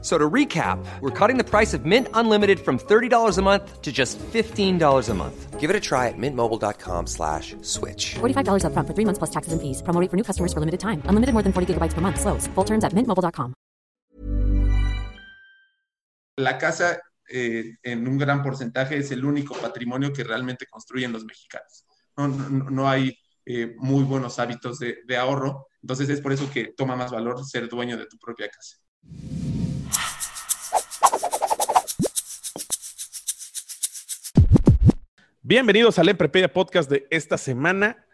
So 0.00 0.16
to 0.16 0.30
recap, 0.30 0.78
we're 1.00 1.10
cutting 1.10 1.38
the 1.38 1.44
price 1.44 1.74
of 1.74 1.84
Mint 1.84 2.06
Unlimited 2.14 2.60
from 2.60 2.78
$30 2.78 3.36
a 3.36 3.42
month 3.42 3.82
to 3.82 3.90
just 3.90 4.16
$15 4.18 5.08
a 5.08 5.14
month. 5.14 5.58
Give 5.58 5.70
it 5.70 5.74
a 5.74 5.80
try 5.80 6.06
at 6.06 6.14
mintmobile.com 6.16 7.08
slash 7.08 7.56
switch. 7.62 8.14
$45 8.20 8.62
upfront 8.62 8.86
for 8.86 8.94
three 8.94 9.04
months 9.04 9.18
plus 9.18 9.30
taxes 9.30 9.52
and 9.52 9.60
fees. 9.60 9.82
Promo 9.82 10.00
rate 10.00 10.08
for 10.08 10.16
new 10.16 10.22
customers 10.22 10.52
for 10.52 10.60
limited 10.60 10.78
time. 10.78 11.02
Unlimited 11.10 11.34
more 11.34 11.42
than 11.42 11.52
40 11.52 11.74
gigabytes 11.74 11.94
per 11.94 12.00
month. 12.00 12.20
Slows. 12.20 12.46
Full 12.54 12.64
terms 12.64 12.84
at 12.84 12.94
mintmobile.com. 12.94 13.54
La 16.36 16.56
casa, 16.56 17.00
eh, 17.28 17.74
en 17.82 18.06
un 18.06 18.16
gran 18.16 18.44
porcentaje, 18.44 18.98
es 18.98 19.10
el 19.10 19.24
único 19.24 19.56
patrimonio 19.56 20.12
que 20.12 20.22
realmente 20.22 20.66
construyen 20.66 21.12
los 21.12 21.24
mexicanos. 21.24 21.84
No, 22.16 22.28
no, 22.28 22.70
no 22.70 22.88
hay 22.88 23.18
eh, 23.44 23.74
muy 23.78 24.04
buenos 24.04 24.38
hábitos 24.38 24.78
de, 24.78 24.98
de 25.04 25.16
ahorro. 25.16 25.66
Entonces 25.82 26.08
es 26.08 26.20
por 26.20 26.32
eso 26.32 26.48
que 26.48 26.72
toma 26.76 26.94
más 26.94 27.10
valor 27.10 27.44
ser 27.44 27.68
dueño 27.68 27.96
de 27.96 28.06
tu 28.06 28.16
propia 28.16 28.48
casa. 28.48 28.76
Bienvenidos 35.48 35.98
al 35.98 36.10
Emprepedia 36.10 36.52
Podcast 36.52 36.90
de 36.90 37.06
esta 37.08 37.38
semana. 37.38 38.04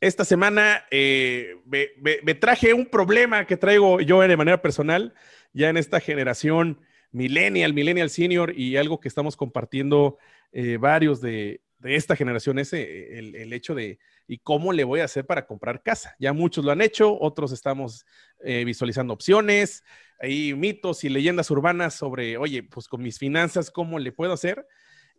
Esta 0.00 0.24
semana 0.24 0.84
eh, 0.92 1.56
me, 1.64 2.34
traje 2.36 2.72
un 2.72 2.86
problema 2.86 3.48
que 3.48 3.56
traigo 3.56 4.00
yo 4.00 4.20
de 4.20 4.36
manera 4.36 4.62
personal, 4.62 5.12
ya 5.52 5.70
en 5.70 5.76
esta 5.76 5.98
generación 5.98 6.78
millennial, 7.10 7.74
millennial 7.74 8.10
senior, 8.10 8.56
y 8.56 8.76
algo 8.76 9.00
que 9.00 9.08
estamos 9.08 9.36
compartiendo 9.36 10.18
eh, 10.52 10.76
varios 10.76 11.20
de, 11.20 11.62
esta 11.82 12.14
generación, 12.14 12.60
es 12.60 12.72
el, 12.72 13.34
el 13.34 13.52
hecho 13.52 13.74
de, 13.74 13.98
¿y 14.28 14.38
cómo 14.38 14.72
le 14.72 14.84
voy 14.84 15.00
a 15.00 15.06
hacer 15.06 15.26
para 15.26 15.48
comprar 15.48 15.82
casa? 15.82 16.14
Ya 16.20 16.32
muchos 16.32 16.64
lo 16.64 16.70
han 16.70 16.80
hecho, 16.80 17.18
otros 17.20 17.50
estamos 17.50 18.06
eh, 18.44 18.64
visualizando 18.64 19.14
opciones, 19.14 19.82
hay 20.20 20.54
mitos 20.54 21.02
y 21.02 21.08
leyendas 21.08 21.50
urbanas 21.50 21.94
sobre, 21.94 22.36
oye, 22.36 22.62
pues 22.62 22.86
con 22.86 23.02
mis 23.02 23.18
finanzas, 23.18 23.72
¿cómo 23.72 23.98
le 23.98 24.12
puedo 24.12 24.32
hacer? 24.32 24.64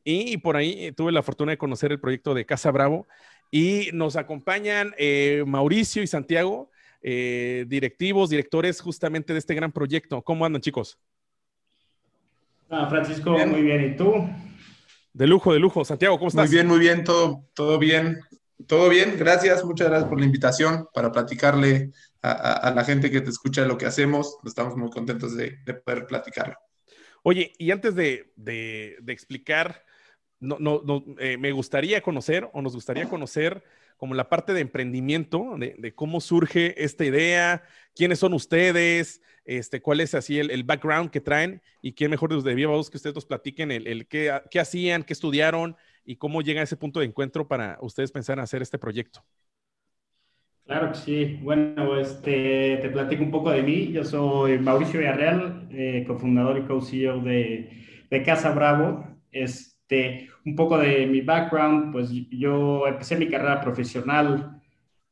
Y 0.08 0.38
por 0.38 0.56
ahí 0.56 0.86
eh, 0.86 0.92
tuve 0.94 1.12
la 1.12 1.24
fortuna 1.24 1.52
de 1.52 1.58
conocer 1.58 1.92
el 1.92 2.00
proyecto 2.00 2.34
de 2.36 2.46
Casa 2.46 2.70
Bravo 2.72 3.08
y 3.52 3.90
nos 3.92 4.16
acompañan 4.16 4.94
eh, 5.00 5.44
Mauricio 5.48 6.04
y 6.04 6.08
Santiago, 6.08 6.70
eh, 7.02 7.66
directivos, 7.68 8.30
directores 8.30 8.80
justamente 8.82 9.34
de 9.34 9.40
este 9.40 9.56
gran 9.56 9.72
proyecto. 9.72 10.22
¿Cómo 10.22 10.46
andan, 10.46 10.62
chicos? 10.62 11.00
Ah, 12.70 12.88
Francisco, 12.90 13.34
Bien. 13.34 13.50
muy 13.50 13.62
bien. 13.64 13.94
¿Y 13.94 13.96
tú? 13.98 14.14
De 15.14 15.26
lujo, 15.28 15.54
de 15.54 15.60
lujo. 15.60 15.84
Santiago, 15.84 16.18
¿cómo 16.18 16.28
estás? 16.30 16.48
Muy 16.48 16.54
bien, 16.56 16.68
muy 16.68 16.80
bien, 16.80 17.04
todo, 17.04 17.44
todo 17.54 17.80
bien. 17.80 18.20
Todo 18.68 18.90
bien, 18.90 19.16
gracias, 19.18 19.66
muchas 19.66 19.90
gracias 19.90 20.10
por 20.10 20.20
la 20.20 20.26
invitación 20.26 20.88
para 20.94 21.12
platicarle 21.12 21.92
a, 22.22 22.32
a- 22.32 22.54
a 22.70 22.74
la 22.74 22.84
gente 22.86 23.12
que 23.12 23.22
te 23.22 23.30
escucha 23.30 23.66
lo 23.66 23.78
que 23.78 23.86
hacemos. 23.86 24.38
Estamos 24.46 24.78
muy 24.78 24.90
contentos 24.92 25.36
de, 25.36 25.58
de 25.66 25.74
poder 25.74 26.06
platicarlo. 26.08 26.56
Oye, 27.24 27.54
y 27.58 27.72
antes 27.72 27.96
de, 27.96 28.32
de- 28.36 28.98
de 29.02 29.14
explicar, 29.14 29.84
no, 30.46 30.58
no, 30.60 31.04
eh, 31.20 31.38
me 31.38 31.52
gustaría 31.52 32.02
conocer 32.02 32.50
o 32.54 32.62
nos 32.62 32.74
gustaría 32.74 33.10
conocer 33.10 33.64
como 33.98 34.14
la 34.14 34.30
parte 34.30 34.54
de 34.54 34.62
emprendimiento, 34.62 35.56
de, 35.58 35.94
cómo 35.96 36.20
surge 36.20 36.84
esta 36.84 37.06
idea, 37.06 37.64
quiénes 37.96 38.20
son 38.20 38.34
ustedes, 38.34 39.22
este, 39.46 39.82
cuál 39.82 40.02
es 40.02 40.14
así 40.16 40.40
el, 40.40 40.64
background 40.64 41.12
que 41.12 41.22
traen 41.22 41.62
y 41.82 41.94
quién 41.94 42.12
mejor 42.12 42.42
de 42.44 42.56
viva 42.56 42.72
voz 42.72 42.90
que 42.90 42.98
ustedes 42.98 43.16
nos 43.16 43.26
platiquen 43.26 43.72
el, 43.72 43.88
el 43.88 44.08
qué, 44.08 44.42
qué 44.52 44.60
hacían, 44.60 45.04
qué 45.04 45.14
estudiaron 45.14 45.78
y 46.04 46.18
cómo 46.18 46.42
llega 46.42 46.62
a 46.62 46.66
ese 46.66 46.78
punto 46.78 47.00
de 47.00 47.06
encuentro 47.06 47.48
para 47.48 47.78
ustedes 47.82 48.12
pensar 48.12 48.38
en 48.38 48.44
hacer 48.44 48.62
este 48.62 48.78
proyecto. 48.78 49.24
Claro 50.66 50.92
que 50.92 50.98
sí. 50.98 51.40
Bueno, 51.44 52.00
este, 52.00 52.80
te 52.82 52.90
platico 52.90 53.24
un 53.24 53.32
poco 53.32 53.52
de 53.52 53.62
mí. 53.62 53.92
Yo 53.92 54.04
soy 54.04 54.58
Mauricio 54.58 55.00
Villarreal, 55.00 55.68
eh, 55.72 56.04
cofundador 56.08 56.58
y 56.58 56.64
co-CEO 56.64 57.22
de, 57.22 57.70
de 58.10 58.24
Casa 58.24 58.52
Bravo. 58.52 59.08
Este, 59.88 60.30
un 60.46 60.56
poco 60.56 60.80
de 60.80 61.06
mi 61.06 61.22
background, 61.22 61.92
pues 61.92 62.10
yo 62.32 62.88
empecé 62.88 63.18
mi 63.18 63.28
carrera 63.30 63.62
profesional 63.62 64.60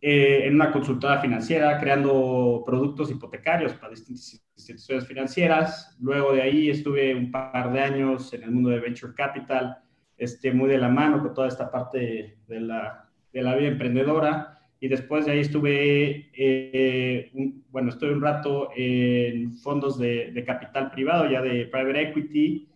eh, 0.01 0.41
en 0.47 0.55
una 0.55 0.71
consultora 0.71 1.19
financiera, 1.21 1.79
creando 1.79 2.63
productos 2.65 3.11
hipotecarios 3.11 3.73
para 3.73 3.91
distintas 3.91 4.33
instituciones 4.57 5.07
financieras. 5.07 5.95
Luego 6.01 6.33
de 6.33 6.41
ahí 6.41 6.69
estuve 6.71 7.13
un 7.15 7.31
par 7.31 7.71
de 7.71 7.81
años 7.81 8.33
en 8.33 8.43
el 8.43 8.51
mundo 8.51 8.69
de 8.71 8.79
Venture 8.79 9.13
Capital, 9.13 9.77
este, 10.17 10.51
muy 10.51 10.69
de 10.69 10.79
la 10.79 10.89
mano 10.89 11.21
con 11.21 11.33
toda 11.35 11.47
esta 11.49 11.69
parte 11.71 12.37
de 12.47 12.59
la, 12.59 13.09
de 13.31 13.41
la 13.43 13.55
vida 13.55 13.67
emprendedora. 13.69 14.59
Y 14.79 14.87
después 14.87 15.25
de 15.27 15.33
ahí 15.33 15.39
estuve, 15.39 16.31
eh, 16.35 17.29
un- 17.35 17.63
bueno, 17.69 17.89
estuve 17.89 18.11
un 18.13 18.21
rato 18.21 18.69
en 18.75 19.53
fondos 19.53 19.99
de, 19.99 20.31
de 20.31 20.43
capital 20.43 20.89
privado, 20.91 21.29
ya 21.29 21.41
de 21.43 21.65
private 21.67 22.01
equity. 22.09 22.69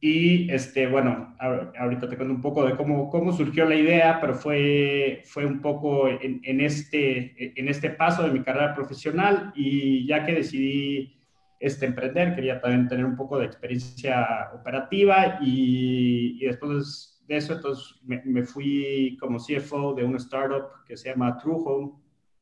Y, 0.00 0.48
este, 0.52 0.86
bueno, 0.86 1.34
ahor- 1.40 1.72
ahorita 1.76 2.08
te 2.08 2.16
cuento 2.16 2.32
un 2.34 2.40
poco 2.40 2.64
de 2.64 2.76
cómo, 2.76 3.10
cómo 3.10 3.32
surgió 3.32 3.64
la 3.64 3.74
idea, 3.74 4.20
pero 4.20 4.34
fue, 4.34 5.22
fue 5.26 5.44
un 5.44 5.60
poco 5.60 6.08
en, 6.08 6.60
este, 6.60 7.58
en 7.60 7.68
este 7.68 7.90
paso 7.90 8.22
de 8.22 8.30
mi 8.32 8.42
carrera 8.42 8.74
profesional. 8.74 9.52
Y 9.56 10.06
ya 10.06 10.24
que 10.24 10.34
decidí 10.34 11.18
este, 11.58 11.86
emprender, 11.86 12.34
quería 12.36 12.60
también 12.60 12.86
tener 12.88 13.04
un 13.04 13.16
poco 13.16 13.38
de 13.38 13.46
experiencia 13.46 14.50
operativa 14.54 15.38
y, 15.42 16.38
y 16.40 16.46
después 16.46 17.24
de 17.26 17.36
eso, 17.36 17.54
entonces 17.54 17.96
me, 18.04 18.22
me 18.24 18.44
fui 18.44 19.16
como 19.20 19.38
CFO 19.40 19.94
de 19.94 20.04
una 20.04 20.18
startup 20.18 20.84
que 20.86 20.96
se 20.96 21.10
llama 21.10 21.36
True 21.38 21.56
Home 21.64 21.92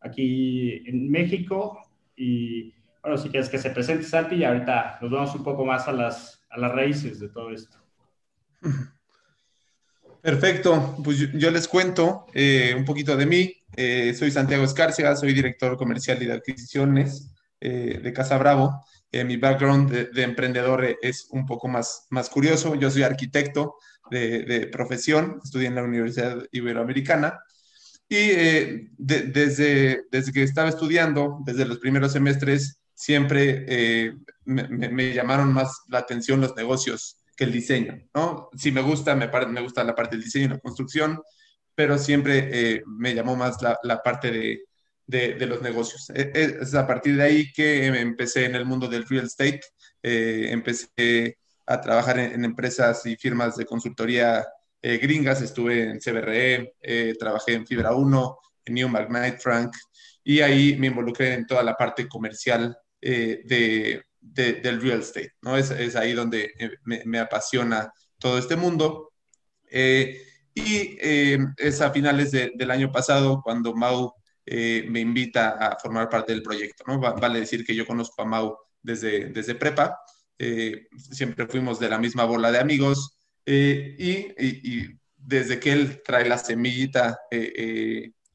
aquí 0.01 0.83
en 0.87 1.11
México 1.11 1.79
y 2.15 2.73
bueno, 3.03 3.17
si 3.19 3.29
quieres 3.29 3.49
que 3.49 3.59
se 3.59 3.71
presente 3.71 4.05
Santi 4.05 4.37
y 4.37 4.45
ahorita 4.45 4.99
nos 5.01 5.11
vamos 5.11 5.35
un 5.35 5.45
poco 5.45 5.65
más 5.65 5.89
a 5.89 5.93
las, 5.93 6.36
a 6.57 6.59
las 6.59 6.73
raíces 6.73 7.21
de 7.21 7.29
todo 7.29 7.51
esto. 7.51 7.77
Perfecto, 10.23 10.97
pues 11.05 11.19
yo, 11.19 11.51
les 11.51 11.69
cuento 11.69 12.27
eh, 12.35 12.75
un 12.77 12.85
poquito 12.85 13.17
de 13.17 13.27
mí. 13.27 13.53
Eh, 13.77 14.15
soy 14.15 14.31
Santiago 14.31 14.65
Escárcega, 14.65 15.15
soy 15.15 15.33
director 15.33 15.77
comercial 15.77 16.21
y 16.23 16.27
de 16.27 16.33
adquisiciones 16.33 17.35
eh, 17.61 18.01
de 18.03 18.13
Casa 18.13 18.39
Bravo. 18.39 18.83
Mi 19.13 19.39
background 19.39 19.91
de, 19.91 20.05
de 20.07 20.23
emprendedor 20.25 20.85
eh, 20.85 20.97
es 21.01 21.29
un 21.31 21.47
poco 21.47 21.69
más, 21.69 22.07
más 22.11 22.29
curioso. 22.29 22.75
Yo 22.75 22.91
soy 22.91 23.03
arquitecto 23.03 23.77
de, 24.11 24.69
profesión, 24.71 25.41
estudié 25.43 25.69
en 25.69 25.75
la 25.77 25.85
Universidad 25.85 26.43
Iberoamericana 26.53 27.41
y 28.09 28.29
de- 28.29 28.89
desde, 28.99 30.03
desde 30.11 30.33
que 30.33 30.43
estaba 30.43 30.69
estudiando, 30.69 31.39
desde 31.47 31.65
los 31.65 31.79
primeros 31.79 32.13
semestres, 32.13 32.79
siempre 32.97 33.65
eh, 33.69 34.15
me, 34.47 35.13
llamaron 35.13 35.53
más 35.53 35.83
la 35.89 35.99
atención 36.01 36.41
los 36.41 36.57
negocios 36.57 37.19
que 37.37 37.45
el 37.45 37.53
diseño, 37.53 38.03
¿no? 38.15 38.49
Sí 38.57 38.73
me 38.73 38.81
gusta, 38.81 39.15
me, 39.15 39.29
me 39.49 39.61
gusta 39.61 39.85
la 39.85 39.95
parte 39.95 40.17
del 40.17 40.25
diseño 40.25 40.47
y 40.47 40.49
la 40.49 40.59
construcción, 40.61 41.21
pero 41.75 41.99
siempre 41.99 42.49
eh, 42.77 42.83
me 42.87 43.15
llamó 43.15 43.37
más 43.37 43.61
la, 43.63 43.79
la 43.83 44.03
parte 44.03 44.31
de, 44.31 44.61
de- 45.07 45.47
los 45.47 45.61
negocios. 45.63 46.11
E- 46.11 46.33
e- 46.35 46.59
Es 46.63 46.75
a 46.75 46.87
partir 46.87 47.17
de 47.17 47.23
ahí 47.25 47.53
que 47.53 47.87
empecé 47.87 48.47
en 48.47 48.55
el 48.55 48.65
mundo 48.65 48.89
del 48.89 49.07
real 49.07 49.27
estate, 49.27 49.61
eh, 50.03 50.49
empecé 50.51 51.39
a 51.67 51.81
trabajar 51.81 52.19
en, 52.19 52.33
en 52.33 52.45
empresas 52.45 53.05
y 53.07 53.17
firmas 53.17 53.57
de 53.57 53.67
consultoría 53.67 54.47
gringas, 54.83 55.43
estuve 55.43 55.83
en 55.91 56.01
CBRE, 56.01 56.75
trabajé 57.19 57.55
en 57.55 57.67
Fibra 57.67 57.93
1, 57.93 58.39
en 58.67 58.75
New 58.75 58.89
Knight 58.89 59.41
Frank, 59.41 59.75
y 60.23 60.41
ahí 60.41 60.77
me 60.79 60.87
involucré 60.89 61.35
en 61.35 61.47
toda 61.47 61.63
la 61.65 61.75
parte 61.75 62.07
comercial 62.09 62.77
eh, 63.01 63.43
de, 63.45 64.03
de- 64.21 64.55
del 64.55 64.81
real 64.81 65.01
estate, 65.01 65.33
¿no? 65.43 65.57
Es, 65.57 65.71
es 65.71 65.97
ahí 65.97 66.13
donde 66.13 66.53
eh, 66.59 66.71
me, 66.85 67.03
me 67.07 67.19
apasiona 67.19 67.93
todo 68.19 68.39
este 68.39 68.57
mundo. 68.57 69.13
Eh, 69.71 70.23
y 70.55 70.97
eh, 71.01 71.39
es 71.59 71.81
a 71.81 71.91
finales 71.91 72.31
de- 72.33 72.53
del 72.57 72.71
año 72.71 72.91
pasado 72.93 73.41
cuando 73.43 73.75
Mau 73.75 74.13
eh, 74.47 74.85
me 74.89 75.01
invita 75.01 75.51
a 75.51 75.79
formar 75.79 76.09
parte 76.09 76.33
del 76.33 76.43
proyecto, 76.43 76.85
¿no? 76.87 77.01
Va- 77.01 77.13
vale 77.15 77.41
decir 77.41 77.65
que 77.65 77.75
yo 77.75 77.87
conozco 77.87 78.23
a 78.23 78.27
Mau 78.27 78.57
desde, 78.83 79.27
desde 79.31 79.55
prepa, 79.57 79.99
eh, 80.39 80.87
siempre 81.11 81.47
fuimos 81.47 81.81
de 81.81 81.89
la 81.91 81.99
misma 81.99 82.25
bola 82.25 82.53
de 82.53 82.59
amigos 82.61 83.19
y, 83.45 83.53
y- 83.55 84.35
y 84.39 84.89
desde 85.17 85.59
que 85.61 85.73
él 85.73 86.03
trae 86.05 86.29
la 86.29 86.39
semillita 86.39 87.19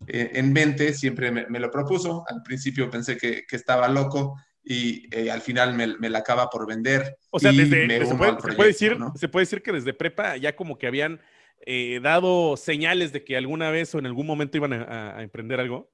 en 0.08 0.54
mente, 0.54 0.94
siempre 0.94 1.32
me, 1.32 1.46
me 1.48 1.60
lo 1.60 1.72
propuso. 1.72 2.24
Al 2.28 2.42
principio 2.44 2.90
pensé 2.90 3.18
que, 3.18 3.44
que 3.48 3.56
estaba 3.56 3.88
loco 3.88 4.36
y 4.64 5.08
eh, 5.16 5.32
al 5.32 5.42
final 5.42 5.74
me, 5.74 5.88
me 5.98 6.10
la 6.10 6.20
acaba 6.20 6.50
por 6.50 6.68
vender. 6.68 7.18
O 7.30 7.40
sea, 7.40 7.52
desde, 7.52 7.88
me 7.88 8.06
se, 8.06 8.16
puede, 8.16 8.40
se 8.42 8.64
decir, 8.64 9.00
¿no? 9.00 9.14
se 9.16 9.28
puede 9.28 9.44
decir 9.44 9.62
que 9.62 9.72
desde 9.72 9.94
prepa 9.94 10.38
ya 10.38 10.56
como 10.56 10.78
que 10.78 10.88
habían 10.88 11.20
eh, 11.66 12.00
dado 12.02 12.58
señales 12.58 13.12
de 13.12 13.24
que 13.24 13.38
alguna 13.38 13.70
vez 13.72 13.94
o 13.94 14.00
en 14.00 14.06
algún 14.06 14.26
momento 14.26 14.58
iban 14.58 14.74
a, 14.74 15.22
emprender 15.22 15.60
algo. 15.60 15.92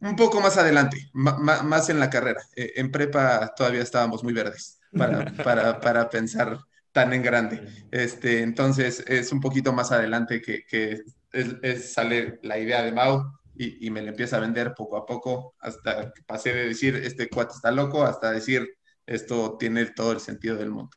Un 0.00 0.16
poco 0.16 0.40
más 0.40 0.56
adelante, 0.56 0.96
más 1.12 1.90
en 1.90 2.00
la 2.00 2.08
carrera. 2.08 2.40
Eh, 2.56 2.72
en 2.76 2.90
prepa 2.90 3.52
todavía 3.54 3.82
estábamos 3.82 4.24
muy 4.24 4.32
verdes 4.32 4.80
para, 4.96 5.24
para, 5.44 5.80
para, 5.80 6.08
pensar 6.08 6.58
tan 6.92 7.12
en 7.12 7.22
grande. 7.22 7.62
Este, 7.90 8.42
entonces 8.42 9.04
es 9.06 9.30
un 9.32 9.40
poquito 9.40 9.72
más 9.72 9.92
adelante 9.92 10.40
que, 10.40 10.64
que 10.64 11.02
es, 11.32 11.92
sale 11.92 12.38
la 12.42 12.58
idea 12.58 12.82
de 12.82 12.92
Mau 12.92 13.24
y, 13.60 13.86
y, 13.86 13.90
me 13.90 14.00
la 14.00 14.10
empieza 14.10 14.38
a 14.38 14.40
vender 14.40 14.72
poco 14.74 14.96
a 14.96 15.04
poco 15.04 15.54
hasta 15.60 16.12
que 16.12 16.22
pasé 16.22 16.54
de 16.54 16.68
decir 16.68 16.96
este 16.96 17.28
cuate 17.28 17.52
está 17.54 17.70
loco 17.70 18.02
hasta 18.04 18.30
decir 18.32 18.66
esto 19.06 19.56
tiene 19.58 19.84
todo 19.86 20.12
el 20.12 20.20
sentido 20.20 20.56
del 20.56 20.70
mundo. 20.70 20.96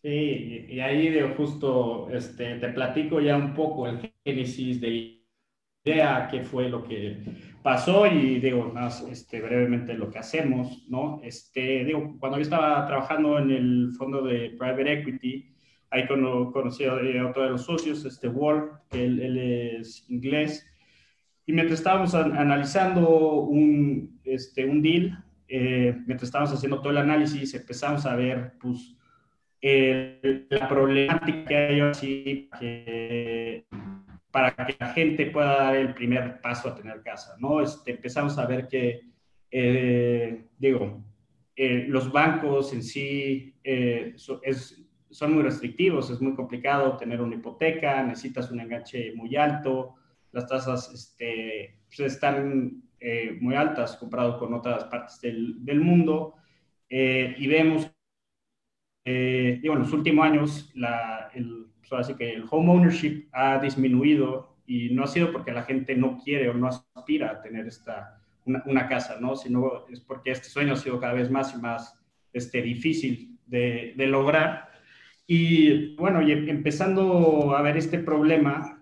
Sí, 0.00 0.66
y 0.68 0.78
ahí 0.80 1.08
de 1.08 1.34
justo 1.36 2.08
este, 2.10 2.54
te 2.56 2.68
platico 2.68 3.20
ya 3.20 3.36
un 3.36 3.52
poco 3.52 3.88
el 3.88 4.12
génesis 4.24 4.80
de 4.80 5.24
idea, 5.84 6.28
qué 6.30 6.44
fue 6.44 6.68
lo 6.68 6.84
que 6.84 7.18
pasó 7.62 8.06
y 8.06 8.38
digo 8.38 8.70
más 8.72 9.02
este, 9.10 9.40
brevemente 9.40 9.94
lo 9.94 10.10
que 10.10 10.18
hacemos, 10.18 10.86
¿no? 10.88 11.20
Este, 11.24 11.84
digo, 11.84 12.16
cuando 12.20 12.38
yo 12.38 12.42
estaba 12.42 12.86
trabajando 12.86 13.38
en 13.38 13.50
el 13.50 13.92
fondo 13.98 14.22
de 14.22 14.50
Private 14.50 14.92
Equity, 14.92 15.52
ahí 15.90 16.06
conocí 16.06 16.84
a 16.84 16.94
otro 17.26 17.42
de 17.42 17.50
los 17.50 17.64
socios, 17.64 18.04
este 18.04 18.28
Wall, 18.28 18.70
que 18.88 19.04
él, 19.04 19.38
es 19.38 20.04
inglés, 20.08 20.64
y 21.48 21.52
mientras 21.54 21.80
estábamos 21.80 22.14
analizando 22.14 23.40
un, 23.40 24.20
este, 24.22 24.66
un 24.66 24.82
deal, 24.82 25.24
eh, 25.48 25.96
mientras 26.06 26.24
estábamos 26.24 26.52
haciendo 26.52 26.78
todo 26.82 26.90
el 26.90 26.98
análisis, 26.98 27.54
empezamos 27.54 28.04
a 28.04 28.14
ver, 28.16 28.52
pues, 28.60 28.94
la 30.50 30.68
problemática 30.68 31.44
que 31.46 31.56
hay 31.56 31.80
así 31.80 32.50
para 34.30 34.54
que 34.54 34.76
la 34.78 34.92
gente 34.92 35.30
pueda 35.30 35.56
dar 35.56 35.76
el 35.76 35.94
primer 35.94 36.38
paso 36.42 36.68
a 36.68 36.74
tener 36.74 37.00
casa, 37.00 37.34
¿no? 37.38 37.62
Este, 37.62 37.92
empezamos 37.92 38.36
a 38.36 38.44
ver 38.44 38.68
que, 38.68 39.00
eh, 39.50 40.44
digo, 40.58 41.02
eh, 41.56 41.86
los 41.88 42.12
bancos 42.12 42.74
en 42.74 42.82
sí 42.82 43.54
es, 43.64 44.84
son 45.08 45.32
muy 45.32 45.42
restrictivos, 45.42 46.10
es 46.10 46.20
muy 46.20 46.34
complicado 46.34 46.98
tener 46.98 47.22
una 47.22 47.36
hipoteca, 47.36 48.02
necesitas 48.02 48.50
un 48.50 48.60
enganche 48.60 49.14
muy 49.14 49.34
alto, 49.34 49.94
las 50.32 50.46
tasas 50.46 50.92
este, 50.92 51.78
pues 51.86 52.12
están 52.12 52.82
muy 53.40 53.54
altas 53.54 53.96
comparado 53.96 54.38
con 54.38 54.52
otras 54.54 54.84
partes 54.84 55.20
del, 55.20 55.64
del 55.64 55.80
mundo, 55.80 56.34
y 56.90 57.46
vemos, 57.46 57.90
digo, 59.04 59.74
en 59.74 59.78
los 59.78 59.92
últimos 59.92 60.26
años, 60.26 60.72
la, 60.74 61.30
el, 61.34 61.66
así 61.96 62.14
que 62.14 62.34
el 62.34 62.44
home 62.50 62.70
ownership 62.72 63.28
ha 63.32 63.58
disminuido 63.58 64.56
y 64.66 64.90
no 64.90 65.04
ha 65.04 65.06
sido 65.06 65.32
porque 65.32 65.52
la 65.52 65.62
gente 65.62 65.94
no 65.96 66.18
quiere 66.18 66.48
o 66.48 66.54
no 66.54 66.68
aspira 66.68 67.30
a 67.30 67.40
tener 67.40 67.66
esta, 67.66 68.20
una, 68.44 68.88
casa, 68.88 69.18
¿no? 69.20 69.36
Sino 69.36 69.86
es 69.88 70.00
porque 70.00 70.30
este 70.30 70.48
sueño 70.48 70.74
ha 70.74 70.76
sido 70.76 71.00
cada 71.00 71.14
vez 71.14 71.30
más 71.30 71.54
y 71.54 71.58
más 71.58 71.98
este, 72.32 72.62
difícil 72.62 73.38
de, 73.46 73.94
de 73.96 74.06
lograr. 74.06 74.68
Y 75.26 75.94
bueno, 75.96 76.22
y 76.22 76.32
empezando 76.32 77.54
a 77.56 77.62
ver 77.62 77.76
este 77.76 77.98
problema, 77.98 78.77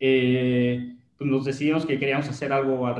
eh, 0.00 0.96
pues 1.16 1.30
nos 1.30 1.44
decidimos 1.44 1.86
que 1.86 1.98
queríamos 1.98 2.28
hacer 2.28 2.52
algo 2.52 2.86
al, 2.86 2.96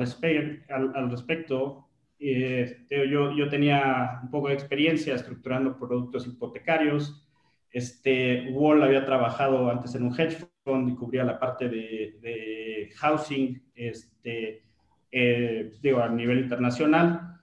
al, 0.69 0.93
al 0.95 1.11
respecto. 1.11 1.89
Eh, 2.19 2.87
yo, 2.91 3.33
yo 3.35 3.49
tenía 3.49 4.21
un 4.23 4.31
poco 4.31 4.49
de 4.49 4.55
experiencia 4.55 5.15
estructurando 5.15 5.79
productos 5.79 6.27
hipotecarios, 6.27 7.27
este, 7.73 8.51
Wall 8.51 8.83
había 8.83 9.07
trabajado 9.07 9.71
antes 9.71 9.95
en 9.95 10.03
un 10.03 10.19
hedge 10.19 10.45
fund 10.65 10.89
y 10.89 10.95
cubría 10.95 11.25
la 11.25 11.39
parte 11.39 11.69
de, 11.69 12.91
housing, 12.97 13.63
este, 13.75 14.65
eh, 15.13 15.71
digo, 15.81 16.01
a 16.01 16.09
nivel 16.09 16.41
internacional. 16.41 17.41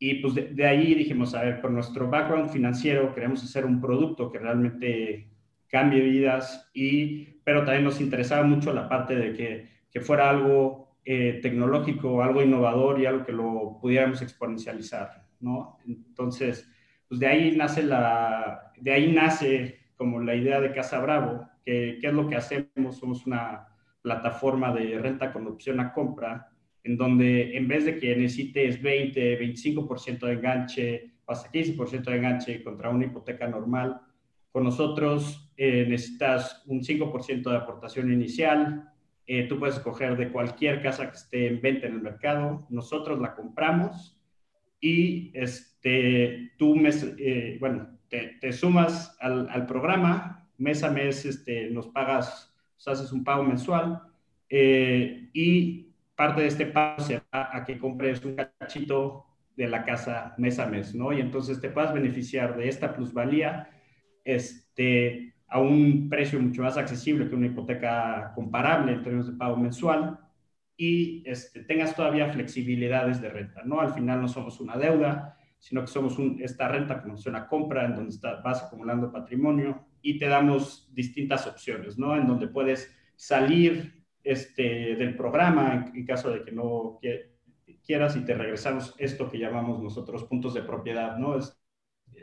Y 0.00 0.16
pues 0.16 0.34
de, 0.34 0.66
ahí 0.66 0.94
dijimos, 0.94 1.34
a 1.34 1.42
ver, 1.42 1.60
con 1.60 1.74
nuestro 1.74 2.08
background 2.08 2.50
financiero 2.50 3.14
queremos 3.14 3.42
hacer 3.42 3.64
un 3.64 3.80
producto 3.80 4.30
que 4.30 4.38
realmente 4.38 5.28
cambie 5.68 6.00
vidas, 6.00 6.70
y, 6.72 7.37
pero 7.48 7.64
también 7.64 7.84
nos 7.84 7.98
interesaba 7.98 8.42
mucho 8.42 8.74
la 8.74 8.86
parte 8.86 9.16
de 9.16 9.32
que, 9.32 9.68
que 9.90 10.02
fuera 10.02 10.28
algo 10.28 10.98
eh, 11.02 11.38
tecnológico, 11.40 12.22
algo 12.22 12.42
innovador 12.42 13.00
y 13.00 13.06
algo 13.06 13.24
que 13.24 13.32
lo 13.32 13.78
pudiéramos 13.80 14.20
exponencializar, 14.20 15.24
¿no? 15.40 15.78
Entonces, 15.86 16.70
pues 17.08 17.18
de 17.18 17.26
ahí 17.26 17.56
nace 17.56 17.84
la, 17.84 18.70
de 18.78 18.92
ahí 18.92 19.10
nace 19.10 19.78
como 19.96 20.20
la 20.20 20.34
idea 20.34 20.60
de 20.60 20.74
Casa 20.74 21.00
Bravo, 21.00 21.48
que 21.64 21.96
qué 22.02 22.08
es 22.08 22.12
lo 22.12 22.28
que 22.28 22.36
hacemos, 22.36 22.98
somos 22.98 23.24
una 23.24 23.66
plataforma 24.02 24.70
de 24.74 24.98
renta 24.98 25.32
con 25.32 25.46
opción 25.46 25.80
a 25.80 25.94
compra, 25.94 26.50
en 26.84 26.98
donde 26.98 27.56
en 27.56 27.66
vez 27.66 27.86
de 27.86 27.98
que 27.98 28.14
necesites 28.14 28.82
20, 28.82 29.40
25% 29.40 30.18
de 30.18 30.32
enganche, 30.34 31.12
hasta 31.26 31.50
15% 31.50 32.10
de 32.10 32.16
enganche 32.18 32.62
contra 32.62 32.90
una 32.90 33.06
hipoteca 33.06 33.48
normal, 33.48 34.02
con 34.52 34.64
nosotros 34.64 35.52
eh, 35.56 35.86
necesitas 35.88 36.62
un 36.66 36.80
5% 36.80 37.50
de 37.50 37.56
aportación 37.56 38.12
inicial, 38.12 38.92
eh, 39.26 39.46
tú 39.46 39.58
puedes 39.58 39.76
escoger 39.76 40.16
de 40.16 40.32
cualquier 40.32 40.82
casa 40.82 41.10
que 41.10 41.16
esté 41.16 41.46
en 41.48 41.60
venta 41.60 41.86
en 41.86 41.94
el 41.94 42.00
mercado, 42.00 42.66
nosotros 42.70 43.20
la 43.20 43.34
compramos 43.34 44.18
y 44.80 45.30
este, 45.34 46.52
tú, 46.56 46.74
eh, 47.18 47.56
bueno, 47.60 47.98
te, 48.08 48.52
sumas 48.52 49.16
al, 49.20 49.66
programa, 49.66 50.48
mes 50.56 50.82
a 50.82 50.90
mes 50.90 51.24
este, 51.24 51.70
nos 51.70 51.88
pagas, 51.88 52.54
haces 52.86 53.12
un 53.12 53.24
pago 53.24 53.42
mensual. 53.42 54.00
Eh, 54.48 55.28
y 55.34 55.92
parte 56.14 56.40
de 56.40 56.48
este 56.48 56.66
pago 56.66 57.02
se 57.02 57.16
va 57.16 57.50
a 57.52 57.64
que 57.64 57.78
compres 57.78 58.24
un 58.24 58.34
cachito 58.34 59.26
de 59.56 59.68
la 59.68 59.84
casa 59.84 60.34
mes 60.38 60.58
a 60.58 60.66
mes, 60.66 60.94
¿no? 60.94 61.12
Y 61.12 61.20
entonces 61.20 61.60
te 61.60 61.68
puedas 61.68 61.92
beneficiar 61.92 62.56
de 62.56 62.68
esta 62.68 62.94
plusvalía 62.94 63.68
este, 64.28 65.34
a 65.46 65.58
un 65.58 66.10
precio 66.10 66.38
mucho 66.38 66.62
más 66.62 66.76
accesible 66.76 67.28
que 67.28 67.34
una 67.34 67.46
hipoteca 67.46 68.32
comparable 68.34 68.92
en 68.92 69.02
términos 69.02 69.30
de 69.30 69.38
pago 69.38 69.56
mensual 69.56 70.18
y 70.76 71.22
este, 71.24 71.64
tengas 71.64 71.96
todavía 71.96 72.30
flexibilidades 72.30 73.22
de 73.22 73.30
renta, 73.30 73.62
¿no? 73.64 73.80
Al 73.80 73.94
final 73.94 74.20
no 74.20 74.28
somos 74.28 74.60
una 74.60 74.76
deuda, 74.76 75.38
sino 75.58 75.80
que 75.80 75.86
somos 75.86 76.18
esta 76.40 76.68
renta 76.68 77.00
como 77.00 77.16
una 77.26 77.48
compra 77.48 77.86
en 77.86 77.94
donde 77.94 78.16
vas 78.44 78.62
acumulando 78.62 79.10
patrimonio 79.10 79.86
y 80.02 80.18
te 80.18 80.28
damos 80.28 80.90
distintas 80.94 81.46
opciones, 81.46 81.98
¿no? 81.98 82.14
En 82.14 82.26
donde 82.26 82.48
puedes 82.48 82.94
salir 83.16 84.04
este, 84.22 84.94
del 84.94 85.16
programa 85.16 85.90
en, 85.94 86.04
caso 86.04 86.30
de 86.30 86.44
que 86.44 86.52
no 86.52 87.00
quieras 87.82 88.14
y 88.14 88.26
te 88.26 88.34
regresamos 88.34 88.94
esto 88.98 89.30
que 89.30 89.38
llamamos 89.38 89.82
nosotros 89.82 90.24
puntos 90.24 90.52
de 90.52 90.62
propiedad, 90.62 91.16
¿no? 91.16 91.38
Es 91.38 91.58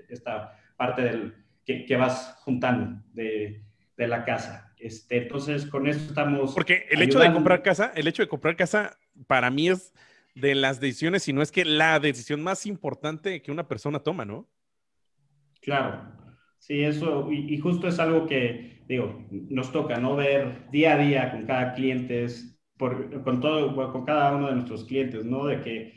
esta 0.08 0.56
parte 0.78 1.02
del, 1.02 1.45
que, 1.66 1.86
que 1.86 1.96
vas 1.96 2.38
juntando 2.44 3.02
de, 3.14 3.64
de 3.98 4.08
la 4.08 4.24
casa. 4.24 4.74
Este, 4.78 5.18
entonces, 5.18 5.66
con 5.66 5.88
eso 5.88 6.00
estamos. 6.00 6.54
Porque 6.54 6.86
el 6.90 7.02
hecho 7.02 7.20
de 7.20 7.32
comprar 7.32 7.64
casa, 7.64 7.92
el 7.96 8.08
hecho 8.08 8.24
de 8.24 8.30
comprar 8.30 8.56
casa, 8.56 8.98
para 9.28 9.50
mí 9.50 9.70
es 9.70 9.94
de 10.36 10.54
las 10.54 10.80
decisiones, 10.80 11.24
si 11.24 11.34
no 11.34 11.42
es 11.42 11.52
que 11.52 11.66
la 11.66 12.00
decisión 12.00 12.44
más 12.44 12.66
importante 12.66 13.42
que 13.42 13.52
una 13.52 13.68
persona 13.68 14.00
toma, 14.00 14.26
¿no? 14.26 14.48
Claro. 15.62 16.14
Sí, 16.60 16.84
eso, 16.84 17.32
y, 17.32 17.58
justo 17.60 17.88
es 17.88 18.00
algo 18.00 18.26
que, 18.26 18.84
digo, 18.88 19.26
nos 19.32 19.72
toca, 19.72 19.98
¿no? 19.98 20.16
Ver 20.16 20.70
día 20.72 20.96
a 20.96 20.98
día 20.98 21.32
con 21.32 21.46
cada 21.46 21.74
cliente, 21.74 22.26
por, 22.78 23.24
con 23.24 23.40
todo, 23.40 23.92
con 23.92 24.04
cada 24.04 24.36
uno 24.36 24.48
de 24.48 24.56
nuestros 24.56 24.84
clientes, 24.84 25.26
¿no? 25.26 25.46
De 25.46 25.62
que, 25.62 25.94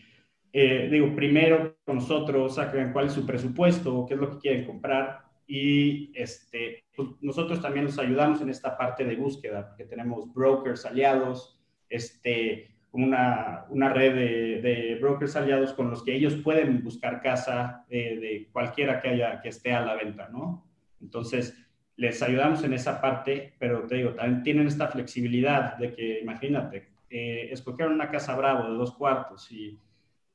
eh, 0.53 0.89
digo, 0.91 1.15
primero 1.17 1.77
con 1.85 1.97
nosotros 1.97 2.55
sacan 2.55 2.93
cuál 2.93 3.07
es 3.07 3.13
su 3.13 3.27
presupuesto, 3.27 4.05
qué 4.07 4.15
es 4.15 4.21
lo 4.21 4.31
que 4.31 4.39
quieren 4.39 4.67
comprar, 4.67 5.28
y 5.51 6.13
este, 6.15 6.85
pues, 6.95 7.09
nosotros 7.23 7.63
también 7.63 7.87
los 7.87 7.99
ayudamos 7.99 8.43
en 8.43 8.51
esta 8.51 8.77
parte 8.77 9.03
de 9.05 9.17
búsqueda, 9.17 9.67
porque 9.67 9.87
tenemos 9.87 10.33
brokers 10.33 10.85
aliados, 10.85 11.59
este, 11.89 12.77
una, 12.93 13.65
una 13.71 13.89
red 13.89 14.15
de, 14.63 14.99
brokers 15.01 15.37
aliados 15.37 15.73
con 15.73 15.89
los 15.89 16.05
que 16.05 16.15
ellos 16.15 16.35
pueden 16.37 16.85
buscar 16.85 17.23
casa 17.23 17.87
de, 17.89 18.49
cualquiera 18.53 19.01
que, 19.01 19.09
haya, 19.09 19.41
que 19.41 19.49
esté 19.49 19.73
a 19.73 19.81
la 19.81 19.97
venta, 19.97 20.29
¿no? 20.29 20.67
Entonces, 21.01 21.57
les 21.97 22.23
ayudamos 22.23 22.63
en 22.63 22.75
esa 22.75 23.01
parte, 23.01 23.55
pero 23.59 23.87
te 23.87 23.97
digo, 23.97 24.11
también 24.11 24.43
tienen 24.43 24.67
esta 24.67 24.89
flexibilidad 24.89 25.79
de 25.79 25.95
que, 25.95 26.21
imagínate, 26.21 26.91
eh, 27.09 27.49
escogieron 27.51 27.95
una 27.95 28.11
casa 28.11 28.37
bravo 28.37 28.71
de 28.71 28.77
dos 28.77 28.93
cuartos 28.93 29.51
y 29.51 29.79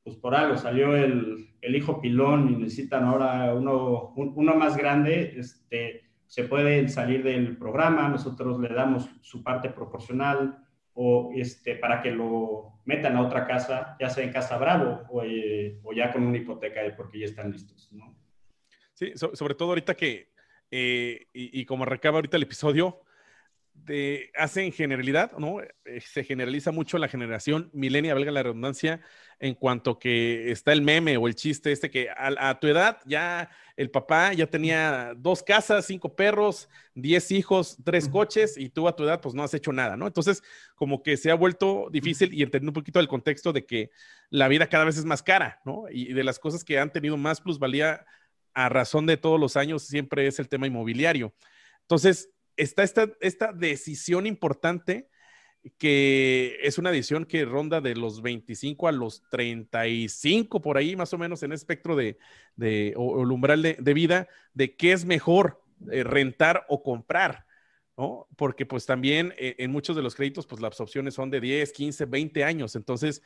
pues 0.04 0.16
por 0.16 0.34
algo 0.34 0.56
salió 0.56 0.94
el, 0.94 1.48
el 1.62 1.76
hijo 1.76 2.00
pilón 2.00 2.52
y 2.52 2.56
necesitan 2.56 3.04
ahora 3.04 3.54
uno, 3.54 4.12
uno 4.14 4.54
más 4.54 4.76
grande, 4.76 5.34
este, 5.36 6.02
se 6.26 6.44
pueden 6.44 6.88
salir 6.88 7.22
del 7.22 7.56
programa, 7.56 8.08
nosotros 8.08 8.60
le 8.60 8.68
damos 8.68 9.08
su 9.22 9.42
parte 9.42 9.70
proporcional 9.70 10.58
o 10.92 11.32
este, 11.34 11.76
para 11.76 12.02
que 12.02 12.10
lo 12.10 12.80
metan 12.84 13.16
a 13.16 13.22
otra 13.22 13.46
casa, 13.46 13.96
ya 13.98 14.10
sea 14.10 14.24
en 14.24 14.32
Casa 14.32 14.58
Bravo 14.58 15.02
o, 15.08 15.22
eh, 15.24 15.80
o 15.82 15.92
ya 15.92 16.12
con 16.12 16.22
una 16.22 16.36
hipoteca 16.36 16.80
porque 16.96 17.20
ya 17.20 17.24
están 17.24 17.50
listos, 17.50 17.90
¿no? 17.92 18.16
Sí, 18.92 19.12
sobre 19.14 19.54
todo 19.54 19.70
ahorita 19.70 19.94
que, 19.94 20.32
eh, 20.70 21.26
y, 21.32 21.64
como 21.64 21.84
recaba 21.84 22.18
ahorita 22.18 22.36
el 22.36 22.44
episodio, 22.44 23.00
de, 23.74 24.30
hace 24.36 24.64
en 24.64 24.72
generalidad, 24.72 25.32
¿no? 25.36 25.60
Eh, 25.60 26.00
se 26.00 26.24
generaliza 26.24 26.72
mucho 26.72 26.96
la 26.98 27.08
generación 27.08 27.70
milenia, 27.72 28.14
valga 28.14 28.30
la 28.30 28.42
redundancia, 28.42 29.00
en 29.40 29.54
cuanto 29.54 29.98
que 29.98 30.50
está 30.50 30.72
el 30.72 30.80
meme 30.80 31.16
o 31.16 31.26
el 31.26 31.34
chiste 31.34 31.72
este 31.72 31.90
que 31.90 32.08
a, 32.16 32.58
tu 32.60 32.68
edad 32.68 32.98
ya 33.04 33.50
el 33.76 33.90
papá 33.90 34.32
ya 34.32 34.46
tenía 34.46 35.12
dos 35.16 35.42
casas, 35.42 35.86
cinco 35.86 36.14
perros, 36.14 36.68
diez 36.94 37.30
hijos, 37.30 37.76
tres 37.84 38.08
coches 38.08 38.56
y 38.56 38.70
tú 38.70 38.86
a 38.88 38.94
tu 38.94 39.02
edad 39.02 39.20
pues 39.20 39.34
no 39.34 39.42
has 39.42 39.52
hecho 39.52 39.72
nada, 39.72 39.96
¿no? 39.96 40.06
Entonces 40.06 40.42
como 40.76 41.02
que 41.02 41.16
se 41.16 41.30
ha 41.30 41.34
vuelto 41.34 41.88
difícil 41.90 42.32
y 42.32 42.42
entender 42.42 42.68
un 42.68 42.74
poquito 42.74 43.00
el 43.00 43.08
contexto 43.08 43.52
de 43.52 43.66
que 43.66 43.90
la 44.30 44.48
vida 44.48 44.68
cada 44.68 44.84
vez 44.84 44.96
es 44.96 45.04
más 45.04 45.22
cara, 45.22 45.60
¿no? 45.64 45.84
Y 45.90 46.12
de 46.12 46.24
las 46.24 46.38
cosas 46.38 46.64
que 46.64 46.78
han 46.78 46.92
tenido 46.92 47.16
más 47.16 47.40
plusvalía 47.40 48.06
a 48.54 48.68
razón 48.68 49.06
de 49.06 49.16
todos 49.16 49.40
los 49.40 49.56
años 49.56 49.82
siempre 49.82 50.26
es 50.28 50.38
el 50.38 50.48
tema 50.48 50.66
inmobiliario. 50.68 51.34
Entonces, 51.82 52.30
está 52.56 52.82
esta, 52.82 53.08
esta 53.20 53.52
decisión 53.52 54.26
importante 54.26 55.08
que 55.78 56.58
es 56.62 56.78
una 56.78 56.90
decisión 56.90 57.24
que 57.24 57.44
ronda 57.44 57.80
de 57.80 57.94
los 57.94 58.20
25 58.20 58.88
a 58.88 58.92
los 58.92 59.22
35, 59.30 60.60
por 60.60 60.76
ahí 60.76 60.94
más 60.94 61.12
o 61.14 61.18
menos 61.18 61.42
en 61.42 61.52
el 61.52 61.56
espectro 61.56 61.96
de, 61.96 62.18
de 62.56 62.92
o, 62.96 63.22
el 63.22 63.30
umbral 63.30 63.62
de, 63.62 63.94
vida, 63.94 64.28
de 64.52 64.76
qué 64.76 64.92
es 64.92 65.04
mejor 65.04 65.62
eh, 65.90 66.04
rentar 66.04 66.66
o 66.68 66.82
comprar. 66.82 67.46
¿no? 67.96 68.28
Porque 68.36 68.66
pues 68.66 68.86
también 68.86 69.32
eh, 69.38 69.54
en 69.58 69.70
muchos 69.70 69.96
de 69.96 70.02
los 70.02 70.14
créditos 70.14 70.46
pues 70.46 70.60
las 70.60 70.80
opciones 70.80 71.14
son 71.14 71.30
de 71.30 71.40
10, 71.40 71.72
15, 71.72 72.04
20 72.06 72.44
años. 72.44 72.76
Entonces, 72.76 73.22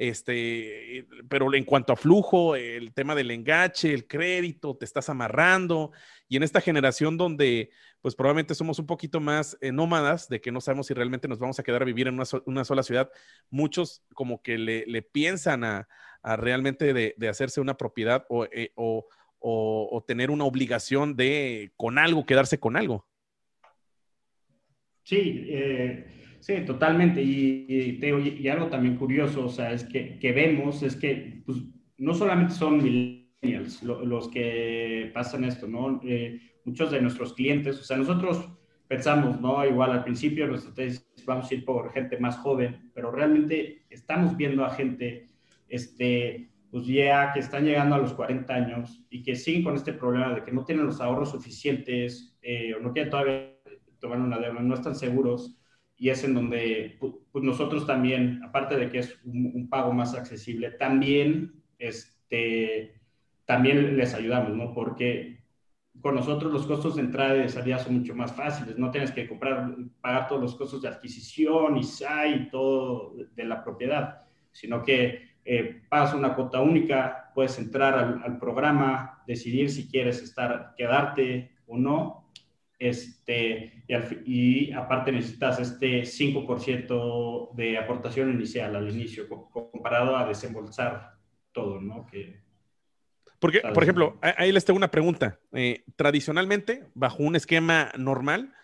este, 0.00 1.06
pero 1.28 1.52
en 1.54 1.64
cuanto 1.64 1.92
a 1.92 1.96
flujo, 1.96 2.56
el 2.56 2.92
tema 2.94 3.14
del 3.14 3.30
engache, 3.30 3.92
el 3.92 4.06
crédito, 4.06 4.74
te 4.74 4.86
estás 4.86 5.10
amarrando. 5.10 5.92
Y 6.26 6.36
en 6.36 6.42
esta 6.42 6.60
generación 6.60 7.18
donde 7.18 7.70
pues 8.00 8.14
probablemente 8.14 8.54
somos 8.54 8.78
un 8.78 8.86
poquito 8.86 9.20
más 9.20 9.58
eh, 9.60 9.72
nómadas, 9.72 10.28
de 10.30 10.40
que 10.40 10.50
no 10.50 10.62
sabemos 10.62 10.86
si 10.86 10.94
realmente 10.94 11.28
nos 11.28 11.38
vamos 11.38 11.58
a 11.58 11.62
quedar 11.62 11.82
a 11.82 11.84
vivir 11.84 12.08
en 12.08 12.18
una, 12.46 12.64
sola 12.64 12.82
ciudad, 12.82 13.10
muchos 13.50 14.02
como 14.14 14.42
que 14.42 14.56
le, 14.56 15.02
piensan 15.02 15.64
a, 15.64 15.88
realmente 16.22 16.94
de, 16.94 17.28
hacerse 17.28 17.60
una 17.60 17.76
propiedad 17.76 18.24
eh, 18.52 18.72
o, 18.74 19.06
o 19.38 20.04
tener 20.08 20.30
una 20.30 20.44
obligación 20.44 21.14
de 21.14 21.72
con 21.76 21.98
algo, 21.98 22.24
quedarse 22.24 22.58
con 22.58 22.76
algo. 22.76 23.06
Sí, 25.04 25.46
eh, 25.48 26.06
sí, 26.40 26.64
totalmente. 26.66 27.22
Y, 27.22 27.66
y, 28.00 28.48
algo 28.48 28.66
también 28.66 28.96
curioso, 28.96 29.46
o 29.46 29.48
sea, 29.48 29.72
es 29.72 29.84
que, 29.84 30.18
que 30.18 30.32
vemos, 30.32 30.82
es 30.82 30.96
que 30.96 31.42
pues, 31.46 31.58
no 31.98 32.14
solamente 32.14 32.54
son 32.54 32.82
millennials 32.82 33.82
los 33.82 34.28
que 34.28 35.10
pasan 35.14 35.44
esto, 35.44 35.66
¿no? 35.66 36.00
Eh, 36.04 36.40
muchos 36.64 36.90
de 36.90 37.00
nuestros 37.00 37.32
clientes, 37.34 37.78
o 37.78 37.84
sea, 37.84 37.96
nosotros 37.96 38.48
pensamos, 38.86 39.40
¿no? 39.40 39.64
Igual 39.64 39.92
al 39.92 40.04
principio, 40.04 40.46
nosotros 40.46 41.06
vamos 41.24 41.50
a 41.50 41.54
ir 41.54 41.64
por 41.64 41.92
gente 41.92 42.18
más 42.18 42.36
joven, 42.38 42.90
pero 42.94 43.10
realmente 43.10 43.84
estamos 43.88 44.36
viendo 44.36 44.64
a 44.64 44.70
gente, 44.70 45.26
este, 45.68 46.50
pues 46.70 46.86
ya 46.86 47.32
que 47.32 47.40
están 47.40 47.64
llegando 47.64 47.94
a 47.94 47.98
los 47.98 48.12
40 48.12 48.52
años 48.52 49.04
y 49.10 49.22
que 49.22 49.36
siguen 49.36 49.64
con 49.64 49.74
este 49.74 49.92
problema 49.92 50.34
de 50.34 50.44
que 50.44 50.52
no 50.52 50.64
tienen 50.64 50.86
los 50.86 51.00
ahorros 51.00 51.30
suficientes 51.30 52.36
eh, 52.42 52.74
o 52.74 52.80
no 52.80 52.92
quieren 52.92 53.10
todavía 53.10 53.56
tomar 53.98 54.20
una 54.20 54.38
deuda, 54.38 54.60
no 54.60 54.74
están 54.74 54.94
seguros 54.94 55.59
y 56.00 56.08
es 56.08 56.24
en 56.24 56.32
donde 56.32 56.96
pues, 56.98 57.44
nosotros 57.44 57.86
también, 57.86 58.42
aparte 58.42 58.74
de 58.74 58.88
que 58.88 59.00
es 59.00 59.20
un, 59.22 59.68
pago 59.68 59.92
más 59.92 60.14
accesible, 60.14 60.70
también, 60.70 61.62
este, 61.78 62.98
también 63.44 63.98
les 63.98 64.14
ayudamos, 64.14 64.56
¿no? 64.56 64.72
Porque 64.72 65.42
con 66.00 66.14
nosotros 66.14 66.50
los 66.50 66.66
costos 66.66 66.96
de 66.96 67.02
entrada 67.02 67.36
y 67.36 67.42
de 67.42 67.48
salida 67.50 67.78
son 67.78 67.98
mucho 67.98 68.14
más 68.14 68.32
fáciles, 68.32 68.78
no 68.78 68.90
tienes 68.90 69.10
que 69.10 69.28
comprar, 69.28 69.76
pagar 70.00 70.26
todos 70.26 70.40
los 70.40 70.54
costos 70.54 70.80
de 70.80 70.88
adquisición 70.88 71.76
y 71.76 71.84
SAI 71.84 72.34
y 72.34 72.48
todo 72.48 73.14
de 73.36 73.44
la 73.44 73.62
propiedad, 73.62 74.22
sino 74.52 74.82
que 74.82 75.34
eh, 75.44 75.82
pagas 75.90 76.14
una 76.14 76.34
cuota 76.34 76.62
única, 76.62 77.30
puedes 77.34 77.58
entrar 77.58 77.94
al, 77.94 78.22
al 78.24 78.38
programa, 78.38 79.22
decidir 79.26 79.68
si 79.68 79.86
quieres 79.86 80.22
estar, 80.22 80.72
quedarte 80.78 81.50
o 81.66 81.76
no, 81.76 82.19
este, 82.80 83.84
y, 84.24 84.72
aparte 84.72 85.12
necesitas 85.12 85.60
este 85.60 86.02
5% 86.02 87.54
de 87.54 87.78
aportación 87.78 88.32
inicial 88.32 88.74
al 88.74 88.90
inicio, 88.90 89.28
comparado 89.28 90.16
a 90.16 90.26
desembolsar 90.26 91.12
todo, 91.52 91.78
¿no? 91.78 92.06
Que, 92.06 92.40
Porque, 93.38 93.60
por 93.60 93.82
ejemplo, 93.82 94.18
ahí 94.22 94.50
les 94.50 94.64
tengo 94.64 94.78
una 94.78 94.90
pregunta. 94.90 95.38
Eh, 95.52 95.84
tradicionalmente, 95.94 96.86
bajo 96.94 97.22
un 97.22 97.36
esquema 97.36 97.92
normal, 97.98 98.54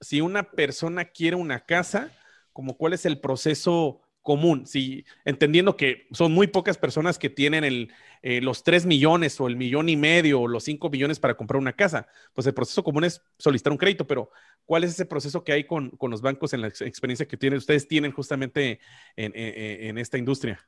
si 0.00 0.20
una 0.20 0.42
persona 0.42 1.04
quiere 1.04 1.36
una 1.36 1.60
casa, 1.60 2.10
como 2.52 2.76
cuál 2.76 2.94
es 2.94 3.06
el 3.06 3.20
proceso 3.20 4.01
común, 4.22 4.66
si, 4.66 5.04
entendiendo 5.24 5.76
que 5.76 6.06
son 6.12 6.32
muy 6.32 6.46
pocas 6.46 6.78
personas 6.78 7.18
que 7.18 7.28
tienen 7.28 7.90
eh, 8.22 8.40
los 8.40 8.62
3 8.62 8.86
millones 8.86 9.40
o 9.40 9.48
el 9.48 9.56
millón 9.56 9.88
y 9.88 9.96
medio 9.96 10.40
o 10.40 10.48
los 10.48 10.64
5 10.64 10.88
millones 10.90 11.18
para 11.18 11.36
comprar 11.36 11.60
una 11.60 11.72
casa, 11.72 12.06
pues 12.32 12.46
el 12.46 12.54
proceso 12.54 12.84
común 12.84 13.04
es 13.04 13.20
solicitar 13.36 13.72
un 13.72 13.78
crédito, 13.78 14.06
pero 14.06 14.30
¿cuál 14.64 14.84
es 14.84 14.90
ese 14.90 15.06
proceso 15.06 15.42
que 15.42 15.52
hay 15.52 15.64
con, 15.64 15.90
con 15.90 16.10
los 16.10 16.22
bancos 16.22 16.54
en 16.54 16.60
la 16.60 16.68
experiencia 16.68 17.26
que 17.26 17.36
tienen, 17.36 17.58
ustedes 17.58 17.88
tienen 17.88 18.12
justamente 18.12 18.78
en, 19.16 19.32
en, 19.34 19.98
esta 19.98 20.18
industria? 20.18 20.60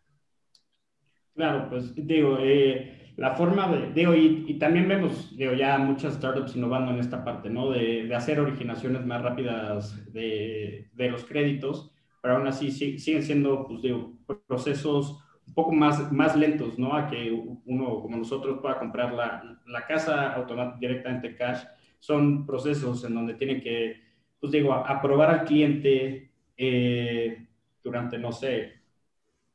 Claro, 1.35 1.69
pues 1.71 1.93
digo, 1.95 2.39
eh, 2.41 3.13
la 3.17 3.35
forma 3.37 3.69
de, 3.69 3.93
digo, 3.93 4.15
y, 4.15 4.45
y, 4.49 4.59
también 4.59 4.89
vemos, 4.89 5.37
digo, 5.37 5.53
ya 5.53 5.79
muchas 5.79 6.15
startups 6.15 6.57
innovando 6.57 6.93
en 6.93 6.99
esta 6.99 7.25
parte, 7.25 7.51
¿no? 7.51 7.71
De, 7.71 8.05
de 8.05 8.15
hacer 8.15 8.41
originaciones 8.41 9.05
más 9.07 9.23
rápidas 9.23 10.13
de, 10.13 10.89
de 10.93 11.11
los 11.11 11.25
créditos 11.25 11.94
pero 12.25 12.37
aún 12.37 12.47
así 12.47 12.71
siguen 12.71 13.23
siendo, 13.23 13.67
pues 13.67 13.83
digo, 13.83 14.15
procesos 14.47 15.23
un 15.47 15.53
poco 15.53 15.73
más, 15.73 16.11
más 16.11 16.35
lentos, 16.35 16.79
¿no? 16.79 16.97
A 16.97 17.07
que 17.07 17.31
uno 17.31 18.01
como 18.01 18.17
nosotros 18.17 18.61
pueda 18.63 18.79
comprar 18.79 19.13
la, 19.13 19.61
la 19.67 19.87
casa 19.87 20.35
directamente 20.81 21.37
cash. 21.37 21.65
Son 21.99 22.47
procesos 22.47 23.05
en 23.05 23.15
donde 23.15 23.35
tienen 23.35 23.61
que, 23.61 24.01
pues 24.41 24.53
digo, 24.53 24.73
aprobar 24.73 25.29
al 25.29 25.45
cliente 25.45 26.31
eh, 26.57 27.47
durante, 27.83 28.17
no 28.17 28.33
sé, 28.33 28.73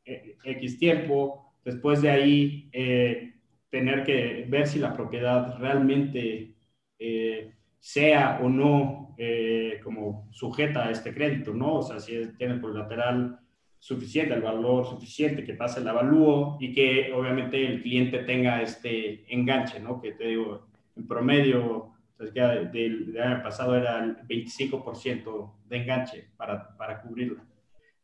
e, 0.06 0.38
X 0.44 0.78
tiempo. 0.78 1.56
Después 1.66 2.04
de 2.04 2.12
ahí, 2.12 2.70
eh, 2.72 3.34
tener 3.72 4.04
que 4.04 4.46
ver 4.48 4.68
si 4.68 4.78
la 4.78 4.94
propiedad 4.94 5.58
realmente 5.58 6.54
eh, 7.00 7.52
sea 7.80 8.40
o 8.44 8.48
no 8.48 9.09
eh, 9.22 9.82
como 9.84 10.30
sujeta 10.32 10.88
a 10.88 10.92
este 10.92 11.14
crédito, 11.14 11.54
¿no? 11.54 11.80
O 11.80 11.82
sea, 11.82 12.00
si 12.00 12.18
tiene 12.38 12.54
el 12.54 12.62
colateral 12.62 13.38
suficiente, 13.78 14.34
el 14.34 14.42
valor 14.42 14.86
suficiente, 14.86 15.44
que 15.44 15.56
pase 15.56 15.82
el 15.82 15.90
avalúo 15.90 16.56
y 16.62 16.72
que 16.74 17.12
obviamente 17.14 17.68
el 17.68 17.82
cliente 17.82 18.20
tenga 18.20 18.62
este 18.62 19.26
enganche, 19.28 19.82
¿no? 19.82 20.02
Que 20.02 20.14
te 20.14 20.28
digo, 20.28 20.68
en 20.96 21.06
promedio, 21.06 21.92
pues 22.16 22.34
ya 22.34 22.48
del, 22.48 23.14
año 23.22 23.44
pasado 23.44 23.76
era 23.76 24.02
el 24.06 24.16
25% 24.20 25.54
de 25.68 25.78
enganche 25.78 26.30
para, 26.38 26.78
para 26.78 27.02
cubrirla. 27.02 27.44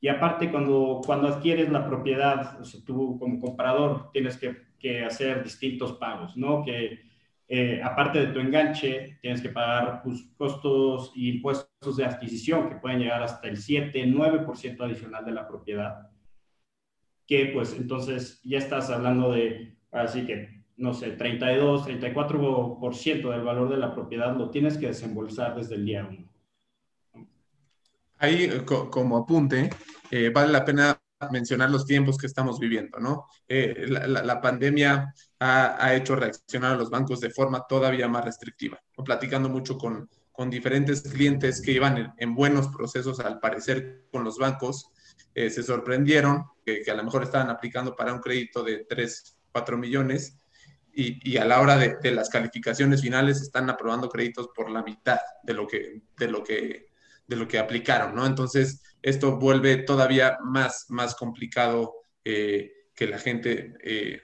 Y 0.01 0.09
aparte, 0.09 0.51
cuando, 0.51 0.99
cuando 1.05 1.29
adquieres 1.29 1.69
la 1.69 1.87
propiedad, 1.87 2.59
o 2.59 2.65
sea, 2.65 2.81
tú 2.85 3.17
como 3.17 3.39
comprador 3.39 4.11
tienes 4.11 4.35
que, 4.35 4.53
que 4.77 5.05
hacer 5.05 5.45
distintos 5.45 5.93
pagos, 5.93 6.35
¿no? 6.35 6.61
Que 6.61 7.04
eh, 7.47 7.79
aparte 7.83 8.19
de 8.19 8.33
tu 8.33 8.39
enganche, 8.39 9.19
tienes 9.21 9.41
que 9.41 9.49
pagar 9.49 10.01
pues, 10.03 10.23
costos 10.35 11.11
y 11.15 11.35
impuestos 11.35 11.95
de 11.95 12.05
adquisición 12.05 12.69
que 12.69 12.75
pueden 12.75 12.99
llegar 12.99 13.21
hasta 13.21 13.47
el 13.47 13.57
7, 13.57 14.05
9% 14.07 14.81
adicional 14.81 15.23
de 15.25 15.31
la 15.31 15.47
propiedad. 15.47 16.09
Que 17.27 17.51
pues 17.53 17.73
entonces 17.73 18.41
ya 18.43 18.57
estás 18.57 18.89
hablando 18.89 19.31
de, 19.31 19.77
así 19.91 20.25
que, 20.25 20.63
no 20.77 20.93
sé, 20.93 21.11
32, 21.11 21.87
34% 21.87 23.31
del 23.31 23.41
valor 23.41 23.69
de 23.69 23.77
la 23.77 23.93
propiedad 23.93 24.35
lo 24.35 24.49
tienes 24.49 24.77
que 24.77 24.87
desembolsar 24.87 25.55
desde 25.55 25.75
el 25.75 25.85
día 25.85 26.07
1. 26.09 27.27
Ahí, 28.17 28.49
como 28.65 29.17
apunte, 29.17 29.69
eh, 30.09 30.29
vale 30.29 30.51
la 30.51 30.65
pena 30.65 30.99
mencionar 31.31 31.69
los 31.69 31.85
tiempos 31.85 32.17
que 32.17 32.27
estamos 32.27 32.59
viviendo, 32.59 32.99
¿no? 32.99 33.27
Eh, 33.47 33.85
la, 33.87 34.41
pandemia 34.41 35.13
ha, 35.45 35.93
hecho 35.95 36.15
reaccionar 36.15 36.73
a 36.73 36.77
los 36.77 36.89
bancos 36.89 37.19
de 37.19 37.29
forma 37.29 37.65
todavía 37.67 38.07
más 38.07 38.25
restrictiva. 38.25 38.81
Platicando 39.03 39.49
mucho 39.49 39.77
con, 39.77 40.09
con 40.31 40.49
diferentes 40.49 41.01
clientes 41.01 41.61
que 41.61 41.71
iban 41.71 42.13
en, 42.17 42.35
buenos 42.35 42.67
procesos, 42.69 43.19
al 43.19 43.39
parecer, 43.39 44.05
con 44.11 44.23
los 44.23 44.37
bancos, 44.37 44.89
eh, 45.33 45.49
se 45.49 45.63
sorprendieron 45.63 46.45
que, 46.65 46.83
a 46.89 46.95
lo 46.95 47.03
mejor 47.03 47.23
estaban 47.23 47.49
aplicando 47.49 47.95
para 47.95 48.13
un 48.13 48.19
crédito 48.19 48.63
de 48.63 48.85
3, 48.89 49.37
4 49.51 49.77
millones 49.77 50.37
y, 50.93 51.29
y 51.29 51.37
a 51.37 51.45
la 51.45 51.61
hora 51.61 51.77
de, 51.77 51.97
de, 52.01 52.11
las 52.11 52.29
calificaciones 52.29 53.01
finales 53.01 53.41
están 53.41 53.69
aprobando 53.69 54.09
créditos 54.09 54.49
por 54.55 54.69
la 54.69 54.81
mitad 54.81 55.19
de 55.43 55.53
lo 55.53 55.67
que, 55.67 56.01
de 56.17 56.27
lo 56.27 56.43
que, 56.43 56.87
de 57.27 57.35
lo 57.35 57.47
que 57.47 57.59
aplicaron, 57.59 58.15
¿no? 58.15 58.25
Entonces, 58.25 58.81
esto 59.01 59.37
vuelve 59.37 59.77
todavía 59.77 60.37
más, 60.43 60.85
más 60.89 61.15
complicado 61.15 61.93
eh, 62.23 62.71
que 62.95 63.07
la 63.07 63.19
gente, 63.19 63.73
eh, 63.83 64.21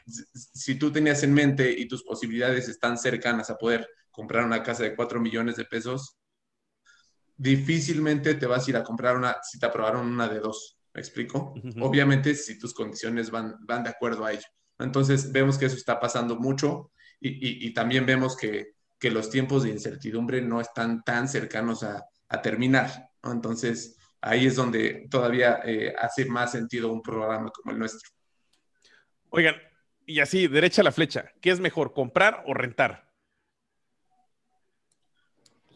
si 0.53 0.75
tú 0.75 0.91
tenías 0.91 1.23
en 1.23 1.33
mente 1.33 1.71
y 1.71 1.87
tus 1.87 2.03
posibilidades 2.03 2.69
están 2.69 2.97
cercanas 2.97 3.49
a 3.49 3.57
poder 3.57 3.87
comprar 4.11 4.45
una 4.45 4.63
casa 4.63 4.83
de 4.83 4.95
4 4.95 5.19
millones 5.21 5.57
de 5.57 5.65
pesos, 5.65 6.17
difícilmente 7.37 8.35
te 8.35 8.45
vas 8.45 8.67
a 8.67 8.69
ir 8.71 8.77
a 8.77 8.83
comprar 8.83 9.15
una 9.17 9.37
si 9.43 9.59
te 9.59 9.65
aprobaron 9.65 10.07
una 10.07 10.27
de 10.27 10.39
dos. 10.39 10.77
¿Me 10.93 11.01
explico? 11.01 11.53
Obviamente 11.79 12.35
si 12.35 12.59
tus 12.59 12.73
condiciones 12.73 13.31
van, 13.31 13.55
van 13.61 13.83
de 13.83 13.89
acuerdo 13.89 14.25
a 14.25 14.33
ello. 14.33 14.45
Entonces 14.79 15.31
vemos 15.31 15.57
que 15.57 15.65
eso 15.67 15.75
está 15.77 15.99
pasando 15.99 16.35
mucho 16.37 16.91
y, 17.19 17.29
y- 17.29 17.67
y 17.67 17.73
también 17.73 18.05
vemos 18.05 18.35
que, 18.35 18.73
que 18.99 19.11
los 19.11 19.29
tiempos 19.29 19.63
de 19.63 19.69
incertidumbre 19.69 20.41
no 20.41 20.59
están 20.59 21.03
tan 21.03 21.27
cercanos 21.29 21.83
a, 21.83 22.03
a 22.29 22.41
terminar. 22.41 23.09
¿no? 23.23 23.31
Entonces 23.31 23.97
ahí 24.21 24.45
es 24.47 24.55
donde 24.55 25.07
todavía 25.09 25.59
eh, 25.65 25.93
hace 25.97 26.25
más 26.25 26.51
sentido 26.51 26.91
un 26.91 27.01
programa 27.01 27.49
como 27.51 27.71
el 27.71 27.79
nuestro. 27.79 28.09
Oigan, 29.31 29.55
y 30.05 30.19
así, 30.19 30.47
derecha 30.47 30.81
a 30.81 30.83
la 30.83 30.91
flecha, 30.91 31.31
¿qué 31.39 31.51
es 31.51 31.59
mejor, 31.59 31.93
comprar 31.93 32.43
o 32.45 32.53
rentar? 32.53 33.05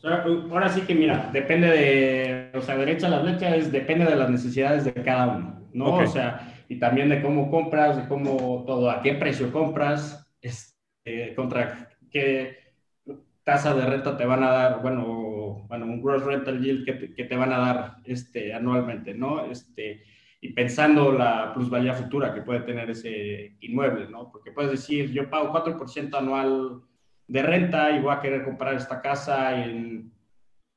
Ahora 0.04 0.70
sí 0.70 0.82
que 0.82 0.94
mira, 0.94 1.30
depende 1.34 1.68
de, 1.68 2.52
o 2.54 2.62
sea, 2.62 2.76
derecha 2.76 3.08
a 3.08 3.10
la 3.10 3.22
flecha 3.22 3.56
es 3.56 3.72
depende 3.72 4.06
de 4.06 4.16
las 4.18 4.30
necesidades 4.30 4.84
de 4.84 4.94
cada 4.94 5.28
uno, 5.28 5.68
¿no? 5.74 5.96
O 5.96 6.06
sea, 6.06 6.54
y 6.68 6.78
también 6.78 7.10
de 7.10 7.22
cómo 7.22 7.50
compras, 7.50 7.98
de 7.98 8.08
cómo 8.08 8.66
todo, 8.68 8.92
a 8.92 9.02
qué 9.02 9.14
precio 9.14 9.52
compras, 9.52 10.30
este, 10.42 11.34
contra 11.34 11.90
qué 12.12 12.58
tasa 13.44 13.74
de 13.74 13.86
renta 13.86 14.18
te 14.18 14.26
van 14.26 14.44
a 14.44 14.52
dar, 14.52 14.82
bueno, 14.82 15.66
bueno, 15.70 15.86
un 15.86 16.02
gross 16.02 16.24
rental 16.24 16.62
yield 16.62 16.86
que 16.86 16.94
te, 16.94 17.14
que 17.14 17.24
te 17.24 17.36
van 17.36 17.54
a 17.54 17.60
dar 17.60 17.96
este, 18.04 18.54
anualmente, 18.54 19.14
¿no? 19.14 19.50
Este, 19.50 20.04
y 20.42 20.54
pensando 20.54 21.12
la 21.12 21.54
plusvalía 21.54 21.94
futura 21.94 22.34
que 22.34 22.42
puede 22.42 22.62
tener 22.62 22.90
ese 22.90 23.56
inmueble, 23.62 24.08
¿no? 24.10 24.32
Porque 24.32 24.52
puedes 24.52 24.72
decir, 24.72 25.12
yo 25.12 25.30
pago 25.30 25.54
4% 25.54 26.18
anual 26.18 26.82
de 27.28 27.42
renta 27.42 27.92
y 27.92 28.02
voy 28.02 28.14
a 28.14 28.20
querer 28.20 28.44
comprar 28.44 28.76
esta 28.76 29.02
casa 29.02 29.64
en, 29.64 30.12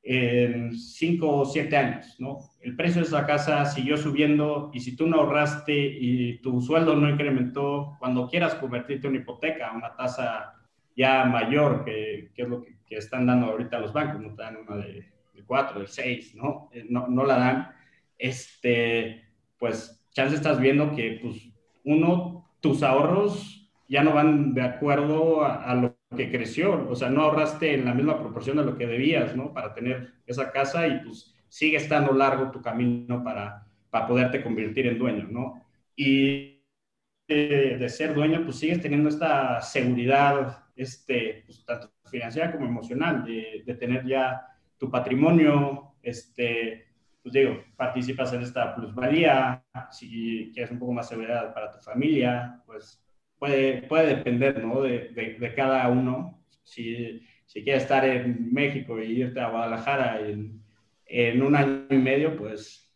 en 0.02 0.74
5 0.74 1.36
o 1.36 1.44
7 1.44 1.76
años, 1.76 2.16
¿no? 2.18 2.38
El 2.60 2.76
precio 2.76 3.02
de 3.02 3.08
esa 3.08 3.26
casa 3.26 3.66
siguió 3.66 3.96
subiendo 3.96 4.70
y 4.72 4.80
si 4.80 4.96
tú 4.96 5.06
no 5.06 5.18
ahorraste 5.18 5.74
y 5.76 6.38
tu 6.38 6.60
sueldo 6.62 6.96
no 6.96 7.10
incrementó, 7.10 7.96
cuando 7.98 8.26
quieras 8.28 8.54
convertirte 8.54 9.06
en 9.06 9.14
una 9.14 9.22
hipoteca, 9.22 9.72
una 9.72 9.94
tasa 9.94 10.54
ya 10.96 11.24
mayor, 11.26 11.84
que, 11.84 12.30
que 12.34 12.42
es 12.42 12.48
lo 12.48 12.62
que, 12.62 12.78
que, 12.86 12.96
están 12.96 13.26
dando 13.26 13.46
ahorita 13.46 13.78
los 13.78 13.92
bancos, 13.92 14.20
no 14.20 14.34
te 14.34 14.42
dan 14.42 14.56
una 14.56 14.76
de, 14.76 15.04
de 15.34 15.44
4, 15.44 15.80
de 15.80 15.86
6, 15.86 16.34
¿no? 16.36 16.70
Eh, 16.72 16.86
¿no? 16.88 17.06
No 17.06 17.24
la 17.24 17.38
dan, 17.38 17.68
este, 18.16 19.27
pues 19.58 20.06
chance 20.12 20.34
estás 20.34 20.60
viendo 20.60 20.94
que, 20.94 21.18
pues, 21.22 21.48
uno, 21.84 22.50
tus 22.60 22.82
ahorros 22.82 23.70
ya 23.88 24.02
no 24.02 24.12
van 24.12 24.54
de 24.54 24.62
acuerdo 24.62 25.44
a, 25.44 25.74
lo 25.74 25.96
que 26.16 26.30
creció, 26.30 26.88
o 26.88 26.94
sea, 26.94 27.08
no 27.08 27.22
ahorraste 27.22 27.74
en 27.74 27.84
la 27.84 27.94
misma 27.94 28.18
proporción 28.18 28.56
de 28.58 28.64
lo 28.64 28.76
que 28.76 28.86
debías, 28.86 29.34
¿no? 29.34 29.52
Para 29.52 29.72
tener 29.74 30.12
esa 30.26 30.50
casa 30.52 30.86
y 30.86 31.00
pues 31.00 31.34
sigue 31.48 31.78
estando 31.78 32.12
largo 32.12 32.50
tu 32.50 32.60
camino 32.60 33.24
para, 33.24 33.66
para 33.88 34.06
poderte 34.06 34.42
convertir 34.42 34.86
en 34.86 34.98
dueño, 34.98 35.28
¿no? 35.30 35.62
Y 35.96 36.62
de, 37.26 37.78
de 37.78 37.88
ser 37.88 38.14
dueño, 38.14 38.42
pues 38.44 38.56
sigues 38.56 38.82
teniendo 38.82 39.08
esta 39.08 39.60
seguridad, 39.62 40.64
este, 40.76 41.44
pues, 41.46 41.64
tanto 41.64 41.90
financiera 42.10 42.52
como 42.52 42.66
emocional, 42.66 43.24
de 43.24 43.74
tener 43.74 44.06
ya 44.06 44.46
tu 44.78 44.90
patrimonio, 44.90 45.94
este, 46.02 46.87
pues 47.22 47.32
digo, 47.32 47.62
participas 47.76 48.32
en 48.32 48.42
esta 48.42 48.74
plusvalía, 48.74 49.64
si 49.90 50.50
quieres 50.54 50.70
un 50.70 50.78
poco 50.78 50.92
más 50.92 51.08
seguridad 51.08 51.52
para 51.52 51.70
tu 51.70 51.78
familia, 51.78 52.62
pues 52.66 53.02
puede, 53.38 53.82
puede 53.82 54.16
depender, 54.16 54.64
¿no? 54.64 54.82
De, 54.82 55.10
de, 55.10 55.38
de 55.38 55.54
cada 55.54 55.88
uno. 55.88 56.42
Si, 56.62 57.22
si, 57.46 57.62
quieres 57.64 57.82
estar 57.82 58.04
en 58.04 58.52
México 58.52 59.00
y 59.00 59.20
irte 59.20 59.40
a 59.40 59.50
Guadalajara 59.50 60.20
en, 60.20 60.62
en, 61.06 61.42
un 61.42 61.56
año 61.56 61.86
y 61.90 61.96
medio, 61.96 62.36
pues 62.36 62.92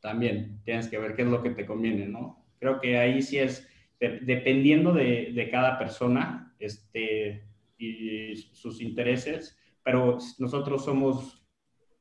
también 0.00 0.60
tienes 0.64 0.88
que 0.88 0.98
ver 0.98 1.14
qué 1.14 1.22
es 1.22 1.28
lo 1.28 1.42
que 1.42 1.50
te 1.50 1.66
conviene, 1.66 2.06
¿no? 2.06 2.46
Creo 2.58 2.80
que 2.80 2.98
ahí 2.98 3.22
sí 3.22 3.38
es, 3.38 3.68
de, 3.98 4.20
dependiendo 4.20 4.92
de, 4.92 5.32
de, 5.34 5.50
cada 5.50 5.78
persona 5.78 6.54
este, 6.58 7.44
y 7.78 8.36
sus 8.36 8.80
intereses, 8.80 9.58
pero 9.82 10.18
nosotros 10.38 10.84
somos 10.84 11.46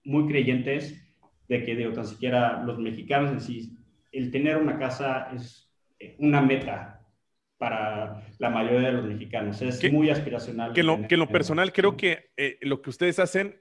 muy 0.03 0.27
creyentes 0.27 1.06
de 1.47 1.63
que, 1.63 1.75
digo, 1.75 1.93
tan 1.93 2.05
siquiera 2.05 2.63
los 2.63 2.77
mexicanos 2.79 3.31
en 3.31 3.41
sí, 3.41 3.77
el 4.11 4.31
tener 4.31 4.57
una 4.57 4.77
casa 4.77 5.29
es 5.33 5.69
una 6.19 6.41
meta 6.41 7.01
para 7.57 8.23
la 8.37 8.49
mayoría 8.49 8.89
de 8.89 8.93
los 8.93 9.05
mexicanos. 9.05 9.61
Es 9.61 9.79
que, 9.79 9.89
muy 9.89 10.09
aspiracional. 10.09 10.73
Que, 10.73 10.83
lo, 10.83 11.07
que 11.07 11.15
en 11.15 11.19
lo 11.19 11.27
personal 11.27 11.73
creo 11.73 11.97
que 11.97 12.29
eh, 12.37 12.57
lo 12.61 12.81
que 12.81 12.89
ustedes 12.89 13.19
hacen 13.19 13.59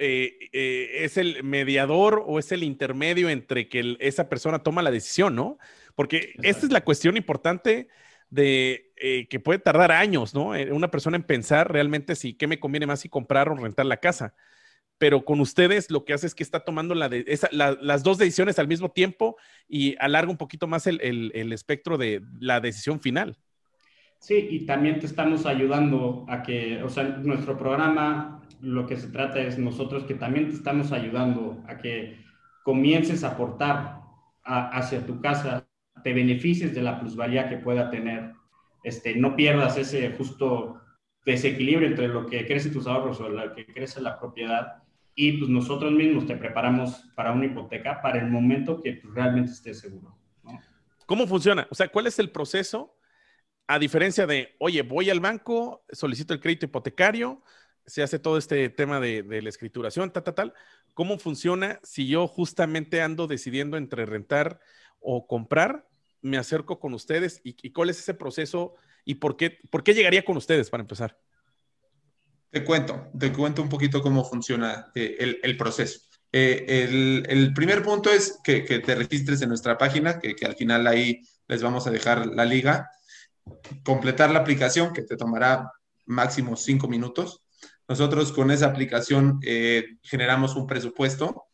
eh, 0.00 0.48
eh, 0.52 1.04
es 1.04 1.16
el 1.16 1.42
mediador 1.42 2.22
o 2.24 2.38
es 2.38 2.52
el 2.52 2.62
intermedio 2.62 3.28
entre 3.28 3.68
que 3.68 3.80
el, 3.80 3.96
esa 4.00 4.28
persona 4.28 4.60
toma 4.60 4.80
la 4.80 4.92
decisión, 4.92 5.34
¿no? 5.34 5.58
Porque 5.96 6.18
Exacto. 6.18 6.42
esta 6.44 6.66
es 6.66 6.72
la 6.72 6.84
cuestión 6.84 7.16
importante 7.16 7.88
de 8.30 8.92
eh, 8.96 9.26
que 9.28 9.40
puede 9.40 9.58
tardar 9.58 9.90
años, 9.90 10.34
¿no? 10.34 10.50
Una 10.70 10.90
persona 10.92 11.16
en 11.16 11.24
pensar 11.24 11.72
realmente 11.72 12.14
si 12.14 12.34
qué 12.34 12.46
me 12.46 12.60
conviene 12.60 12.86
más 12.86 13.00
si 13.00 13.08
comprar 13.08 13.48
o 13.48 13.56
rentar 13.56 13.86
la 13.86 13.96
casa. 13.96 14.34
Pero 14.98 15.24
con 15.24 15.40
ustedes 15.40 15.90
lo 15.90 16.04
que 16.04 16.12
hace 16.12 16.26
es 16.26 16.34
que 16.34 16.42
está 16.42 16.60
tomando 16.60 16.94
las 16.94 18.02
dos 18.02 18.18
decisiones 18.18 18.58
al 18.58 18.68
mismo 18.68 18.90
tiempo 18.90 19.36
y 19.68 19.96
alarga 20.00 20.30
un 20.30 20.36
poquito 20.36 20.66
más 20.66 20.86
el, 20.86 21.52
espectro 21.52 21.96
de 21.96 22.22
la 22.40 22.60
decisión 22.60 23.00
final. 23.00 23.36
Sí, 24.18 24.48
y 24.50 24.66
también 24.66 24.98
te 24.98 25.06
estamos 25.06 25.46
ayudando 25.46 26.26
a 26.28 26.42
que, 26.42 26.82
o 26.82 26.88
sea, 26.88 27.04
nuestro 27.04 27.56
programa 27.56 28.42
lo 28.60 28.86
que 28.86 28.96
se 28.96 29.08
trata 29.08 29.38
es 29.38 29.58
nosotros 29.58 30.04
que 30.04 30.14
también 30.14 30.48
te 30.48 30.54
estamos 30.54 30.90
ayudando 30.90 31.62
a 31.68 31.78
que 31.78 32.18
comiences 32.64 33.22
a 33.22 33.28
aportar 33.28 34.00
hacia 34.42 35.06
tu 35.06 35.20
casa, 35.20 35.66
te 36.02 36.12
beneficies 36.12 36.74
de 36.74 36.82
la 36.82 36.98
plusvalía 36.98 37.48
que 37.48 37.58
pueda 37.58 37.90
tener, 37.90 38.32
este, 38.82 39.14
no 39.14 39.36
pierdas 39.36 39.76
ese 39.76 40.10
justo 40.12 40.80
desequilibrio 41.24 41.86
entre 41.86 42.08
lo 42.08 42.26
que 42.26 42.46
crece 42.46 42.70
tus 42.70 42.86
ahorros 42.86 43.20
o 43.20 43.28
lo 43.28 43.52
que 43.54 43.66
crece 43.66 44.00
la 44.00 44.18
propiedad 44.18 44.82
y 45.20 45.32
pues 45.32 45.50
nosotros 45.50 45.90
mismos 45.90 46.26
te 46.26 46.36
preparamos 46.36 46.94
para 47.16 47.32
una 47.32 47.46
hipoteca 47.46 48.00
para 48.00 48.20
el 48.20 48.30
momento 48.30 48.80
que 48.80 48.92
pues, 48.92 49.12
realmente 49.12 49.50
estés 49.50 49.80
seguro. 49.80 50.16
¿no? 50.44 50.60
¿Cómo 51.06 51.26
funciona? 51.26 51.66
O 51.72 51.74
sea, 51.74 51.88
¿cuál 51.88 52.06
es 52.06 52.20
el 52.20 52.30
proceso? 52.30 52.96
A 53.66 53.80
diferencia 53.80 54.28
de, 54.28 54.54
oye, 54.60 54.82
voy 54.82 55.10
al 55.10 55.18
banco, 55.18 55.84
solicito 55.90 56.34
el 56.34 56.40
crédito 56.40 56.66
hipotecario, 56.66 57.42
se 57.84 58.04
hace 58.04 58.20
todo 58.20 58.38
este 58.38 58.68
tema 58.68 59.00
de, 59.00 59.24
de 59.24 59.42
la 59.42 59.48
escrituración, 59.48 60.12
tal, 60.12 60.22
tal, 60.22 60.34
tal. 60.36 60.54
¿Cómo 60.94 61.18
funciona 61.18 61.80
si 61.82 62.06
yo 62.06 62.28
justamente 62.28 63.02
ando 63.02 63.26
decidiendo 63.26 63.76
entre 63.76 64.06
rentar 64.06 64.60
o 65.00 65.26
comprar? 65.26 65.88
Me 66.22 66.38
acerco 66.38 66.78
con 66.78 66.94
ustedes 66.94 67.40
y, 67.42 67.56
y 67.60 67.72
cuál 67.72 67.90
es 67.90 67.98
ese 67.98 68.14
proceso 68.14 68.76
y 69.04 69.16
por 69.16 69.36
qué, 69.36 69.58
por 69.72 69.82
qué 69.82 69.94
llegaría 69.94 70.24
con 70.24 70.36
ustedes 70.36 70.70
para 70.70 70.82
empezar. 70.82 71.18
Te 72.50 72.64
cuento, 72.64 73.10
te 73.18 73.32
cuento 73.32 73.62
un 73.62 73.68
poquito 73.68 74.02
cómo 74.02 74.24
funciona 74.24 74.90
eh, 74.94 75.38
el, 75.42 75.56
proceso. 75.56 76.00
Eh, 76.32 77.24
el, 77.28 77.52
primer 77.52 77.82
punto 77.82 78.10
es 78.10 78.38
que, 78.42 78.60
te 78.60 78.94
registres 78.94 79.42
en 79.42 79.50
nuestra 79.50 79.76
página, 79.76 80.18
que, 80.18 80.34
que 80.34 80.46
al 80.46 80.56
final 80.56 80.86
ahí 80.86 81.20
les 81.46 81.62
vamos 81.62 81.86
a 81.86 81.90
dejar 81.90 82.26
la 82.26 82.44
liga. 82.44 82.90
Completar 83.84 84.30
la 84.30 84.40
aplicación, 84.40 84.92
que 84.92 85.02
te 85.02 85.16
tomará 85.16 85.70
máximo 86.06 86.56
cinco 86.56 86.88
minutos. 86.88 87.42
Nosotros 87.86 88.32
con 88.32 88.50
esa 88.50 88.66
aplicación 88.66 89.40
eh, 89.42 89.96
generamos 90.02 90.56
un 90.56 90.66
presupuesto 90.66 91.46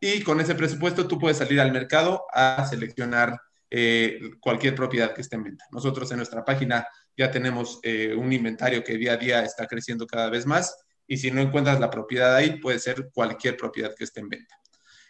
y 0.00 0.22
con 0.22 0.40
ese 0.40 0.54
presupuesto 0.54 1.06
tú 1.06 1.18
puedes 1.18 1.38
salir 1.38 1.60
al 1.60 1.72
mercado 1.72 2.24
a 2.32 2.66
seleccionar 2.66 3.38
eh, 3.70 4.20
cualquier 4.40 4.74
propiedad 4.74 5.14
que 5.14 5.22
esté 5.22 5.36
en 5.36 5.44
venta. 5.44 5.64
Nosotros 5.72 6.10
en 6.10 6.18
nuestra 6.18 6.44
página 6.44 6.86
ya 7.16 7.30
tenemos 7.30 7.80
eh, 7.82 8.14
un 8.14 8.32
inventario 8.32 8.84
que 8.84 8.96
día 8.96 9.14
a 9.14 9.16
día 9.16 9.42
está 9.42 9.66
creciendo 9.66 10.06
cada 10.06 10.30
vez 10.30 10.46
más 10.46 10.76
y 11.06 11.16
si 11.16 11.30
no 11.30 11.40
encuentras 11.40 11.80
la 11.80 11.90
propiedad 11.90 12.34
ahí, 12.34 12.60
puede 12.60 12.78
ser 12.78 13.10
cualquier 13.12 13.56
propiedad 13.56 13.94
que 13.94 14.04
esté 14.04 14.20
en 14.20 14.28
venta. 14.28 14.56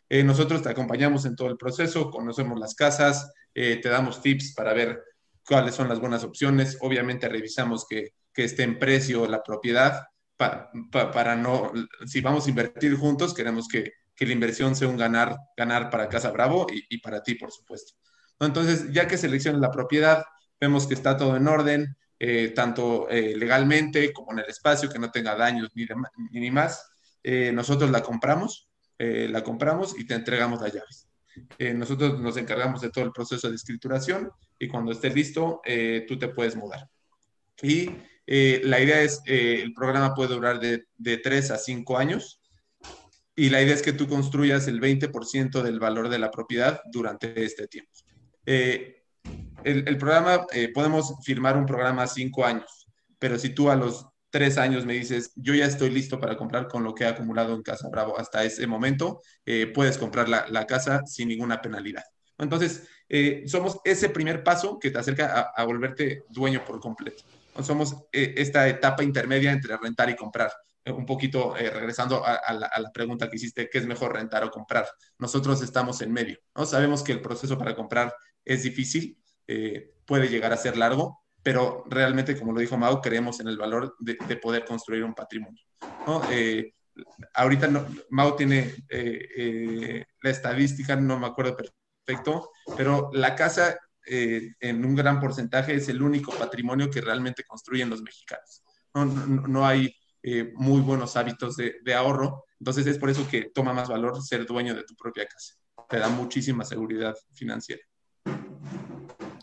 Eh, 0.09 0.23
nosotros 0.23 0.63
te 0.63 0.69
acompañamos 0.69 1.25
en 1.25 1.37
todo 1.37 1.49
el 1.49 1.57
proceso, 1.57 2.11
conocemos 2.11 2.59
las 2.59 2.75
casas, 2.75 3.33
te 3.53 3.89
damos 3.89 4.21
tips 4.21 4.53
para 4.55 4.75
ver 4.75 5.01
cuáles 5.47 5.75
son 5.77 5.89
las 5.89 6.01
buenas 6.01 6.25
opciones. 6.25 6.77
Obviamente 6.81 7.29
revisamos 7.29 7.87
que, 7.89 8.15
esté 8.35 8.65
en 8.65 8.81
precio 8.81 9.29
la 9.29 9.45
propiedad 9.45 10.09
para, 10.37 10.69
para, 10.91 11.37
no, 11.37 11.73
si 12.05 12.21
vamos 12.21 12.47
a 12.47 12.51
invertir 12.51 12.97
juntos, 12.97 13.33
queremos 13.33 13.69
que, 13.69 13.93
la 14.19 14.33
inversión 14.33 14.75
sea 14.75 14.89
un 14.89 14.97
ganar, 14.97 15.37
ganar 15.57 15.91
para 15.91 16.09
Casa 16.09 16.31
Bravo 16.31 16.67
y 16.71 16.99
para 16.99 17.23
ti, 17.23 17.35
por 17.37 17.53
supuesto. 17.53 17.95
Entonces, 18.41 18.93
ya 18.93 19.07
que 19.07 19.17
selecciones 19.17 19.61
la 19.61 19.71
propiedad, 19.71 20.25
vemos 20.61 20.87
que 20.87 20.95
está 20.95 21.17
todo 21.17 21.37
en 21.37 21.49
orden, 21.49 21.97
eh, 22.19 22.53
tanto 22.55 23.09
eh, 23.11 23.37
legalmente 23.37 24.13
como 24.13 24.33
en 24.33 24.39
el 24.39 24.47
espacio, 24.47 24.89
que 24.89 24.99
no 24.99 25.11
tenga 25.11 25.35
daños 25.35 25.71
ni, 25.75 25.87
ni, 26.31 26.51
más. 26.51 26.91
Eh, 27.23 27.53
nosotros 27.53 27.91
la 27.91 28.03
compramos, 28.03 28.69
la 28.97 29.43
compramos 29.43 29.99
y 29.99 30.07
te 30.07 30.15
entregamos 30.15 30.63
las 30.63 30.73
llaves. 30.73 31.09
Nosotros 31.75 32.21
nos 32.21 32.37
encargamos 32.37 32.81
de 32.81 32.91
todo 32.91 33.05
el 33.05 33.13
proceso 33.13 33.51
de 33.51 33.57
escrituración 33.57 34.31
y 34.59 34.69
cuando 34.69 34.93
esté 34.93 35.11
listo, 35.11 35.61
tú 36.09 36.19
te 36.19 36.29
puedes 36.29 36.57
mudar. 36.57 36.89
Y 37.61 37.91
la 38.27 38.81
idea 38.81 39.03
es, 39.03 39.21
el 39.27 39.75
programa 39.75 40.15
puede 40.15 40.35
durar 40.35 40.61
de, 40.61 40.87
de 40.97 41.19
3 41.19 41.51
a 41.51 41.59
5 41.59 41.99
años. 41.99 42.41
y 43.37 43.51
la 43.51 43.61
idea 43.61 43.75
es 43.75 43.83
que 43.83 43.93
tú 43.93 44.07
construyas 44.07 44.69
el 44.69 44.81
20% 44.81 45.61
del 45.61 45.81
valor 45.81 46.09
de 46.09 46.21
la 46.21 46.31
propiedad 46.31 46.81
durante 46.91 47.45
este 47.45 47.67
tiempo. 47.67 47.91
Eh, 48.47 49.03
el, 49.65 49.97
programa, 49.97 50.47
eh, 50.53 50.71
podemos 50.73 51.15
firmar 51.23 51.57
un 51.57 51.65
programa 51.65 52.03
a 52.03 52.07
cinco 52.07 52.45
años, 52.45 52.87
pero 53.19 53.39
si 53.39 53.51
tú 53.51 53.71
a 53.71 53.77
los 53.77 54.07
tres 54.29 54.59
años 54.59 54.85
me 54.85 54.95
dices, 54.95 55.33
yo 55.37 55.55
ya 55.55 55.65
estoy 55.65 55.91
listo 55.91 56.21
para 56.21 56.37
comprar 56.37 56.69
con 56.69 56.85
lo 56.85 56.95
que 56.95 57.05
he 57.05 57.07
acumulado 57.07 57.55
en 57.55 57.63
Casa 57.63 57.89
Bravo 57.89 58.19
hasta 58.19 58.45
ese 58.45 58.67
momento, 58.67 59.23
eh, 59.47 59.67
puedes 59.67 59.97
comprar 59.97 60.29
la, 60.29 60.47
la, 60.51 60.67
casa 60.67 61.03
sin 61.07 61.29
ninguna 61.29 61.63
penalidad. 61.63 62.05
Entonces, 62.37 62.89
somos 63.47 63.79
ese 63.85 64.09
primer 64.09 64.43
paso 64.43 64.79
que 64.81 64.91
te 64.91 64.99
acerca 64.99 65.53
a, 65.57 65.63
a 65.63 65.65
volverte 65.65 66.25
dueño 66.29 66.65
por 66.65 66.81
completo. 66.81 67.23
Somos 67.63 67.95
esta 68.11 68.67
etapa 68.67 69.05
intermedia 69.05 69.53
entre 69.53 69.77
rentar 69.77 70.11
y 70.11 70.17
comprar 70.17 70.51
un 70.93 71.07
poquito 71.07 71.57
eh, 71.57 71.71
regresando 71.71 72.23
a, 72.25 72.53
la, 72.53 72.91
pregunta 72.93 73.31
que 73.31 73.37
hiciste, 73.37 73.71
¿qué 73.71 73.79
es 73.79 73.87
mejor 73.87 74.13
rentar 74.13 74.45
o 74.45 74.51
comprar? 74.51 74.87
Nosotros 75.19 75.63
estamos 75.63 76.01
en 76.03 76.13
medio, 76.13 76.39
¿no? 76.55 76.67
Sabemos 76.67 77.03
que 77.03 77.13
el 77.13 77.21
proceso 77.21 77.57
para 77.57 77.75
comprar 77.75 78.15
es 78.45 78.63
difícil, 78.63 79.19
eh, 79.47 79.93
puede 80.07 80.29
llegar 80.29 80.53
a 80.53 80.57
ser 80.57 80.77
largo, 80.77 81.21
pero 81.43 81.85
realmente, 81.87 82.39
como 82.39 82.53
lo 82.53 82.61
dijo 82.61 82.77
Mau, 82.77 83.01
creemos 83.01 83.41
en 83.41 83.49
el 83.49 83.59
valor 83.59 83.97
de, 83.99 84.15
poder 84.37 84.65
construir 84.65 85.05
un 85.05 85.15
patrimonio, 85.15 85.63
¿no? 86.07 86.23
Eh, 86.31 86.75
ahorita 87.35 87.69
no, 87.69 88.35
tiene 88.35 88.75
la 90.23 90.31
estadística, 90.31 90.97
no 90.97 91.19
me 91.19 91.27
acuerdo 91.27 91.57
perfecto, 91.57 92.51
pero 92.77 93.11
la 93.13 93.35
casa 93.35 93.79
en 94.07 94.85
un 94.85 94.95
gran 94.95 95.19
porcentaje 95.19 95.75
es 95.75 95.89
el 95.89 96.01
único 96.03 96.33
patrimonio 96.33 96.91
que 96.91 97.01
realmente 97.01 97.43
construyen 97.45 97.91
los 97.91 98.03
mexicanos. 98.03 98.63
no, 98.95 99.05
no 99.05 99.67
hay 99.67 99.95
eh, 100.27 100.55
muy 100.55 100.81
buenos 100.81 101.19
hábitos 101.19 101.55
de, 101.59 101.95
ahorro. 101.95 102.47
Entonces 102.59 102.87
es 102.87 102.99
por 102.99 103.11
eso 103.11 103.29
que 103.29 103.51
toma 103.55 103.75
más 103.75 103.91
valor 103.91 104.23
ser 104.23 104.47
dueño 104.47 104.75
de 104.75 104.83
tu 104.83 104.97
propia 104.97 105.27
casa. 105.27 105.55
Te 105.87 105.99
da 105.99 106.09
muchísima 106.09 106.65
seguridad 106.65 107.15
financiera. 107.35 107.83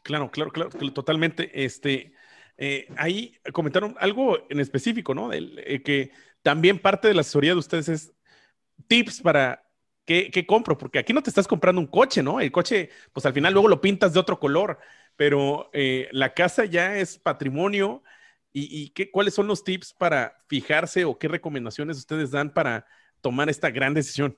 Claro, 0.04 0.32
claro, 0.32 0.52
claro, 0.52 0.70
totalmente. 0.94 1.64
Este, 1.64 2.14
eh, 2.58 2.88
ahí 2.98 3.38
comentaron 3.54 3.96
algo 4.00 4.40
en 4.50 4.60
específico, 4.60 5.14
¿no? 5.14 5.32
Eh, 5.34 5.82
que 5.84 6.12
también 6.42 6.80
parte 6.80 7.08
de 7.08 7.14
la 7.14 7.22
asesoría 7.22 7.54
de 7.54 7.60
ustedes 7.60 7.90
es 7.90 8.14
tips 8.88 9.22
para 9.22 9.64
qué, 10.06 10.46
compro, 10.48 10.78
porque 10.78 11.00
aquí 11.00 11.14
no 11.14 11.24
te 11.24 11.30
estás 11.30 11.48
comprando 11.48 11.80
un 11.80 11.88
coche, 11.88 12.22
¿no? 12.24 12.42
El 12.42 12.52
coche, 12.52 12.90
pues 13.14 13.26
al 13.26 13.34
final 13.34 13.54
luego 13.54 13.68
lo 13.68 13.80
pintas 13.80 14.14
de 14.14 14.20
otro 14.20 14.40
color, 14.40 14.80
pero 15.16 15.70
la 16.12 16.34
casa 16.34 16.66
ya 16.66 16.98
es 16.98 17.18
patrimonio 17.18 18.04
¿Y, 18.54 18.90
qué, 18.90 19.10
cuáles 19.10 19.34
son 19.34 19.48
los 19.48 19.64
tips 19.64 19.94
para 19.94 20.44
fijarse 20.48 21.06
o 21.06 21.18
qué 21.18 21.28
recomendaciones 21.30 21.98
ustedes 21.98 22.32
dan 22.32 22.54
para 22.54 22.86
tomar 23.22 23.50
esta 23.50 23.70
gran 23.70 23.94
decisión? 23.94 24.38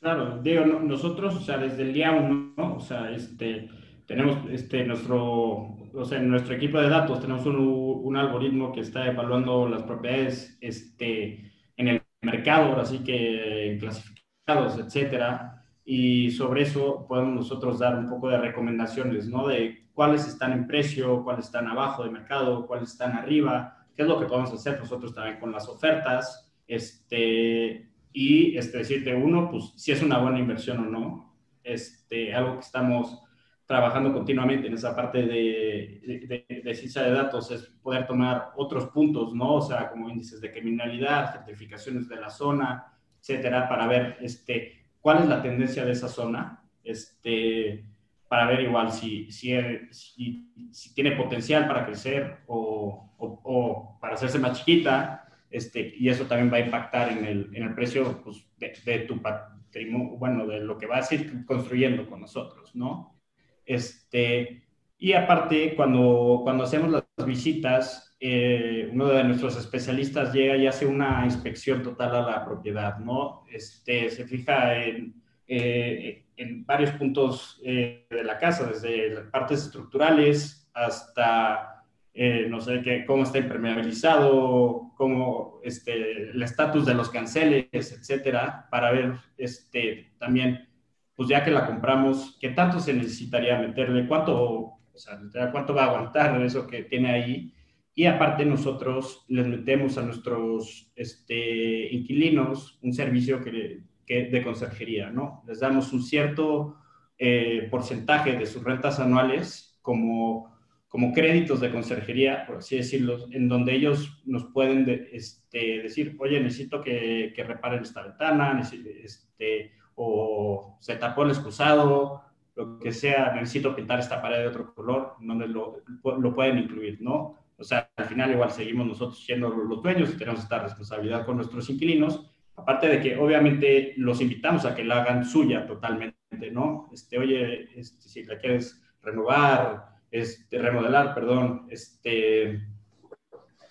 Claro, 0.00 0.38
digo, 0.42 0.64
nosotros, 0.64 1.34
o 1.34 1.40
sea, 1.40 1.58
desde 1.58 1.82
el 1.82 1.92
día 1.92 2.12
uno, 2.12 2.76
o 2.76 2.80
sea, 2.80 3.10
este, 3.10 3.68
tenemos 4.06 4.38
este, 4.48 4.84
nuestro, 4.84 5.76
o 5.92 6.04
sea, 6.04 6.18
en 6.18 6.28
nuestro 6.30 6.54
equipo 6.54 6.78
de 6.80 6.88
datos 6.88 7.20
tenemos 7.20 7.44
un, 7.46 7.56
un 7.58 8.16
algoritmo 8.16 8.72
que 8.72 8.80
está 8.80 9.06
evaluando 9.08 9.68
las 9.68 9.82
propiedades 9.82 10.56
este, 10.60 11.50
en 11.76 11.88
el 11.88 12.02
mercado, 12.22 12.76
así 12.80 13.00
que 13.02 13.76
clasificados, 13.80 14.78
etcétera, 14.78 15.64
y 15.84 16.30
sobre 16.30 16.62
eso 16.62 17.04
podemos 17.08 17.34
nosotros 17.34 17.80
dar 17.80 17.98
un 17.98 18.08
poco 18.08 18.28
de 18.28 18.38
recomendaciones, 18.38 19.26
¿no? 19.28 19.48
De 19.48 19.88
cuáles 19.94 20.28
están 20.28 20.52
en 20.52 20.68
precio, 20.68 21.24
cuáles 21.24 21.46
están 21.46 21.66
abajo 21.66 22.04
de 22.04 22.10
mercado, 22.10 22.66
cuáles 22.68 22.92
están 22.92 23.12
arriba, 23.16 23.84
qué 23.96 24.02
es 24.02 24.08
lo 24.08 24.20
que 24.20 24.26
podemos 24.26 24.52
hacer 24.52 24.78
nosotros 24.78 25.12
también 25.12 25.40
con 25.40 25.50
las 25.50 25.68
ofertas, 25.68 26.52
este, 26.68 27.87
y 28.12 28.56
este, 28.56 28.78
decirte, 28.78 29.14
uno, 29.14 29.50
pues 29.50 29.72
si 29.76 29.92
es 29.92 30.02
una 30.02 30.18
buena 30.18 30.38
inversión 30.38 30.78
o 30.78 30.90
no, 30.90 31.36
este, 31.62 32.34
algo 32.34 32.54
que 32.54 32.64
estamos 32.64 33.22
trabajando 33.66 34.12
continuamente 34.14 34.66
en 34.66 34.74
esa 34.74 34.96
parte 34.96 35.18
de, 35.18 36.00
de, 36.02 36.62
de, 36.64 36.74
ciencia 36.74 37.02
de 37.02 37.12
datos 37.12 37.50
es 37.50 37.64
poder 37.82 38.06
tomar 38.06 38.52
otros 38.56 38.86
puntos, 38.86 39.34
¿no? 39.34 39.56
O 39.56 39.60
sea, 39.60 39.90
como 39.90 40.08
índices 40.08 40.40
de 40.40 40.50
criminalidad, 40.50 41.32
certificaciones 41.32 42.08
de 42.08 42.16
la 42.16 42.30
zona, 42.30 42.94
etcétera, 43.20 43.68
para 43.68 43.86
ver 43.86 44.16
este, 44.22 44.86
cuál 45.00 45.18
es 45.18 45.26
la 45.26 45.42
tendencia 45.42 45.84
de 45.84 45.92
esa 45.92 46.08
zona, 46.08 46.62
este, 46.82 47.84
para 48.26 48.46
ver 48.46 48.62
igual 48.62 48.90
si, 48.90 49.30
si, 49.30 49.52
si, 49.90 50.94
tiene 50.94 51.12
potencial 51.12 51.66
para 51.66 51.84
crecer 51.84 52.38
o, 52.46 53.12
o, 53.18 53.98
para 54.00 54.14
hacerse 54.14 54.38
más 54.38 54.58
chiquita, 54.58 55.27
este, 55.50 55.94
y 55.96 56.08
eso 56.08 56.26
también 56.26 56.52
va 56.52 56.56
a 56.58 56.66
impactar 56.66 57.10
en 57.10 57.24
el, 57.24 57.50
en 57.54 57.62
el 57.62 57.74
precio 57.74 58.22
pues, 58.22 58.44
de, 58.58 58.98
tu 59.00 59.20
patrimonio, 59.20 60.16
bueno, 60.16 60.46
de 60.46 60.60
lo 60.60 60.78
que 60.78 60.86
vas 60.86 61.10
a 61.10 61.14
ir 61.14 61.44
construyendo 61.44 62.08
con 62.08 62.20
nosotros, 62.20 62.74
¿no? 62.74 63.18
Este, 63.64 64.64
y 64.98 65.12
aparte, 65.12 65.74
cuando, 65.76 66.40
cuando 66.42 66.64
hacemos 66.64 66.90
las 66.90 67.26
visitas, 67.26 68.16
eh, 68.20 68.88
uno 68.92 69.06
de 69.08 69.24
nuestros 69.24 69.56
especialistas 69.56 70.32
llega 70.32 70.56
y 70.56 70.66
hace 70.66 70.86
una 70.86 71.24
inspección 71.24 71.82
total 71.82 72.16
a 72.16 72.22
la 72.22 72.44
propiedad, 72.44 72.98
¿no? 72.98 73.44
Este, 73.50 74.10
se 74.10 74.26
fija 74.26 74.82
en 74.82 75.14
eh, 75.50 76.26
en 76.36 76.66
varios 76.66 76.90
puntos 76.92 77.58
eh, 77.64 78.06
de 78.10 78.22
la 78.22 78.36
casa, 78.38 78.66
desde 78.66 79.22
partes 79.30 79.64
estructurales 79.64 80.70
hasta, 80.74 81.77
eh, 82.20 82.48
no 82.48 82.60
sé, 82.60 82.82
qué, 82.82 83.04
cómo 83.06 83.22
está 83.22 83.38
impermeabilizado, 83.38 84.90
cómo 84.96 85.60
este, 85.62 86.30
el 86.32 86.42
estatus 86.42 86.84
de 86.84 86.94
los 86.94 87.10
canceles, 87.10 87.68
etcétera, 87.72 88.66
para 88.72 88.90
ver 88.90 89.12
este, 89.36 90.10
también, 90.18 90.68
pues 91.14 91.28
ya 91.28 91.44
que 91.44 91.52
la 91.52 91.64
compramos, 91.64 92.36
qué 92.40 92.48
tanto 92.48 92.80
se 92.80 92.92
necesitaría 92.92 93.56
meterle, 93.60 94.08
cuánto, 94.08 94.34
o 94.34 94.80
sea, 94.96 95.20
cuánto 95.52 95.72
va 95.72 95.84
a 95.84 95.86
aguantar 95.90 96.42
eso 96.42 96.66
que 96.66 96.82
tiene 96.82 97.12
ahí. 97.12 97.54
Y 97.94 98.06
aparte 98.06 98.44
nosotros 98.44 99.24
les 99.28 99.46
metemos 99.46 99.96
a 99.96 100.02
nuestros 100.02 100.90
este, 100.96 101.94
inquilinos 101.94 102.80
un 102.82 102.94
servicio 102.94 103.40
que 103.44 103.84
de 104.08 104.42
conserjería, 104.42 105.10
¿no? 105.10 105.44
Les 105.46 105.60
damos 105.60 105.92
un 105.92 106.02
cierto 106.02 106.78
eh, 107.16 107.68
porcentaje 107.70 108.32
de 108.32 108.46
sus 108.46 108.64
rentas 108.64 108.98
anuales 108.98 109.78
como, 109.82 110.57
como 110.88 111.12
créditos 111.12 111.60
de 111.60 111.70
conserjería, 111.70 112.46
por 112.46 112.56
así 112.58 112.76
decirlo, 112.76 113.26
en 113.30 113.48
donde 113.48 113.74
ellos 113.74 114.22
nos 114.24 114.46
pueden 114.46 115.08
este, 115.12 115.82
decir, 115.82 116.16
oye, 116.18 116.40
necesito 116.40 116.80
que, 116.80 117.32
que 117.36 117.44
reparen 117.44 117.82
esta 117.82 118.02
ventana, 118.02 118.60
este, 119.02 119.72
o 119.94 120.78
se 120.80 120.96
tapó 120.96 121.24
el 121.24 121.30
excusado, 121.30 122.22
lo 122.56 122.78
que 122.78 122.92
sea, 122.92 123.34
necesito 123.34 123.76
pintar 123.76 124.00
esta 124.00 124.20
pared 124.20 124.38
de 124.38 124.48
otro 124.48 124.74
color, 124.74 125.14
donde 125.20 125.46
lo, 125.46 125.82
lo 126.02 126.34
pueden 126.34 126.58
incluir, 126.58 126.98
¿no? 127.00 127.36
O 127.56 127.64
sea, 127.64 127.90
al 127.96 128.06
final 128.06 128.32
igual 128.32 128.50
seguimos 128.50 128.86
nosotros 128.86 129.22
siendo 129.24 129.48
los 129.50 129.82
dueños 129.82 130.10
y 130.10 130.16
tenemos 130.16 130.40
esta 130.40 130.60
responsabilidad 130.60 131.26
con 131.26 131.36
nuestros 131.36 131.68
inquilinos, 131.70 132.30
Aparte 132.58 132.88
de 132.88 133.00
que 133.00 133.16
obviamente 133.16 133.94
los 133.98 134.20
invitamos 134.20 134.64
a 134.64 134.74
que 134.74 134.82
la 134.82 135.02
hagan 135.02 135.24
suya 135.24 135.64
totalmente, 135.64 136.50
¿no? 136.50 136.90
Este, 136.92 137.16
oye, 137.16 137.68
este, 137.78 138.08
si 138.08 138.24
la 138.24 138.36
quieres 138.36 138.82
renovar, 139.00 139.86
este, 140.10 140.58
remodelar, 140.58 141.14
perdón, 141.14 141.66
este, 141.70 142.60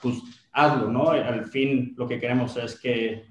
pues 0.02 0.48
hazlo, 0.52 0.92
¿no? 0.92 1.10
Al 1.10 1.46
fin 1.48 1.94
lo 1.98 2.08
que 2.08 2.20
queremos 2.20 2.58
es 2.58 2.80
que, 2.80 3.26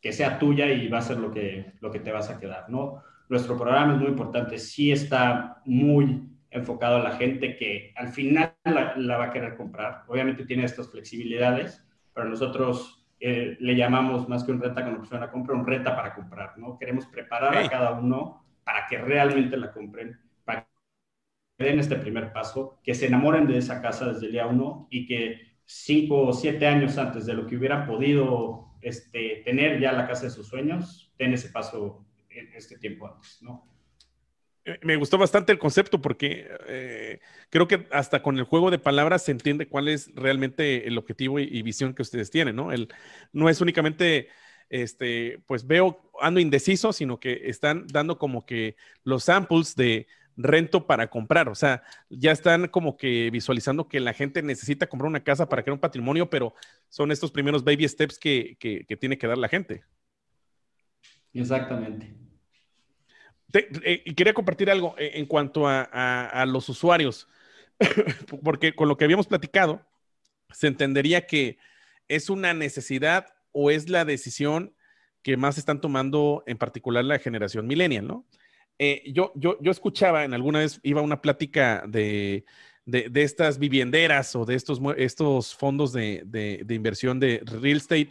que 0.00 0.12
sea 0.12 0.38
tuya 0.38 0.70
y 0.70 0.88
va 0.88 0.98
a 0.98 1.02
ser 1.02 1.18
lo 1.18 1.30
que, 1.30 1.72
lo 1.80 1.90
que 1.90 2.00
te 2.00 2.12
vas 2.12 2.30
a 2.30 2.38
quedar, 2.38 2.68
¿no? 2.68 3.02
Nuestro 3.28 3.56
programa 3.56 3.94
es 3.94 4.00
muy 4.00 4.08
importante, 4.08 4.58
sí 4.58 4.90
está 4.90 5.60
muy 5.64 6.28
enfocado 6.50 6.96
a 6.96 7.02
la 7.02 7.10
gente 7.16 7.56
que 7.56 7.92
al 7.96 8.08
final 8.08 8.54
la, 8.64 8.96
la 8.96 9.16
va 9.18 9.24
a 9.26 9.32
querer 9.32 9.56
comprar. 9.56 10.04
Obviamente 10.08 10.46
tiene 10.46 10.64
estas 10.64 10.90
flexibilidades, 10.90 11.84
pero 12.14 12.28
nosotros 12.28 12.98
eh, 13.20 13.56
le 13.58 13.74
llamamos 13.74 14.28
más 14.28 14.44
que 14.44 14.52
un 14.52 14.60
renta 14.60 14.84
con 14.84 14.94
opción 14.94 15.22
a 15.22 15.30
compra, 15.30 15.56
un 15.56 15.66
renta 15.66 15.96
para 15.96 16.14
comprar, 16.14 16.56
¿no? 16.56 16.78
Queremos 16.78 17.06
preparar 17.06 17.56
a 17.56 17.68
cada 17.68 17.92
uno 17.92 18.44
para 18.62 18.86
que 18.86 18.98
realmente 18.98 19.56
la 19.56 19.72
compren, 19.72 20.18
den 21.58 21.80
este 21.80 21.96
primer 21.96 22.32
paso, 22.32 22.78
que 22.84 22.94
se 22.94 23.06
enamoren 23.06 23.46
de 23.46 23.58
esa 23.58 23.82
casa 23.82 24.12
desde 24.12 24.26
el 24.26 24.32
día 24.32 24.46
uno 24.46 24.86
y 24.90 25.06
que 25.06 25.40
cinco 25.64 26.28
o 26.28 26.32
siete 26.32 26.66
años 26.66 26.96
antes 26.98 27.26
de 27.26 27.34
lo 27.34 27.46
que 27.46 27.56
hubieran 27.56 27.86
podido 27.86 28.68
este, 28.80 29.42
tener 29.44 29.80
ya 29.80 29.92
la 29.92 30.06
casa 30.06 30.24
de 30.24 30.30
sus 30.30 30.46
sueños, 30.46 31.12
den 31.18 31.34
ese 31.34 31.48
paso 31.48 32.06
este 32.54 32.78
tiempo 32.78 33.08
antes, 33.08 33.38
¿no? 33.42 33.66
Eh, 34.64 34.78
me 34.82 34.96
gustó 34.96 35.18
bastante 35.18 35.50
el 35.50 35.58
concepto 35.58 36.00
porque 36.00 36.48
eh, 36.68 37.20
creo 37.50 37.66
que 37.66 37.86
hasta 37.90 38.22
con 38.22 38.38
el 38.38 38.44
juego 38.44 38.70
de 38.70 38.78
palabras 38.78 39.24
se 39.24 39.32
entiende 39.32 39.66
cuál 39.66 39.88
es 39.88 40.14
realmente 40.14 40.86
el 40.86 40.96
objetivo 40.98 41.40
y, 41.40 41.62
visión 41.62 41.94
que 41.94 42.02
ustedes 42.02 42.30
tienen, 42.30 42.54
¿no? 42.54 42.70
El, 42.70 42.88
no 43.32 43.48
es 43.48 43.60
únicamente, 43.60 44.28
este, 44.68 45.42
pues 45.46 45.66
veo, 45.66 46.12
ando 46.20 46.38
indeciso, 46.38 46.92
sino 46.92 47.18
que 47.18 47.48
están 47.48 47.86
dando 47.88 48.18
como 48.18 48.46
que 48.46 48.76
los 49.02 49.24
samples 49.24 49.74
de 49.74 50.06
rento 50.38 50.86
para 50.86 51.10
comprar, 51.10 51.48
o 51.48 51.54
sea, 51.54 51.82
ya 52.08 52.32
están 52.32 52.68
como 52.68 52.96
que 52.96 53.28
visualizando 53.30 53.88
que 53.88 54.00
la 54.00 54.14
gente 54.14 54.42
necesita 54.42 54.86
comprar 54.86 55.08
una 55.08 55.24
casa 55.24 55.48
para 55.48 55.62
crear 55.62 55.74
un 55.74 55.80
patrimonio, 55.80 56.30
pero 56.30 56.54
son 56.88 57.12
estos 57.12 57.30
primeros 57.30 57.64
baby 57.64 57.86
steps 57.86 58.18
que, 58.18 58.56
que 58.58 58.96
tiene 58.96 59.18
que 59.18 59.26
dar 59.26 59.36
la 59.36 59.48
gente. 59.48 59.82
Exactamente. 61.34 62.14
Eh, 63.52 64.02
y 64.04 64.14
quería 64.14 64.34
compartir 64.34 64.70
algo 64.70 64.94
eh, 64.98 65.12
en 65.14 65.26
cuanto 65.26 65.66
a, 65.66 66.44
los 66.46 66.68
usuarios, 66.68 67.28
porque 68.44 68.74
con 68.74 68.88
lo 68.88 68.96
que 68.96 69.04
habíamos 69.04 69.26
platicado, 69.26 69.86
se 70.50 70.66
entendería 70.66 71.26
que 71.26 71.58
es 72.08 72.30
una 72.30 72.54
necesidad 72.54 73.26
o 73.52 73.70
es 73.70 73.88
la 73.88 74.04
decisión 74.04 74.74
que 75.22 75.36
más 75.36 75.58
están 75.58 75.80
tomando 75.80 76.42
en 76.46 76.58
particular 76.58 77.04
la 77.04 77.18
generación 77.18 77.66
millennial, 77.66 78.06
¿no? 78.06 78.26
Eh, 78.78 79.02
yo, 79.12 79.32
yo, 79.34 79.58
yo 79.60 79.70
escuchaba 79.70 80.24
en 80.24 80.34
alguna 80.34 80.60
vez, 80.60 80.80
iba 80.82 81.00
a 81.00 81.04
una 81.04 81.20
plática 81.20 81.84
de, 81.86 82.44
de, 82.88 83.22
estas 83.22 83.58
vivienderas 83.58 84.34
o 84.34 84.44
de 84.44 84.54
estos, 84.54 84.80
estos 84.96 85.54
fondos 85.54 85.92
de, 85.92 86.22
de, 86.24 86.74
inversión 86.74 87.20
de 87.20 87.42
real 87.44 87.76
estate, 87.76 88.10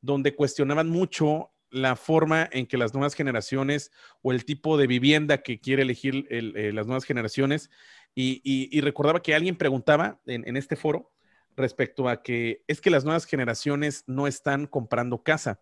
donde 0.00 0.34
cuestionaban 0.34 0.88
mucho 0.88 1.50
la 1.70 1.96
forma 1.96 2.48
en 2.52 2.66
que 2.66 2.76
las 2.76 2.92
nuevas 2.94 3.14
generaciones 3.14 3.90
o 4.20 4.30
el 4.30 4.44
tipo 4.44 4.76
de 4.76 4.86
vivienda 4.86 5.38
que 5.38 5.58
quiere 5.58 5.82
elegir 5.82 6.26
eh, 6.30 6.70
las 6.72 6.86
nuevas 6.86 7.04
generaciones. 7.04 7.70
Y, 8.14 8.78
recordaba 8.82 9.22
que 9.22 9.34
alguien 9.34 9.56
preguntaba 9.56 10.20
en, 10.26 10.56
este 10.56 10.76
foro 10.76 11.10
respecto 11.56 12.08
a 12.08 12.22
que 12.22 12.62
es 12.68 12.80
que 12.80 12.90
las 12.90 13.04
nuevas 13.04 13.24
generaciones 13.24 14.04
no 14.06 14.26
están 14.26 14.66
comprando 14.66 15.22
casa. 15.22 15.60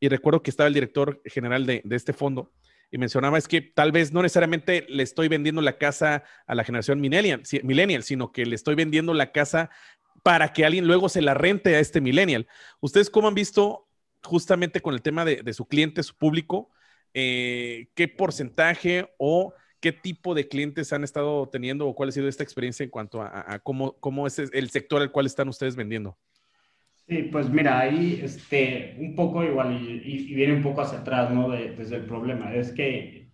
Y 0.00 0.08
recuerdo 0.08 0.42
que 0.42 0.50
estaba 0.50 0.68
el 0.68 0.74
director 0.74 1.20
general 1.24 1.66
de, 1.66 1.82
este 1.90 2.12
fondo 2.12 2.52
y 2.90 2.98
mencionaba 2.98 3.38
es 3.38 3.48
que 3.48 3.60
tal 3.60 3.92
vez 3.92 4.12
no 4.12 4.22
necesariamente 4.22 4.86
le 4.88 5.02
estoy 5.02 5.28
vendiendo 5.28 5.60
la 5.60 5.76
casa 5.76 6.24
a 6.46 6.54
la 6.54 6.64
generación 6.64 7.00
millennial, 7.00 7.42
millennial, 7.62 8.02
sino 8.02 8.32
que 8.32 8.46
le 8.46 8.54
estoy 8.54 8.74
vendiendo 8.74 9.12
la 9.14 9.32
casa 9.32 9.70
para 10.22 10.52
que 10.52 10.64
alguien 10.64 10.86
luego 10.86 11.08
se 11.08 11.22
la 11.22 11.34
rente 11.34 11.76
a 11.76 11.80
este 11.80 12.00
millennial. 12.00 12.46
¿Ustedes 12.80 13.10
cómo 13.10 13.28
han 13.28 13.34
visto 13.34 13.88
justamente 14.24 14.80
con 14.80 14.94
el 14.94 15.02
tema 15.02 15.24
de, 15.24 15.52
su 15.52 15.66
cliente, 15.66 16.02
su 16.02 16.16
público, 16.16 16.70
eh, 17.14 17.88
qué 17.94 18.08
porcentaje 18.08 19.14
o 19.18 19.52
qué 19.80 19.92
tipo 19.92 20.34
de 20.34 20.48
clientes 20.48 20.92
han 20.92 21.04
estado 21.04 21.48
teniendo 21.48 21.86
o 21.86 21.94
cuál 21.94 22.08
ha 22.08 22.12
sido 22.12 22.28
esta 22.28 22.42
experiencia 22.42 22.84
en 22.84 22.90
cuanto 22.90 23.22
a, 23.22 23.60
cómo, 23.62 23.98
cómo, 24.00 24.26
es 24.26 24.38
el 24.38 24.70
sector 24.70 25.00
al 25.02 25.12
cual 25.12 25.26
están 25.26 25.48
ustedes 25.48 25.76
vendiendo. 25.76 26.18
Sí, 27.08 27.22
pues 27.32 27.48
mira, 27.48 27.78
ahí 27.80 28.20
este, 28.22 28.94
un 28.98 29.14
poco 29.14 29.42
igual 29.42 29.80
y, 29.82 30.34
viene 30.34 30.54
un 30.54 30.62
poco 30.62 30.82
hacia 30.82 30.98
atrás, 30.98 31.30
¿no? 31.30 31.48
desde 31.48 31.96
el 31.96 32.04
problema. 32.04 32.52
Es 32.52 32.70
que 32.72 33.30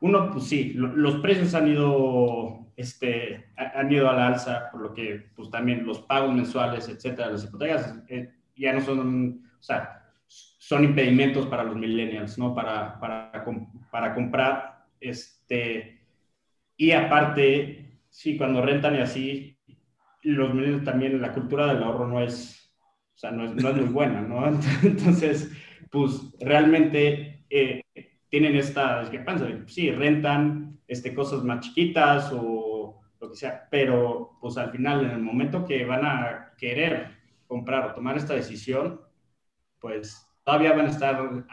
uno, 0.00 0.30
pues 0.30 0.44
sí, 0.44 0.72
los 0.74 1.16
precios 1.16 1.54
han 1.54 1.66
ido, 1.66 2.72
este, 2.76 3.46
han 3.56 3.90
ido 3.90 4.08
a 4.08 4.12
la 4.12 4.28
alza, 4.28 4.70
por 4.70 4.80
lo 4.82 4.94
que 4.94 5.30
pues 5.34 5.50
también 5.50 5.84
los 5.84 6.00
pagos 6.00 6.32
mensuales, 6.32 6.88
etcétera, 6.88 7.32
las 7.32 7.44
hipotecas 7.44 7.98
eh, 8.08 8.30
ya 8.56 8.72
no 8.72 8.80
son, 8.80 9.42
o 9.58 9.62
sea, 9.62 10.12
son 10.28 10.84
impedimentos 10.84 11.46
para 11.46 11.64
los 11.64 11.74
millennials, 11.74 12.38
¿no? 12.38 12.54
Para, 12.54 13.00
para, 13.00 13.44
para 13.90 14.14
comprar, 14.14 14.84
este, 15.00 16.02
y 16.76 16.92
aparte, 16.92 18.00
sí, 18.10 18.36
cuando 18.36 18.62
rentan 18.62 18.94
y 18.94 18.98
así, 18.98 19.58
los 20.22 20.54
millennials 20.54 20.84
también, 20.84 21.20
la 21.20 21.32
cultura 21.32 21.72
del 21.72 21.82
ahorro 21.82 22.06
no 22.06 22.20
es, 22.20 22.67
o 23.18 23.20
sea, 23.20 23.32
no 23.32 23.46
es, 23.46 23.54
no 23.56 23.70
es 23.70 23.74
muy 23.74 23.88
buena, 23.88 24.20
¿no? 24.20 24.46
Entonces, 24.84 25.50
pues 25.90 26.32
realmente 26.38 27.42
eh, 27.50 27.82
tienen 28.28 28.54
esta 28.54 29.00
discrepancia, 29.00 29.64
sí, 29.66 29.90
rentan 29.90 30.78
este, 30.86 31.12
cosas 31.12 31.42
más 31.42 31.58
chiquitas 31.58 32.30
o 32.32 33.02
lo 33.20 33.28
que 33.28 33.36
sea, 33.36 33.66
pero 33.72 34.38
pues 34.40 34.56
al 34.56 34.70
final, 34.70 35.04
en 35.04 35.10
el 35.10 35.18
momento 35.18 35.64
que 35.64 35.84
van 35.84 36.04
a 36.04 36.52
querer 36.56 37.08
comprar 37.48 37.90
o 37.90 37.94
tomar 37.94 38.16
esta 38.16 38.34
decisión, 38.34 39.00
pues 39.80 40.24
todavía 40.44 40.74
van 40.74 40.86
a 40.86 40.90
estar, 40.90 41.44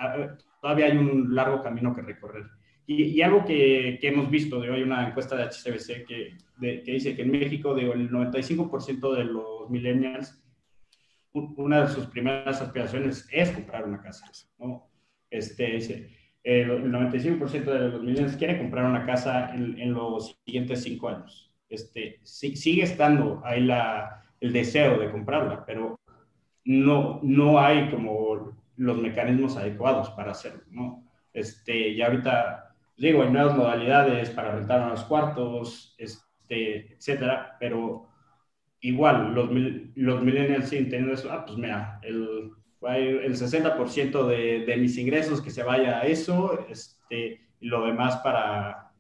todavía 0.62 0.86
hay 0.86 0.97
un 0.97 1.34
largo 1.34 1.63
camino 1.63 1.95
que 1.95 2.04
recorrer. 2.04 2.45
Y, 2.86 3.19
algo 3.23 3.43
que, 3.43 3.97
que, 3.99 4.10
hemos 4.10 4.30
visto 4.30 4.62
de 4.62 4.69
hoy, 4.69 4.84
una 4.84 5.08
encuesta 5.08 5.36
de 5.36 5.45
HCBC 5.45 6.06
que, 6.06 6.38
que 6.62 6.91
dice 6.91 7.15
que 7.15 7.23
en 7.23 7.32
México 7.32 7.73
de 7.73 7.89
el 7.89 8.12
95% 8.12 9.15
de 9.15 9.23
los 9.23 9.67
millennials, 9.71 10.44
una 11.36 11.82
de 11.82 11.88
sus 11.89 12.08
primeras 12.08 12.62
aspiraciones 12.62 13.28
es 13.32 13.52
comprar 13.52 13.86
una 13.86 14.02
casa. 14.02 14.26
¿no? 14.58 14.89
Este, 15.30 16.10
el 16.43 16.91
95% 16.91 17.63
de 17.65 17.89
los 17.89 18.02
millennials 18.02 18.38
quiere 18.38 18.58
comprar 18.58 18.86
una 18.86 19.06
casa 19.06 19.54
en, 19.54 19.78
en 19.80 19.93
los 19.93 20.39
siguientes 20.45 20.84
cinco 20.84 21.10
años. 21.10 21.52
Este, 21.69 22.19
sigue 22.24 22.84
estando 22.84 23.41
ahí 23.43 23.62
la, 23.62 24.24
el 24.39 24.54
deseo 24.54 25.00
de 25.00 25.12
comprarla, 25.12 25.65
pero 25.65 26.00
no, 26.63 27.19
no 27.24 27.60
hay 27.60 27.89
como 27.89 28.56
los 28.78 28.98
mecanismos 28.98 29.58
adecuados 29.58 30.10
para 30.12 30.32
hacerlo, 30.32 30.63
¿no? 30.69 31.04
Este, 31.34 31.95
ya 31.95 32.06
ahorita, 32.06 32.76
digo, 32.98 33.24
hay 33.24 33.30
nuevas 33.30 33.58
modalidades 33.58 34.30
para 34.30 34.56
rentar 34.56 34.86
unos 34.86 35.04
cuartos, 35.04 35.95
este, 35.98 36.93
etcétera, 36.93 37.58
pero 37.60 38.08
igual, 38.88 39.34
los, 39.34 39.50
los 39.95 40.24
millennials 40.24 40.69
siguen 40.69 40.89
teniendo 40.89 41.13
eso, 41.13 41.32
ah, 41.32 41.45
pues 41.45 41.58
mira, 41.58 42.00
el, 42.04 42.52
el 42.82 43.36
60% 43.36 44.28
de, 44.28 44.65
de, 44.65 44.78
mis 44.78 44.98
ingresos 44.98 45.41
que 45.41 45.50
se 45.50 45.63
vaya 45.63 46.00
a 46.00 46.06
eso, 46.06 46.65
este, 46.69 47.41
y 47.60 47.67
lo 47.67 47.86
demás 47.86 48.17
para, 48.17 48.91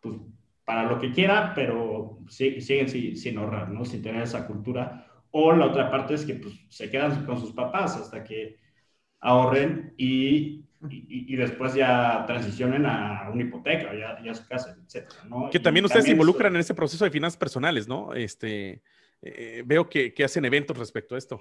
pues, 0.00 0.16
para 0.64 0.84
lo 0.84 0.98
que 0.98 1.12
quiera, 1.12 1.52
pero 1.54 2.18
siguen 2.28 2.88
sin, 2.88 3.16
sin, 3.16 3.38
ahorrar, 3.38 3.70
¿no? 3.70 3.84
Sin 3.84 4.02
tener 4.02 4.22
esa 4.22 4.46
cultura. 4.46 5.06
O 5.30 5.52
la 5.52 5.66
otra 5.66 5.90
parte 5.90 6.14
es 6.14 6.24
que 6.24 6.34
pues, 6.34 6.54
se 6.68 6.90
quedan 6.90 7.24
con 7.24 7.38
sus 7.38 7.52
papás 7.52 7.96
hasta 7.96 8.24
que 8.24 8.58
ahorren 9.20 9.94
y, 9.96 10.64
y, 10.90 11.36
después 11.36 11.74
ya 11.74 12.24
transicionen 12.26 12.86
a 12.86 13.30
una 13.32 13.42
hipoteca, 13.42 13.94
ya, 13.94 14.20
ya 14.22 14.32
a 14.32 14.34
su 14.34 14.46
casa, 14.48 14.76
etcétera, 14.84 15.22
¿no? 15.28 15.48
Que 15.50 15.60
también 15.60 15.84
ustedes 15.84 16.06
se 16.06 16.10
involucran 16.10 16.54
en 16.54 16.60
ese 16.60 16.74
proceso 16.74 17.04
de 17.04 17.10
finanzas 17.10 17.36
personales, 17.36 17.86
¿no? 17.86 18.14
Este, 18.14 18.82
eh, 19.22 19.62
veo 19.64 19.88
que, 19.88 20.12
hacen 20.24 20.44
eventos 20.44 20.76
respecto 20.76 21.14
a 21.14 21.18
esto. 21.18 21.40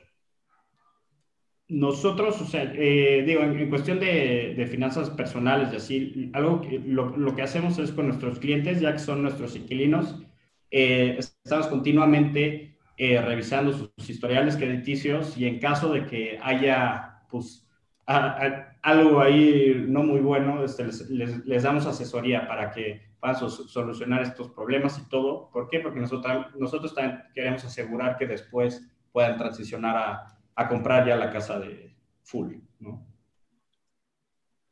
Nosotros, 1.68 2.40
o 2.42 2.46
sea, 2.46 2.72
eh, 2.76 3.24
digo, 3.26 3.42
en, 3.42 3.70
cuestión 3.70 4.00
de, 4.00 4.68
finanzas 4.70 5.10
personales 5.10 5.70
y 5.74 5.76
así, 5.76 6.32
algo 6.34 6.62
lo, 6.86 7.36
que 7.36 7.42
hacemos 7.42 7.80
es 7.80 7.92
con 7.92 8.08
nuestros 8.08 8.40
clientes, 8.40 8.82
ya 8.82 8.94
que 8.94 9.00
son 9.00 9.22
nuestros 9.24 9.56
inquilinos, 9.56 10.22
eh, 10.70 11.16
estamos 11.18 11.68
continuamente 11.68 12.70
revisando 12.98 13.74
sus 13.74 13.92
historiales 14.08 14.56
crediticios 14.58 15.36
y 15.36 15.48
en 15.48 15.58
caso 15.58 15.92
de 15.92 16.06
que 16.06 16.38
haya, 16.40 17.24
pues, 17.32 17.68
algo 18.06 19.22
ahí 19.22 19.86
no 19.88 20.04
muy 20.04 20.20
bueno, 20.20 20.64
este, 20.64 20.86
les, 21.10 21.64
damos 21.64 21.88
asesoría 21.88 22.48
para 22.48 22.72
que 22.72 23.02
puedan 23.22 23.38
solucionar 23.38 24.24
estos 24.24 24.50
problemas 24.50 25.00
y 25.00 25.08
todo. 25.08 25.50
¿Por 25.52 25.70
qué? 25.70 25.80
Porque 25.80 26.00
nosotros, 26.00 26.48
nosotros 26.58 26.94
también 26.94 27.24
queremos 27.34 27.64
asegurar 27.64 28.18
que 28.18 28.28
después 28.28 28.86
puedan 29.14 29.38
transicionar 29.38 29.96
a, 29.96 30.40
a 30.56 30.68
comprar 30.68 31.08
ya 31.08 31.16
la 31.16 31.32
casa 31.32 31.60
de 31.60 31.96
full, 32.24 32.56
¿no? 32.80 33.08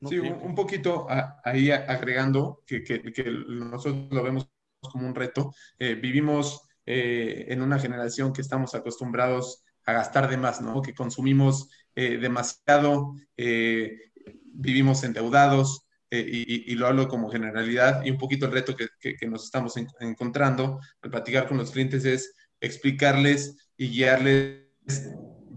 Sí, 0.01 0.17
un, 0.17 0.55
poquito 0.55 1.07
ahí 1.43 1.71
agregando 1.71 2.63
que, 2.65 2.83
que, 2.83 3.03
nosotros 3.49 4.07
lo 4.11 4.23
vemos 4.23 4.49
como 4.81 5.05
un 5.05 5.13
reto. 5.13 5.53
Eh, 5.77 5.95
vivimos 5.95 6.69
eh, 6.85 7.45
en 7.49 7.61
una 7.61 7.77
generación 7.77 8.31
que 8.31 8.41
estamos 8.41 8.73
acostumbrados 8.75 9.63
a 9.85 9.93
gastar 9.93 10.29
de 10.29 10.37
más, 10.37 10.61
¿no? 10.61 10.81
Que 10.81 10.93
consumimos 10.93 11.69
eh, 11.95 12.17
demasiado, 12.17 13.13
eh, 13.35 14.11
vivimos 14.53 15.03
endeudados, 15.03 15.85
eh, 16.11 16.25
y, 16.27 16.75
lo 16.75 16.87
hablo 16.87 17.07
como 17.07 17.29
generalidad, 17.29 18.03
y 18.03 18.09
un 18.09 18.17
poquito 18.17 18.47
el 18.47 18.51
reto 18.51 18.75
que, 18.75 18.87
que, 18.99 19.27
nos 19.27 19.43
estamos 19.45 19.75
encontrando 19.99 20.79
al 21.01 21.11
platicar 21.11 21.47
con 21.47 21.57
los 21.57 21.71
clientes 21.71 22.03
es 22.03 22.33
explicarles 22.59 23.69
y 23.77 23.89
guiarles 23.89 24.63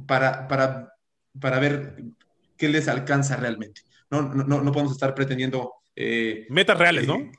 para, 0.06 0.46
para, 0.48 0.92
para 1.40 1.58
ver 1.58 1.96
qué 2.58 2.68
les 2.68 2.88
alcanza 2.88 3.36
realmente. 3.36 3.80
No, 4.10 4.22
no, 4.22 4.44
no 4.62 4.72
podemos 4.72 4.92
estar 4.92 5.14
pretendiendo... 5.14 5.72
Metas 6.50 6.78
reales, 6.78 7.06
¿no? 7.06 7.30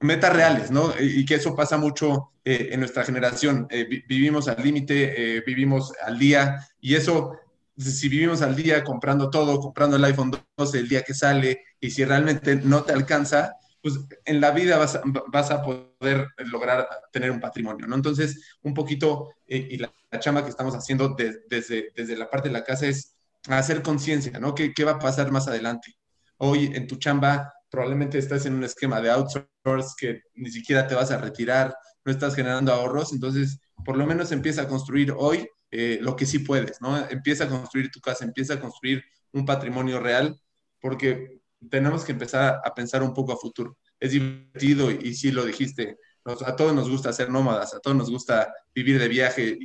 metas 0.00 0.32
reales, 0.32 0.70
¿no? 0.70 0.92
Y, 1.00 1.24
que 1.24 1.36
eso 1.36 1.56
pasa 1.56 1.76
mucho 1.76 2.32
en 2.44 2.78
nuestra 2.80 3.04
generación. 3.04 3.66
vivimos 4.08 4.46
al 4.46 4.62
límite, 4.62 5.42
vivimos 5.44 5.92
al 6.04 6.18
día, 6.18 6.68
y 6.80 6.94
eso 6.94 7.34
si 7.78 8.08
vivimos 8.08 8.42
al 8.42 8.56
día 8.56 8.82
comprando 8.82 9.30
todo, 9.30 9.60
comprando 9.60 9.96
el 9.96 10.04
iPhone 10.04 10.32
12 10.56 10.78
el 10.78 10.88
día 10.88 11.02
que 11.02 11.14
sale, 11.14 11.62
y 11.80 11.90
si 11.90 12.04
realmente 12.04 12.56
no 12.56 12.82
te 12.84 12.92
alcanza, 12.92 13.54
pues 13.82 13.98
en 14.24 14.40
la 14.40 14.50
vida 14.50 14.76
vas 14.76 15.00
vas 15.28 15.50
a 15.50 15.62
poder 15.62 16.28
lograr 16.38 16.88
tener 17.12 17.30
un 17.30 17.40
patrimonio, 17.40 17.86
¿no? 17.86 17.94
Entonces, 17.94 18.56
un 18.62 18.74
poquito, 18.74 19.30
eh, 19.46 19.68
y 19.70 19.76
la, 19.78 19.92
chamba 20.18 20.42
que 20.42 20.50
estamos 20.50 20.74
haciendo 20.74 21.14
desde, 21.16 21.92
desde 21.94 22.16
la 22.16 22.30
parte 22.30 22.48
de 22.48 22.54
la 22.54 22.64
casa 22.64 22.86
es 22.86 23.14
hacer 23.46 23.82
conciencia, 23.82 24.38
¿no? 24.40 24.54
¿Qué, 24.54 24.72
¿Qué 24.72 24.84
va 24.84 24.92
a 24.92 24.98
pasar 24.98 25.30
más 25.30 25.48
adelante? 25.48 25.94
Hoy 26.38 26.72
en 26.74 26.86
tu 26.86 26.96
chamba 26.96 27.52
probablemente 27.70 28.18
estás 28.18 28.46
en 28.46 28.54
un 28.54 28.64
esquema 28.64 29.00
de 29.00 29.10
outsource 29.10 29.94
que 29.98 30.22
ni 30.34 30.50
siquiera 30.50 30.86
te 30.86 30.94
vas 30.94 31.10
a 31.10 31.18
retirar, 31.18 31.76
no 32.04 32.12
estás 32.12 32.34
generando 32.34 32.72
ahorros, 32.72 33.12
entonces 33.12 33.60
por 33.84 33.96
lo 33.96 34.06
menos 34.06 34.32
empieza 34.32 34.62
a 34.62 34.68
construir 34.68 35.12
hoy 35.16 35.46
eh, 35.70 35.98
lo 36.00 36.16
que 36.16 36.26
sí 36.26 36.38
puedes, 36.40 36.80
¿no? 36.80 36.96
Empieza 37.08 37.44
a 37.44 37.48
construir 37.48 37.90
tu 37.90 38.00
casa, 38.00 38.24
empieza 38.24 38.54
a 38.54 38.60
construir 38.60 39.04
un 39.32 39.44
patrimonio 39.44 40.00
real, 40.00 40.40
porque 40.80 41.40
tenemos 41.70 42.04
que 42.04 42.12
empezar 42.12 42.60
a 42.64 42.74
pensar 42.74 43.02
un 43.02 43.12
poco 43.12 43.32
a 43.32 43.36
futuro. 43.36 43.78
Es 43.98 44.12
divertido 44.12 44.90
y, 44.90 45.14
sí 45.14 45.30
lo 45.32 45.44
dijiste, 45.44 45.98
a 46.24 46.56
todos 46.56 46.74
nos 46.74 46.88
gusta 46.88 47.12
ser 47.12 47.30
nómadas, 47.30 47.74
a 47.74 47.80
todos 47.80 47.96
nos 47.96 48.10
gusta 48.10 48.52
vivir 48.74 48.98
de 48.98 49.08
viaje, 49.08 49.58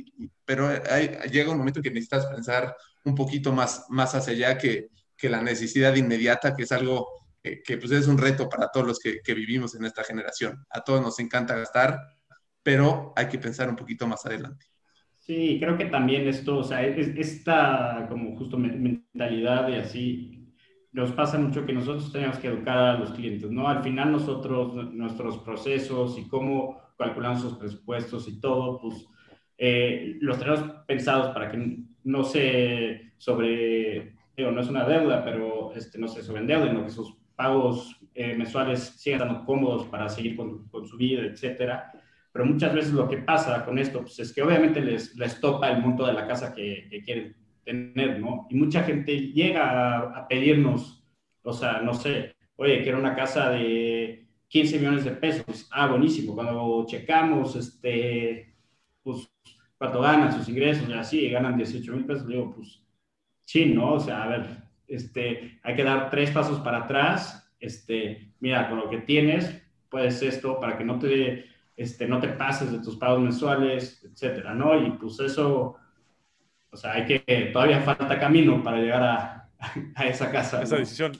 pero 0.44 0.70
llega 1.30 1.50
un 1.50 1.58
momento 1.58 1.82
que 1.82 1.90
necesitas 1.90 2.26
pensar 2.26 2.74
un 3.04 3.14
poquito 3.14 3.52
más, 3.52 3.84
más 3.90 4.14
hacia 4.14 4.32
allá 4.32 4.58
que, 4.58 4.88
que 5.16 5.28
la 5.28 5.42
necesidad 5.42 5.94
inmediata, 5.94 6.56
que 6.56 6.64
es 6.64 6.72
algo 6.72 7.08
que, 7.42 7.76
pues 7.76 7.92
es 7.92 8.08
un 8.08 8.16
reto 8.16 8.48
para 8.48 8.68
todos 8.68 8.86
los 8.86 8.98
que, 8.98 9.20
que, 9.22 9.34
vivimos 9.34 9.74
en 9.74 9.84
esta 9.84 10.02
generación. 10.02 10.64
A 10.70 10.80
todos 10.80 11.02
nos 11.02 11.18
encanta 11.20 11.54
gastar, 11.54 12.00
pero 12.62 13.12
hay 13.14 13.28
que 13.28 13.38
pensar 13.38 13.68
un 13.68 13.76
poquito 13.76 14.06
más 14.06 14.24
adelante. 14.24 14.66
Sí, 15.18 15.58
creo 15.60 15.76
que 15.76 15.86
también 15.86 16.26
esto, 16.28 16.58
o 16.58 16.64
sea, 16.64 16.82
esta 16.82 18.06
como 18.08 18.36
justo 18.36 18.58
mentalidad 18.58 19.68
y 19.68 19.76
así, 19.76 20.43
nos 20.94 21.10
pasa 21.10 21.38
mucho 21.38 21.66
que 21.66 21.72
nosotros 21.72 22.12
tenemos 22.12 22.38
que 22.38 22.46
educar 22.46 22.78
a 22.78 22.98
los 22.98 23.10
clientes, 23.10 23.50
¿no? 23.50 23.68
Al 23.68 23.82
final 23.82 24.12
nosotros, 24.12 24.92
nuestros 24.92 25.38
procesos 25.38 26.16
y 26.16 26.28
cómo 26.28 26.80
calculamos 26.96 27.42
sus 27.42 27.54
presupuestos 27.54 28.28
y 28.28 28.40
todo, 28.40 28.80
pues 28.80 29.04
eh, 29.58 30.16
los 30.20 30.38
tenemos 30.38 30.62
pensados 30.86 31.34
para 31.34 31.50
que 31.50 31.78
no 32.04 32.22
se 32.22 33.12
sobre, 33.18 34.14
digo, 34.36 34.52
no 34.52 34.60
es 34.60 34.68
una 34.68 34.84
deuda, 34.84 35.24
pero 35.24 35.74
este, 35.74 35.98
no 35.98 36.06
se 36.06 36.22
sobreendeuden, 36.22 36.74
¿no? 36.74 36.84
que 36.84 36.90
sus 36.90 37.16
pagos 37.34 38.00
eh, 38.14 38.36
mensuales 38.36 38.80
sigan 38.96 39.22
estando 39.22 39.44
cómodos 39.44 39.86
para 39.86 40.08
seguir 40.08 40.36
con, 40.36 40.70
su 40.86 40.96
vida, 40.96 41.22
etcétera 41.22 41.90
pero 42.30 42.46
muchas 42.46 42.74
veces 42.74 42.92
lo 42.92 43.08
que 43.08 43.18
pasa 43.18 43.64
con 43.64 43.78
esto 43.78 44.00
pues, 44.00 44.18
es 44.18 44.32
que 44.32 44.42
obviamente 44.42 44.80
les, 44.80 45.16
les 45.16 45.40
topa 45.40 45.70
el 45.70 45.80
monto 45.80 46.04
de 46.04 46.12
la 46.12 46.26
casa 46.26 46.52
que 46.52 46.88
quieren 47.04 47.36
tener, 47.64 48.20
¿no? 48.20 48.46
Y 48.50 48.54
mucha 48.54 48.82
gente 48.82 49.32
llega 49.32 49.98
a, 49.98 50.28
pedirnos, 50.28 51.02
o 51.42 51.52
sea, 51.52 51.80
no 51.80 51.94
sé, 51.94 52.36
oye, 52.56 52.82
quiero 52.82 52.98
una 52.98 53.14
casa 53.14 53.50
de 53.50 54.26
15 54.48 54.78
millones 54.78 55.04
de 55.04 55.12
pesos. 55.12 55.68
Ah, 55.70 55.86
buenísimo. 55.86 56.34
Cuando 56.34 56.84
checamos, 56.86 57.56
este, 57.56 58.54
pues, 59.02 59.30
cuánto 59.78 60.00
ganan 60.00 60.32
sus 60.32 60.48
ingresos, 60.48 60.88
y 60.88 60.92
así, 60.92 61.28
ganan 61.30 61.56
18 61.56 61.92
mil 61.92 62.04
pesos, 62.04 62.26
digo, 62.26 62.52
pues, 62.54 62.82
sí, 63.44 63.66
¿no? 63.66 63.94
O 63.94 64.00
sea, 64.00 64.24
a 64.24 64.28
ver, 64.28 64.46
este, 64.86 65.58
hay 65.62 65.74
que 65.74 65.84
dar 65.84 66.10
tres 66.10 66.30
pasos 66.30 66.60
para 66.60 66.84
atrás, 66.84 67.52
este, 67.60 68.32
mira, 68.40 68.68
con 68.68 68.78
lo 68.78 68.90
que 68.90 68.98
tienes, 68.98 69.62
puedes 69.88 70.22
esto, 70.22 70.60
para 70.60 70.76
que 70.76 70.84
no 70.84 70.98
te 70.98 71.54
este, 71.76 72.06
no 72.06 72.20
te 72.20 72.28
pases 72.28 72.70
de 72.70 72.78
tus 72.78 72.96
pagos 72.96 73.20
mensuales, 73.20 74.04
etcétera, 74.04 74.54
¿no? 74.54 74.80
Y 74.80 74.90
pues 74.92 75.18
eso, 75.20 75.76
o 76.74 76.76
sea, 76.76 76.92
hay 76.94 77.06
que, 77.06 77.50
todavía 77.52 77.80
falta 77.80 78.18
camino 78.18 78.62
para 78.62 78.78
llegar 78.78 79.02
a, 79.02 79.48
a 79.94 80.06
esa 80.06 80.30
casa. 80.30 80.62
Esa 80.62 80.76
decisión. 80.76 81.12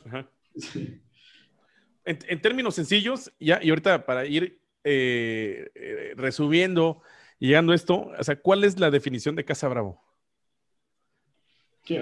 En, 2.05 2.41
términos 2.41 2.75
sencillos, 2.75 3.33
ya, 3.41 3.61
y 3.63 3.71
ahorita 3.71 4.05
para 4.05 4.27
ir 4.27 4.61
eh, 4.83 5.71
eh, 5.75 6.13
resumiendo 6.17 7.01
y 7.39 7.49
llegando 7.49 7.73
a 7.73 7.77
esto, 7.77 8.11
o 8.19 8.23
sea, 8.23 8.37
¿cuál 8.37 8.65
es 8.65 8.79
la 8.79 8.91
definición 8.91 9.35
de 9.37 9.45
Casa 9.45 9.69
Bravo? 9.69 10.03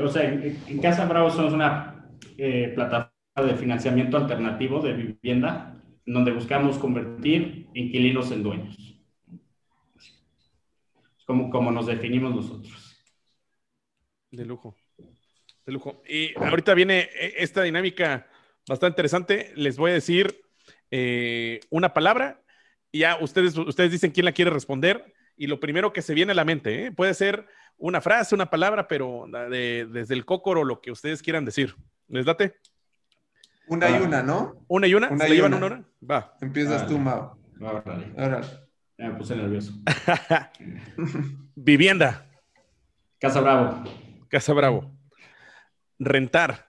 o 0.00 0.08
sea, 0.08 0.24
en, 0.24 0.80
Casa 0.80 1.04
Bravo 1.06 1.30
somos 1.30 1.52
una 1.52 2.08
eh, 2.36 2.72
plataforma 2.74 3.12
de 3.36 3.54
financiamiento 3.54 4.16
alternativo 4.16 4.80
de 4.80 4.92
vivienda 4.92 5.80
donde 6.04 6.32
buscamos 6.32 6.78
convertir 6.78 7.68
inquilinos 7.74 8.30
en 8.32 8.42
dueños. 8.42 9.00
Como, 11.26 11.50
como 11.50 11.70
nos 11.70 11.86
definimos 11.86 12.34
nosotros. 12.34 12.91
De 14.32 14.44
lujo. 14.46 14.74
De 15.64 15.72
lujo. 15.72 16.02
Y 16.08 16.36
ahorita 16.36 16.74
viene 16.74 17.10
eh, 17.14 17.34
esta 17.36 17.62
dinámica 17.62 18.26
bastante 18.66 18.92
interesante. 18.92 19.52
Les 19.54 19.76
voy 19.76 19.90
a 19.92 19.94
decir 19.94 20.42
eh, 20.90 21.60
una 21.70 21.92
palabra 21.92 22.42
y 22.90 23.00
ya 23.00 23.18
ustedes, 23.20 23.56
ustedes 23.56 23.92
dicen 23.92 24.10
quién 24.10 24.24
la 24.24 24.32
quiere 24.32 24.50
responder. 24.50 25.14
Y 25.36 25.46
lo 25.46 25.60
primero 25.60 25.92
que 25.92 26.02
se 26.02 26.14
viene 26.14 26.32
a 26.32 26.34
la 26.34 26.44
mente, 26.44 26.86
¿eh? 26.86 26.92
puede 26.92 27.14
ser 27.14 27.46
una 27.76 28.00
frase, 28.00 28.34
una 28.34 28.50
palabra, 28.50 28.88
pero 28.88 29.26
desde 29.28 30.14
el 30.14 30.24
cócoro, 30.24 30.62
lo 30.64 30.80
que 30.80 30.90
ustedes 30.90 31.22
quieran 31.22 31.44
decir. 31.44 31.74
¿Les 32.08 32.26
date? 32.26 32.56
Una 33.66 33.90
y 33.90 34.02
una, 34.02 34.22
¿no? 34.22 34.64
¿Una 34.68 34.86
y 34.86 34.94
una? 34.94 35.08
una 35.08 35.26
¿Se 35.26 35.34
llevan 35.34 35.54
una 35.54 35.66
hora? 35.66 35.84
Va. 36.08 36.36
Empiezas 36.40 36.86
tú, 36.86 36.98
Mao. 36.98 37.38
Ahora. 38.16 38.42
Ya 38.98 39.08
me 39.08 39.14
puse 39.14 39.34
nervioso. 39.34 39.72
Vivienda. 41.54 42.26
Casa 43.18 43.40
Bravo. 43.40 43.82
Casa 44.32 44.54
Bravo. 44.54 44.90
Rentar. 45.98 46.66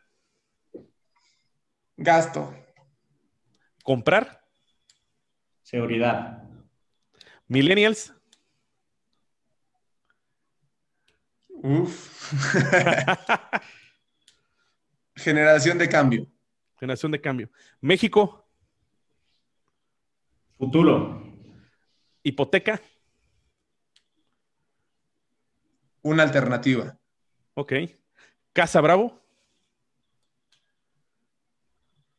Gasto. 1.96 2.54
Comprar. 3.86 4.46
Seguridad. 5.62 6.44
Millennials. 7.48 8.14
Uf. 11.48 12.34
Generación 15.16 15.78
de 15.78 15.88
cambio. 15.88 16.28
Generación 16.78 17.14
de 17.14 17.22
cambio. 17.22 17.50
México. 17.80 18.46
Futuro. 20.58 21.34
Hipoteca. 22.24 22.82
Una 26.02 26.24
alternativa. 26.24 27.00
Ok. 27.56 27.74
Casa 28.54 28.82
Bravo. 28.82 29.20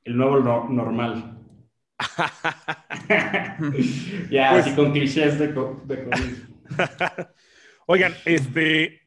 El 0.05 0.17
nuevo 0.17 0.69
normal. 0.69 1.39
ya, 4.31 4.51
pues 4.51 4.67
así 4.67 4.75
con 4.75 4.93
clichés 4.93 5.39
de, 5.39 5.55
Oigan, 7.87 8.15
este, 8.25 9.03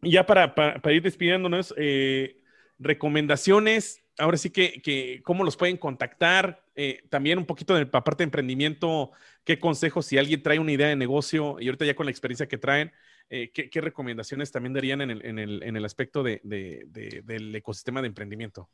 ya 0.00 0.24
para, 0.24 0.54
para, 0.54 0.92
ir 0.92 1.02
despidiéndonos, 1.02 1.74
eh, 1.76 2.40
recomendaciones 2.78 4.02
ahora 4.18 4.36
sí 4.36 4.50
que, 4.50 5.20
cómo 5.24 5.44
los 5.44 5.56
pueden 5.56 5.76
contactar, 5.76 6.64
eh, 6.74 7.02
también 7.10 7.38
un 7.38 7.46
poquito 7.46 7.74
de 7.74 7.88
la 7.90 8.04
parte 8.04 8.22
de 8.22 8.24
emprendimiento, 8.24 9.12
qué 9.44 9.58
consejos 9.58 10.06
si 10.06 10.18
alguien 10.18 10.42
trae 10.42 10.58
una 10.58 10.72
idea 10.72 10.88
de 10.88 10.96
negocio 10.96 11.56
y 11.60 11.66
ahorita 11.66 11.84
ya 11.84 11.94
con 11.94 12.06
la 12.06 12.12
experiencia 12.12 12.48
que 12.48 12.58
traen, 12.58 12.92
eh, 13.34 13.50
¿qué, 13.50 13.80
recomendaciones 13.80 14.52
también 14.52 14.74
darían 14.74 15.00
en 15.00 15.10
el, 15.10 15.24
en 15.24 15.38
el, 15.38 15.62
en 15.62 15.76
el 15.76 15.84
aspecto 15.86 16.22
de, 16.22 16.40
del 16.44 17.56
ecosistema 17.56 18.02
de 18.02 18.08
emprendimiento? 18.08 18.68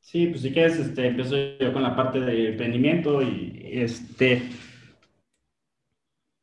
Sí, 0.00 0.26
pues 0.26 0.42
si 0.42 0.52
quieres, 0.52 0.80
este, 0.80 1.06
empiezo 1.06 1.36
yo 1.60 1.72
con 1.72 1.84
la 1.84 1.94
parte 1.94 2.18
de 2.18 2.48
emprendimiento 2.48 3.22
y 3.22 3.70
este... 3.72 4.50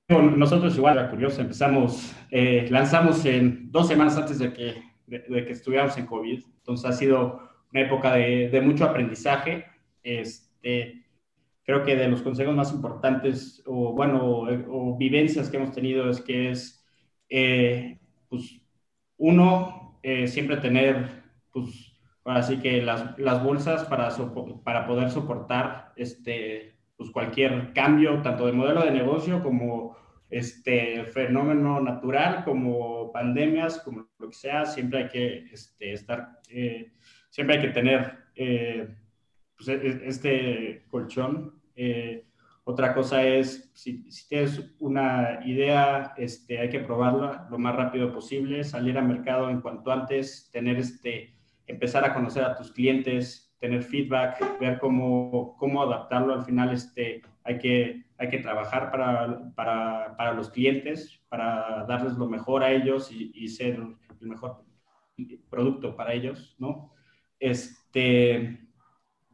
Nosotros 0.09 0.77
igual, 0.77 0.95
la 0.95 1.09
curiosa, 1.09 1.41
empezamos, 1.41 2.13
eh, 2.31 2.67
lanzamos 2.69 3.25
en 3.25 3.69
dos 3.69 3.89
semanas 3.89 4.17
antes 4.17 4.39
de 4.39 4.53
que, 4.53 4.83
de 5.07 5.45
que 5.45 5.51
estuviéramos 5.51 5.97
en 5.97 6.05
COVID, 6.05 6.43
entonces 6.57 6.85
ha 6.85 6.93
sido 6.93 7.49
una 7.73 7.81
época 7.81 8.13
de, 8.13 8.61
mucho 8.61 8.85
aprendizaje. 8.85 9.65
Este, 10.03 11.03
creo 11.63 11.83
que 11.83 11.97
de 11.97 12.07
los 12.07 12.21
consejos 12.21 12.55
más 12.55 12.71
importantes 12.71 13.61
o, 13.65 13.93
bueno, 13.93 14.21
o, 14.69 14.97
vivencias 14.97 15.49
que 15.49 15.57
hemos 15.57 15.73
tenido 15.73 16.09
es 16.09 16.21
que 16.21 16.51
es, 16.51 16.80
eh, 17.33 17.97
pues, 18.27 18.61
uno, 19.17 19.99
eh, 20.03 20.27
siempre 20.27 20.57
tener, 20.57 21.23
pues, 21.51 21.93
así 22.25 22.59
que 22.59 22.81
las, 22.81 23.17
las 23.17 23.41
bolsas 23.41 23.85
para, 23.85 24.09
para 24.65 24.85
poder 24.85 25.09
soportar 25.09 25.93
este, 25.95 26.75
pues, 26.97 27.09
cualquier 27.09 27.71
cambio, 27.71 28.21
tanto 28.21 28.45
de 28.45 28.51
modelo 28.51 28.83
de 28.83 28.91
negocio 28.91 29.41
como 29.41 29.95
este 30.29 31.05
fenómeno 31.05 31.79
natural, 31.79 32.43
como 32.43 33.11
pandemias, 33.13 33.79
como 33.79 34.09
lo 34.19 34.29
que 34.29 34.35
sea, 34.35 34.65
siempre 34.65 35.03
hay 35.03 35.07
que 35.07 35.37
este, 35.53 35.93
estar 35.93 36.39
eh, 36.49 36.91
siempre 37.29 37.55
hay 37.55 37.61
que 37.61 37.69
tener 37.69 38.17
pues, 39.55 39.67
e, 39.69 39.73
e, 39.73 40.07
este 40.07 40.85
colchón. 40.89 41.61
Otra 42.71 42.93
cosa 42.93 43.23
es, 43.23 43.71
si, 43.73 44.03
tienes 44.27 44.75
una 44.79 45.39
idea, 45.45 46.13
este, 46.17 46.59
hay 46.59 46.69
que 46.69 46.79
probarla 46.79 47.47
lo 47.49 47.57
más 47.57 47.75
rápido 47.75 48.13
posible, 48.13 48.63
salir 48.63 48.97
al 48.97 49.07
mercado 49.07 49.49
en 49.49 49.61
cuanto 49.61 49.91
antes, 49.91 50.49
tener 50.51 50.77
este, 50.77 51.35
empezar 51.67 52.05
a 52.05 52.13
conocer 52.13 52.43
a 52.43 52.55
tus 52.55 52.71
clientes, 52.71 53.53
tener 53.59 53.83
feedback, 53.83 54.59
ver 54.59 54.79
cómo, 54.79 55.55
cómo 55.57 55.83
adaptarlo. 55.83 56.33
Al 56.33 56.45
final 56.45 56.73
este, 56.73 57.21
hay, 57.43 57.57
que, 57.57 58.05
hay 58.17 58.29
que 58.29 58.39
trabajar 58.39 58.89
para, 58.91 59.53
para, 59.55 60.15
para 60.17 60.33
los 60.33 60.49
clientes, 60.49 61.21
para 61.29 61.85
darles 61.87 62.13
lo 62.13 62.27
mejor 62.27 62.63
a 62.63 62.71
ellos 62.71 63.11
y, 63.11 63.31
y 63.35 63.47
ser 63.49 63.75
el 64.21 64.27
mejor 64.27 64.63
producto 65.49 65.95
para 65.95 66.13
ellos, 66.13 66.55
¿no? 66.57 66.93
Este, 67.39 68.59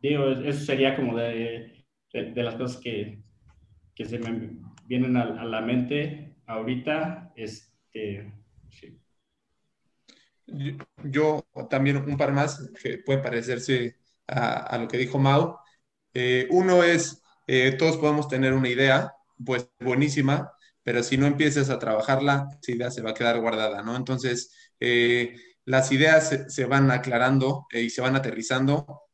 digo, 0.02 0.30
eso 0.30 0.66
sería 0.66 0.96
como 0.96 1.16
de, 1.16 1.86
de, 2.14 2.44
las 2.44 2.56
cosas 2.56 2.82
que, 2.82 3.22
que, 3.98 4.06
se 4.06 4.20
me 4.20 4.60
vienen 4.86 5.18
a, 5.18 5.44
la 5.44 5.62
mente 5.62 6.36
ahorita. 6.46 7.34
Este, 7.36 8.32
yo, 11.04 11.46
también 11.70 11.98
un 11.98 12.16
par 12.16 12.32
más 12.32 12.70
que 12.82 13.00
puede 13.00 13.20
parecerse 13.20 13.98
a, 14.28 14.78
lo 14.78 14.88
que 14.88 14.98
dijo 14.98 15.18
Mau. 15.18 15.58
Eh, 16.14 16.48
uno 16.52 16.84
es, 16.84 17.24
eh, 17.48 17.74
todos 17.74 17.98
podemos 17.98 18.28
tener 18.28 18.54
una 18.54 18.70
idea, 18.70 19.14
pues 19.44 19.70
buenísima, 19.80 20.52
pero 20.84 21.04
si 21.04 21.18
no 21.18 21.26
empiezas 21.26 21.70
a 21.70 21.80
trabajarla, 21.80 22.48
esa 22.62 22.72
idea 22.72 22.92
se 22.92 23.02
va 23.02 23.12
a 23.12 23.14
quedar 23.14 23.40
guardada, 23.42 23.82
¿no? 23.82 23.96
Entonces, 23.96 24.72
eh, 24.80 25.36
las 25.66 25.92
ideas 25.92 26.46
se, 26.48 26.66
van 26.66 26.92
aclarando 26.92 27.68
y 27.72 27.90
se 27.90 28.02
van 28.02 28.16
aterrizando 28.16 29.07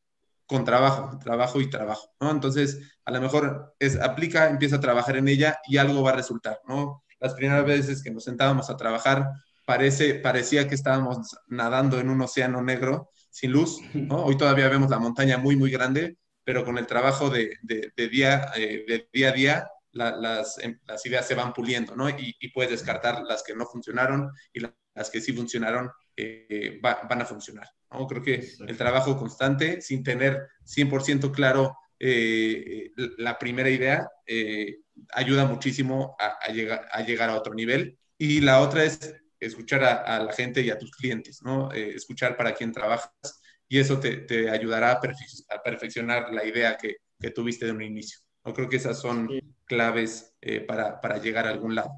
con 0.46 0.64
trabajo, 0.64 1.18
trabajo 1.18 1.60
y 1.60 1.70
trabajo, 1.70 2.14
¿no? 2.20 2.30
Entonces, 2.30 2.80
a 3.04 3.10
lo 3.10 3.20
mejor 3.20 3.74
es, 3.78 4.00
aplica, 4.00 4.48
empieza 4.48 4.76
a 4.76 4.80
trabajar 4.80 5.16
en 5.16 5.28
ella 5.28 5.58
y 5.66 5.78
algo 5.78 6.02
va 6.02 6.10
a 6.10 6.16
resultar, 6.16 6.60
¿no? 6.66 7.02
Las 7.20 7.34
primeras 7.34 7.64
veces 7.64 8.02
que 8.02 8.10
nos 8.10 8.24
sentábamos 8.24 8.68
a 8.70 8.76
trabajar, 8.76 9.30
parece, 9.64 10.14
parecía 10.14 10.68
que 10.68 10.74
estábamos 10.74 11.36
nadando 11.48 11.98
en 11.98 12.10
un 12.10 12.20
océano 12.20 12.62
negro 12.62 13.10
sin 13.30 13.52
luz, 13.52 13.80
¿no? 13.94 14.24
Hoy 14.24 14.36
todavía 14.36 14.68
vemos 14.68 14.90
la 14.90 14.98
montaña 14.98 15.38
muy, 15.38 15.56
muy 15.56 15.70
grande, 15.70 16.18
pero 16.44 16.64
con 16.64 16.78
el 16.78 16.86
trabajo 16.86 17.30
de, 17.30 17.56
de, 17.62 18.08
día, 18.08 18.52
eh, 18.56 18.84
de 18.86 19.08
día 19.12 19.30
a 19.30 19.32
día, 19.32 19.68
las, 19.92 20.58
em, 20.58 20.78
las, 20.86 21.04
ideas 21.06 21.26
se 21.26 21.34
van 21.34 21.52
puliendo, 21.52 21.96
¿no? 21.96 22.08
Y, 22.08 22.34
puedes 22.52 22.70
descartar 22.70 23.22
las 23.22 23.42
que 23.42 23.54
no 23.54 23.64
funcionaron 23.66 24.30
y 24.52 24.60
las 24.60 25.10
que 25.10 25.20
sí 25.20 25.32
funcionaron 25.32 25.90
eh, 26.16 26.78
van 26.82 27.22
a 27.22 27.24
funcionar, 27.24 27.68
¿no? 27.94 28.06
Creo 28.06 28.22
que 28.22 28.46
el 28.66 28.76
trabajo 28.76 29.16
constante, 29.16 29.80
sin 29.80 30.02
tener 30.02 30.48
100% 30.64 31.30
claro 31.32 31.76
eh, 31.98 32.90
la 33.18 33.38
primera 33.38 33.70
idea, 33.70 34.06
ayuda 35.12 35.46
muchísimo 35.46 36.16
a, 36.18 36.52
llegar, 36.52 36.86
a 36.92 37.02
llegar 37.02 37.30
a 37.30 37.36
otro 37.36 37.54
nivel. 37.54 37.98
Y 38.18 38.40
la 38.40 38.60
otra 38.60 38.84
es 38.84 39.14
escuchar 39.40 39.84
a, 39.84 40.22
la 40.22 40.32
gente 40.32 40.60
y 40.60 40.70
a 40.70 40.78
tus 40.78 40.90
clientes, 40.90 41.42
¿no? 41.42 41.70
escuchar 41.72 42.36
para 42.36 42.54
quién 42.54 42.72
trabajas 42.72 43.10
y 43.68 43.78
eso 43.78 43.98
te, 43.98 44.18
te 44.18 44.50
ayudará 44.50 44.92
a, 44.92 45.00
perfeccionar 45.62 46.32
la 46.32 46.44
idea 46.44 46.76
que, 46.76 46.96
que, 47.18 47.30
tuviste 47.30 47.66
de 47.66 47.72
un 47.72 47.82
inicio. 47.82 48.20
Yo 48.44 48.52
creo 48.52 48.68
que 48.68 48.76
esas 48.76 49.00
son 49.00 49.28
claves 49.64 50.36
eh, 50.40 50.60
para, 50.60 51.00
para, 51.00 51.18
llegar 51.18 51.46
a 51.46 51.50
algún 51.50 51.74
lado. 51.74 51.90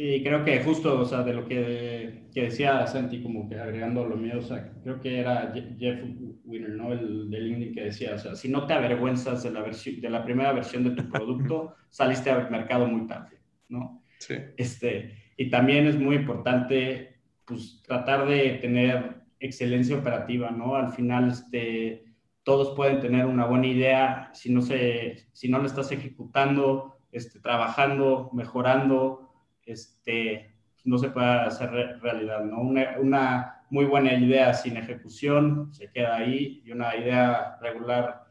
Sí, 0.00 0.22
creo 0.24 0.42
que 0.46 0.62
justo, 0.62 0.98
o 0.98 1.04
sea, 1.04 1.22
de 1.22 1.34
lo 1.34 1.46
que, 1.46 2.22
que, 2.32 2.44
decía 2.44 2.86
Santi, 2.86 3.22
como 3.22 3.46
que 3.46 3.56
agregando 3.56 4.02
lo 4.02 4.16
mío, 4.16 4.38
o 4.38 4.40
sea, 4.40 4.72
creo 4.82 4.98
que 4.98 5.20
era 5.20 5.52
Jeff 5.52 6.00
Winner, 6.42 6.70
¿no? 6.70 6.94
El 6.94 7.28
de 7.28 7.38
LinkedIn 7.38 7.74
que 7.74 7.84
decía, 7.84 8.14
o 8.14 8.18
sea, 8.18 8.34
si 8.34 8.48
no 8.48 8.66
te 8.66 8.72
avergüenzas 8.72 9.42
de 9.42 9.50
la, 9.50 9.60
versión, 9.60 10.00
de 10.00 10.08
la 10.08 10.24
primera 10.24 10.54
versión 10.54 10.84
de 10.84 10.92
tu 10.92 11.06
producto, 11.06 11.74
saliste 11.90 12.30
al 12.30 12.50
mercado 12.50 12.86
muy 12.86 13.06
tarde, 13.06 13.42
¿no? 13.68 14.02
Sí. 14.20 14.36
Este, 14.56 15.34
y 15.36 15.50
también 15.50 15.86
es 15.86 15.98
muy 15.98 16.16
importante, 16.16 17.20
pues, 17.44 17.82
tratar 17.86 18.26
de 18.26 18.52
tener 18.52 19.20
excelencia 19.38 19.98
operativa, 19.98 20.50
¿no? 20.50 20.76
Al 20.76 20.94
final, 20.94 21.28
este, 21.28 22.04
todos 22.42 22.74
pueden 22.74 23.00
tener 23.00 23.26
una 23.26 23.44
buena 23.44 23.66
idea, 23.66 24.30
si 24.32 24.50
no, 24.50 24.62
se, 24.62 25.26
si 25.34 25.50
no 25.50 25.58
la 25.58 25.66
estás 25.66 25.92
ejecutando, 25.92 26.96
este, 27.12 27.38
trabajando, 27.38 28.30
mejorando, 28.32 29.29
este, 29.70 30.54
no 30.84 30.98
se 30.98 31.10
puede 31.10 31.26
hacer 31.26 31.70
realidad, 32.00 32.44
¿no? 32.44 32.60
Una, 32.60 32.98
una, 32.98 33.56
muy 33.70 33.84
buena 33.84 34.12
idea 34.14 34.52
sin 34.52 34.76
ejecución 34.76 35.72
se 35.72 35.90
queda 35.92 36.16
ahí 36.16 36.60
y 36.64 36.72
una 36.72 36.96
idea 36.96 37.56
regular 37.60 38.24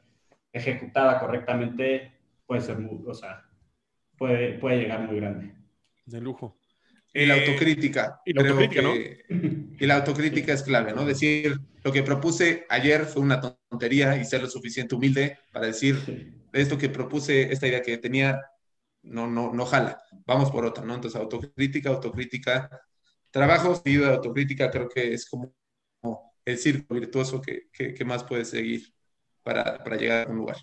ejecutada 0.52 1.18
correctamente 1.20 2.12
puede 2.46 2.62
ser 2.62 2.78
muy, 2.80 3.00
o 3.08 3.14
sea, 3.14 3.46
puede, 4.18 4.60
puede 4.60 4.80
llegar 4.80 5.02
muy 5.02 5.16
grande. 5.16 5.54
De 6.06 6.20
lujo. 6.20 6.58
Y 7.14 7.26
la 7.26 7.36
autocrítica. 7.36 8.22
Y 8.26 8.34
la 8.34 8.42
autocrítica, 8.42 8.82
¿no? 8.82 8.94
Y 8.94 9.86
la 9.86 9.96
autocrítica 9.96 10.54
es 10.54 10.64
clave, 10.64 10.94
¿no? 10.94 11.06
Decir, 11.06 11.60
lo 11.84 11.92
que 11.92 12.04
propuse 12.04 12.66
ayer 12.70 13.06
fue 13.06 13.22
una 13.22 13.40
tontería 13.40 14.18
y 14.18 14.26
ser 14.26 14.42
lo 14.42 14.50
suficiente 14.50 14.96
humilde 14.96 15.38
para 15.52 15.68
decir, 15.68 16.34
esto 16.54 16.78
que 16.78 16.90
propuse, 16.90 17.52
esta 17.52 17.68
idea 17.68 17.82
que 17.82 17.98
tenía, 17.98 18.42
no, 19.04 19.28
no, 19.28 19.54
no 19.54 19.66
jala. 19.66 20.02
Vamos 20.26 20.52
por 20.52 20.66
otra, 20.66 20.84
¿no? 20.84 20.96
Entonces, 20.96 21.20
autocrítica, 21.20 21.90
autocrítica. 21.90 22.70
Trabajo 23.32 23.76
seguido 23.76 24.06
de 24.06 24.16
autocrítica 24.16 24.70
creo 24.72 24.90
que 24.90 25.14
es 25.14 25.30
como 25.30 25.54
el 26.46 26.58
círculo 26.58 27.00
virtuoso 27.00 27.42
que, 27.42 27.70
que, 27.72 28.06
más 28.06 28.24
puede 28.24 28.44
seguir 28.44 28.94
para, 29.44 29.84
para 29.84 29.98
llegar 29.98 30.28
a 30.28 30.32
un 30.32 30.38
lugar. 30.38 30.58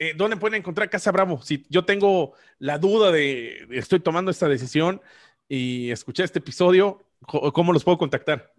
Eh, 0.00 0.14
¿dónde 0.16 0.36
pueden 0.36 0.60
encontrar 0.60 0.90
Casa 0.90 1.10
Bravo? 1.10 1.42
Si 1.42 1.66
yo 1.68 1.84
tengo 1.84 2.34
la 2.58 2.78
duda 2.78 3.10
de, 3.10 3.66
estoy 3.70 4.00
tomando 4.00 4.30
esta 4.30 4.48
decisión 4.48 5.00
y 5.48 5.90
escuché 5.90 6.24
este 6.24 6.38
episodio, 6.38 7.04
¿cómo 7.26 7.72
los 7.72 7.84
puedo 7.84 7.98
contactar? 7.98 8.52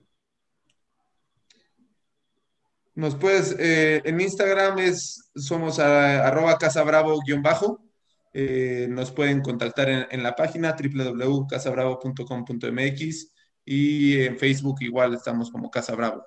Nos 2.95 3.16
puedes, 3.16 3.56
eh, 3.58 4.02
en 4.04 4.20
Instagram 4.20 4.80
es, 4.80 5.32
somos 5.34 5.80
arroba 5.80 6.58
casabravo-bajo. 6.58 7.88
Eh, 8.34 8.88
nos 8.89 9.11
pueden 9.11 9.41
contactar 9.41 9.89
en, 9.89 10.07
en 10.11 10.23
la 10.23 10.36
página 10.36 10.75
www.casabravo.com.mx 10.75 13.34
y 13.65 14.21
en 14.21 14.38
Facebook 14.38 14.77
igual 14.82 15.13
estamos 15.13 15.51
como 15.51 15.69
Casa 15.69 15.95
Bravo. 15.95 16.25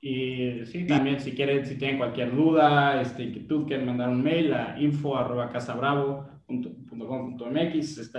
Y 0.00 0.64
sí, 0.66 0.86
también 0.86 1.20
si 1.20 1.32
quieren, 1.32 1.66
si 1.66 1.74
tienen 1.76 1.98
cualquier 1.98 2.34
duda, 2.34 3.02
este, 3.02 3.24
inquietud, 3.24 3.66
quieren 3.66 3.86
mandar 3.86 4.08
un 4.08 4.22
mail 4.22 4.54
a 4.54 4.78
info 4.78 5.16
arroba 5.16 5.50
casabravo.com.mx 5.50 8.12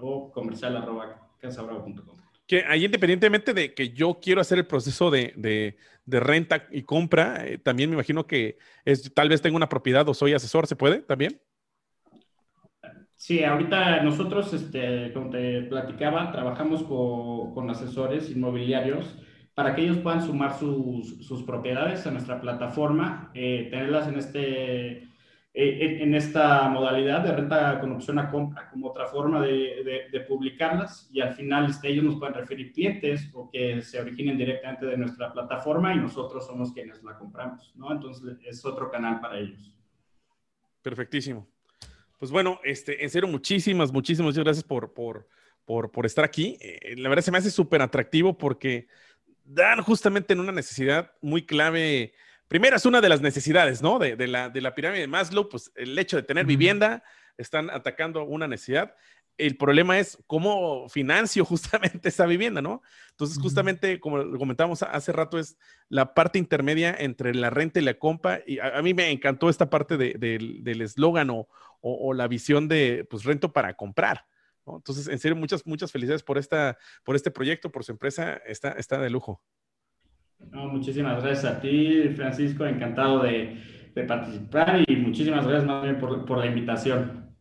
o 0.00 0.32
comercial 0.32 0.76
arroba 0.76 1.30
casabravo.com. 1.38 2.16
Que 2.46 2.64
ahí 2.64 2.84
independientemente 2.86 3.54
de 3.54 3.72
que 3.72 3.90
yo 3.90 4.18
quiero 4.20 4.40
hacer 4.40 4.58
el 4.58 4.66
proceso 4.66 5.10
de, 5.10 5.32
de, 5.36 5.76
de 6.06 6.20
renta 6.20 6.66
y 6.72 6.82
compra, 6.82 7.46
eh, 7.46 7.58
también 7.58 7.90
me 7.90 7.94
imagino 7.94 8.26
que 8.26 8.58
es, 8.84 9.14
tal 9.14 9.28
vez 9.28 9.40
tengo 9.40 9.56
una 9.56 9.68
propiedad 9.68 10.08
o 10.08 10.14
soy 10.14 10.32
asesor, 10.32 10.66
¿se 10.66 10.74
puede 10.74 11.02
también? 11.02 11.40
Sí, 13.18 13.42
ahorita 13.42 14.00
nosotros, 14.04 14.54
este, 14.54 15.12
como 15.12 15.30
te 15.30 15.62
platicaba, 15.62 16.30
trabajamos 16.30 16.84
con, 16.84 17.52
con 17.52 17.68
asesores 17.68 18.30
inmobiliarios 18.30 19.18
para 19.54 19.74
que 19.74 19.82
ellos 19.82 19.98
puedan 19.98 20.22
sumar 20.22 20.56
sus, 20.56 21.26
sus 21.26 21.42
propiedades 21.42 22.06
a 22.06 22.12
nuestra 22.12 22.40
plataforma, 22.40 23.32
eh, 23.34 23.66
tenerlas 23.72 24.06
en, 24.06 24.18
este, 24.18 24.98
eh, 25.52 25.98
en, 26.00 26.14
esta 26.14 26.68
modalidad 26.68 27.24
de 27.24 27.32
renta 27.32 27.80
con 27.80 27.90
opción 27.90 28.20
a 28.20 28.30
compra 28.30 28.70
como 28.70 28.86
otra 28.86 29.06
forma 29.06 29.42
de, 29.42 30.08
de, 30.12 30.20
publicarlas 30.20 31.10
y 31.12 31.20
al 31.20 31.34
final 31.34 31.70
este, 31.70 31.88
ellos 31.88 32.04
nos 32.04 32.20
pueden 32.20 32.34
referir 32.34 32.72
clientes 32.72 33.32
o 33.34 33.50
que 33.50 33.82
se 33.82 34.00
originen 34.00 34.38
directamente 34.38 34.86
de 34.86 34.96
nuestra 34.96 35.32
plataforma 35.32 35.92
y 35.92 35.98
nosotros 35.98 36.46
somos 36.46 36.72
quienes 36.72 37.02
la 37.02 37.18
compramos, 37.18 37.72
¿no? 37.74 37.90
Entonces 37.90 38.38
es 38.46 38.64
otro 38.64 38.88
canal 38.88 39.18
para 39.20 39.40
ellos. 39.40 39.74
Perfectísimo. 40.82 41.48
Pues 42.18 42.32
bueno, 42.32 42.60
este, 42.64 43.02
en 43.02 43.10
serio, 43.10 43.28
muchísimas, 43.28 43.92
muchísimas 43.92 44.36
gracias 44.36 44.64
por, 44.64 44.92
por, 44.92 45.28
por, 45.64 45.90
por 45.92 46.04
estar 46.04 46.24
aquí. 46.24 46.58
Eh, 46.60 46.94
la 46.96 47.08
verdad 47.08 47.24
se 47.24 47.30
me 47.30 47.38
hace 47.38 47.50
súper 47.50 47.80
atractivo 47.80 48.36
porque 48.36 48.88
dan 49.44 49.82
justamente 49.82 50.32
en 50.32 50.40
una 50.40 50.52
necesidad 50.52 51.12
muy 51.20 51.46
clave. 51.46 52.12
Primero 52.48 52.76
es 52.76 52.86
una 52.86 53.00
de 53.00 53.08
las 53.08 53.20
necesidades, 53.20 53.82
¿no? 53.82 53.98
De, 54.00 54.26
la, 54.26 54.50
de 54.50 54.60
la, 54.60 54.74
pirámide 54.74 55.02
de 55.02 55.06
Maslow, 55.06 55.48
pues 55.48 55.70
el 55.76 55.96
hecho 55.96 56.16
de 56.16 56.24
tener 56.24 56.44
vivienda, 56.44 57.04
están 57.36 57.70
atacando 57.70 58.24
una 58.24 58.48
necesidad. 58.48 58.94
El 59.36 59.56
problema 59.56 60.00
es 60.00 60.18
cómo 60.26 60.88
financio 60.88 61.44
justamente 61.44 62.08
esa 62.08 62.26
vivienda, 62.26 62.60
¿no? 62.60 62.82
Entonces, 63.10 63.38
justamente, 63.40 64.00
como 64.00 64.36
comentábamos 64.38 64.82
hace 64.82 65.12
rato, 65.12 65.38
es 65.38 65.56
la 65.88 66.14
parte 66.14 66.38
intermedia 66.40 66.94
entre 66.98 67.34
la 67.34 67.50
renta 67.50 67.78
y 67.78 67.84
la 67.84 67.94
compra. 67.94 68.42
Y 68.44 68.58
a, 68.58 68.82
mí 68.82 68.94
me 68.94 69.10
encantó 69.10 69.48
esta 69.48 69.70
parte 69.70 69.96
del 69.96 70.80
eslogan 70.82 71.30
o, 71.30 71.48
o, 71.80 72.12
la 72.14 72.28
visión 72.28 72.68
de, 72.68 73.06
pues, 73.08 73.24
rento 73.24 73.52
para 73.52 73.74
comprar. 73.74 74.24
Entonces, 74.66 75.08
en 75.08 75.18
serio, 75.18 75.36
muchas, 75.36 75.66
muchas 75.66 75.90
felicidades 75.90 76.22
por, 76.22 76.38
esta, 76.38 76.76
por 77.04 77.16
este 77.16 77.30
proyecto, 77.30 77.70
por 77.70 77.84
su 77.84 77.92
empresa, 77.92 78.36
está, 78.46 78.72
está 78.72 78.98
de 78.98 79.10
lujo. 79.10 79.42
muchísimas 80.52 81.22
gracias 81.22 81.44
a 81.44 81.60
ti, 81.60 82.10
Francisco, 82.14 82.66
encantado 82.66 83.22
de, 83.22 83.78
participar 84.06 84.84
y 84.86 84.94
muchísimas 84.94 85.44
gracias 85.44 85.66
más 85.66 85.96
por, 85.96 86.38
la 86.38 86.46
invitación. 86.46 87.34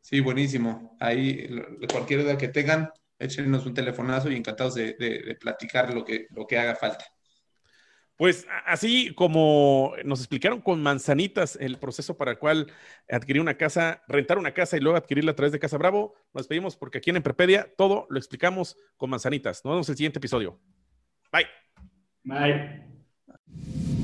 Sí, 0.00 0.20
buenísimo. 0.20 0.96
Ahí, 1.00 1.48
cualquier 1.90 2.22
duda 2.22 2.38
que 2.38 2.48
tengan, 2.48 2.90
échenos 3.18 3.66
un 3.66 3.74
telefonazo 3.74 4.30
y 4.30 4.36
encantados 4.36 4.74
de, 4.74 4.92
de 4.94 5.36
platicar 5.40 5.92
lo 5.92 6.04
que, 6.04 6.28
lo 6.30 6.46
que 6.46 6.56
haga 6.56 6.76
falta. 6.76 7.13
Pues 8.16 8.46
así 8.64 9.12
como 9.14 9.94
nos 10.04 10.20
explicaron 10.20 10.60
con 10.60 10.82
manzanitas 10.82 11.56
el 11.60 11.78
proceso 11.78 12.16
para 12.16 12.32
el 12.32 12.38
cual 12.38 12.72
adquirir 13.10 13.42
una 13.42 13.56
casa, 13.56 14.02
rentar 14.06 14.38
una 14.38 14.54
casa 14.54 14.76
y 14.76 14.80
luego 14.80 14.96
adquirirla 14.96 15.32
a 15.32 15.36
través 15.36 15.52
de 15.52 15.58
Casa 15.58 15.78
Bravo, 15.78 16.14
nos 16.32 16.46
pedimos 16.46 16.76
porque 16.76 16.98
aquí 16.98 17.10
en 17.10 17.16
Emprepedia 17.16 17.72
todo 17.76 18.06
lo 18.10 18.18
explicamos 18.18 18.76
con 18.96 19.10
manzanitas. 19.10 19.64
Nos 19.64 19.72
vemos 19.72 19.88
en 19.88 19.92
el 19.92 19.96
siguiente 19.96 20.18
episodio. 20.18 20.60
Bye. 21.32 21.46
Bye. 22.22 24.03